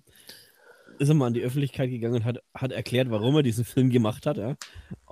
[0.99, 3.89] ist er mal an die Öffentlichkeit gegangen und hat, hat erklärt, warum er diesen Film
[3.89, 4.37] gemacht hat.
[4.37, 4.55] Ja?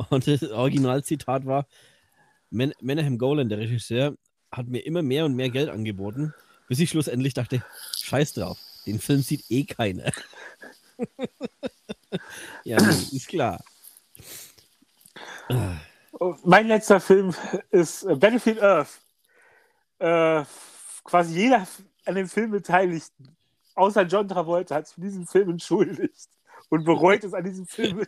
[0.09, 1.67] Und das Originalzitat war:
[2.49, 4.15] Menahem Golan, der Regisseur,
[4.51, 6.33] hat mir immer mehr und mehr Geld angeboten,
[6.67, 7.63] bis ich schlussendlich dachte:
[8.01, 8.57] Scheiß drauf.
[8.85, 10.11] Den Film sieht eh keiner.
[12.63, 13.63] ja, ist klar.
[16.43, 17.33] Mein letzter Film
[17.69, 19.01] ist Battlefield Earth.
[20.01, 20.43] äh,
[21.03, 21.67] quasi jeder
[22.05, 23.35] an dem Film Beteiligten,
[23.75, 26.29] außer John Travolta, hat sich für diesen Film entschuldigt
[26.69, 28.05] und bereut es, an diesem Film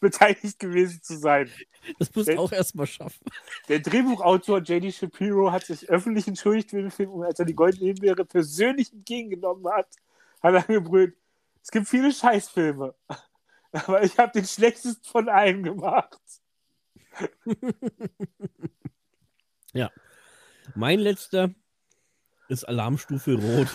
[0.00, 1.50] beteiligt gewesen zu sein.
[1.98, 3.24] Das musst du auch erstmal schaffen.
[3.68, 4.92] Der Drehbuchautor J.D.
[4.92, 8.92] Shapiro hat sich öffentlich entschuldigt für den Film und als er die Goldene Himbeere persönlich
[8.92, 9.88] entgegengenommen hat,
[10.42, 11.14] hat er gebrüllt,
[11.62, 12.94] es gibt viele Scheißfilme,
[13.72, 16.18] aber ich habe den schlechtesten von allen gemacht.
[19.72, 19.90] ja.
[20.74, 21.50] Mein letzter
[22.48, 23.68] ist Alarmstufe Rot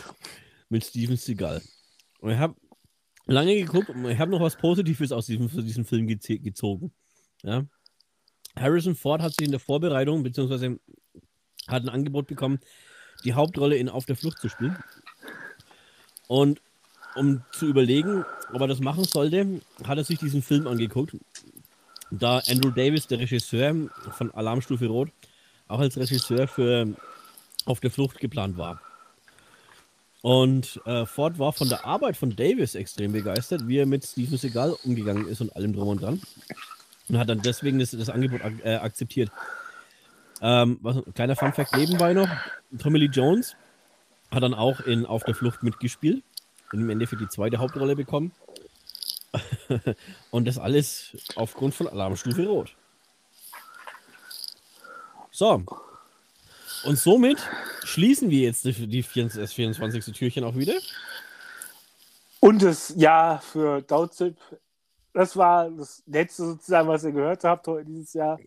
[0.70, 1.62] mit Steven Seagal.
[2.20, 2.56] Und ich habe
[3.26, 6.92] lange geguckt und ich habe noch was Positives aus diesem, diesem Film geze gezogen.
[7.44, 7.66] Ja.
[8.56, 10.80] Harrison Ford hat sich in der Vorbereitung, beziehungsweise
[11.68, 12.60] hat ein Angebot bekommen,
[13.24, 14.78] die Hauptrolle in Auf der Flucht zu spielen.
[16.28, 16.62] Und
[17.16, 21.16] um zu überlegen, ob er das machen sollte, hat er sich diesen Film angeguckt.
[22.12, 25.10] Da Andrew Davis, der Regisseur von Alarmstufe Rot,
[25.68, 26.94] auch als Regisseur für
[27.66, 28.82] Auf der Flucht geplant war.
[30.26, 34.40] Und äh, Ford war von der Arbeit von Davis extrem begeistert, wie er mit Steven
[34.40, 36.20] Seagal umgegangen ist und allem drum und dran.
[37.08, 39.32] Und hat dann deswegen das, das Angebot ak äh, akzeptiert.
[40.42, 42.28] Ähm, was, kleiner Funfact nebenbei noch:
[42.80, 43.56] Tommy Lee Jones
[44.32, 46.24] hat dann auch in Auf der Flucht mitgespielt
[46.72, 48.32] und im Endeffekt die zweite Hauptrolle bekommen.
[50.32, 52.76] und das alles aufgrund von Alarmstufe Rot.
[55.30, 55.64] So.
[56.86, 57.40] Und somit
[57.84, 60.14] schließen wir jetzt die, die 24.
[60.14, 60.76] Türchen auch wieder.
[62.40, 64.38] Und das Jahr für Dautzip,
[65.14, 68.40] das war das letzte sozusagen, was ihr gehört habt heute dieses Jahr.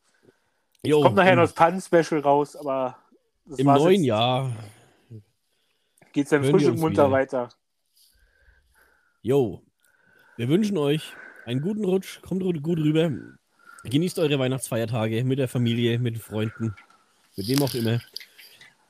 [0.85, 2.97] Jo, kommt nachher noch das Pan-Special raus, aber
[3.57, 4.53] im neuen Jahr
[6.13, 7.11] geht es dann frisch und munter wieder.
[7.11, 7.49] weiter.
[9.23, 9.63] Jo,
[10.37, 13.11] wir wünschen euch einen guten Rutsch, kommt gut rüber,
[13.83, 16.77] genießt eure Weihnachtsfeiertage mit der Familie, mit Freunden,
[17.37, 18.01] mit dem auch immer.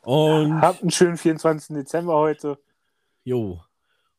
[0.08, 1.76] Und habt einen schönen 24.
[1.76, 2.58] Dezember heute.
[3.24, 3.60] Jo.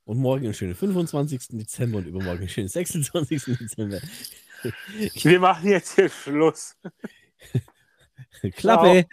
[0.03, 1.47] Und morgen einen schönen 25.
[1.49, 3.57] Dezember und übermorgen einen schönen 26.
[3.57, 3.99] Dezember.
[5.15, 6.77] Wir machen jetzt hier Schluss.
[8.55, 9.07] Klappe.
[9.07, 9.09] Ciao.